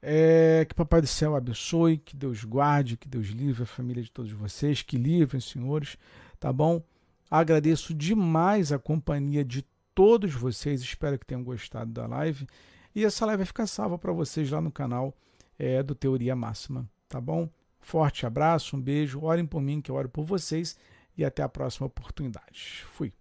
É, 0.00 0.64
que 0.68 0.74
Papai 0.76 1.00
do 1.00 1.08
Céu 1.08 1.34
abençoe, 1.34 1.98
que 1.98 2.14
Deus 2.14 2.44
guarde, 2.44 2.96
que 2.96 3.08
Deus 3.08 3.26
livre 3.26 3.64
a 3.64 3.66
família 3.66 4.04
de 4.04 4.12
todos 4.12 4.30
vocês, 4.30 4.82
que 4.82 4.96
livrem, 4.96 5.40
senhores, 5.40 5.98
tá 6.38 6.52
bom? 6.52 6.80
Agradeço 7.30 7.94
demais 7.94 8.72
a 8.72 8.78
companhia 8.78 9.44
de 9.44 9.64
todos 9.94 10.34
vocês, 10.34 10.80
espero 10.82 11.18
que 11.18 11.26
tenham 11.26 11.42
gostado 11.42 11.90
da 11.90 12.06
live. 12.06 12.46
E 12.94 13.04
essa 13.04 13.26
live 13.26 13.38
vai 13.38 13.46
ficar 13.46 13.66
salva 13.66 13.98
para 13.98 14.12
vocês 14.12 14.50
lá 14.50 14.60
no 14.60 14.70
canal 14.70 15.14
é, 15.58 15.82
do 15.82 15.94
Teoria 15.94 16.36
Máxima, 16.36 16.88
tá 17.08 17.20
bom? 17.20 17.48
Forte 17.80 18.26
abraço, 18.26 18.76
um 18.76 18.80
beijo, 18.80 19.22
orem 19.22 19.46
por 19.46 19.60
mim 19.60 19.80
que 19.80 19.90
eu 19.90 19.94
oro 19.94 20.08
por 20.08 20.24
vocês 20.24 20.76
e 21.16 21.24
até 21.24 21.42
a 21.42 21.48
próxima 21.48 21.86
oportunidade. 21.86 22.84
Fui. 22.92 23.12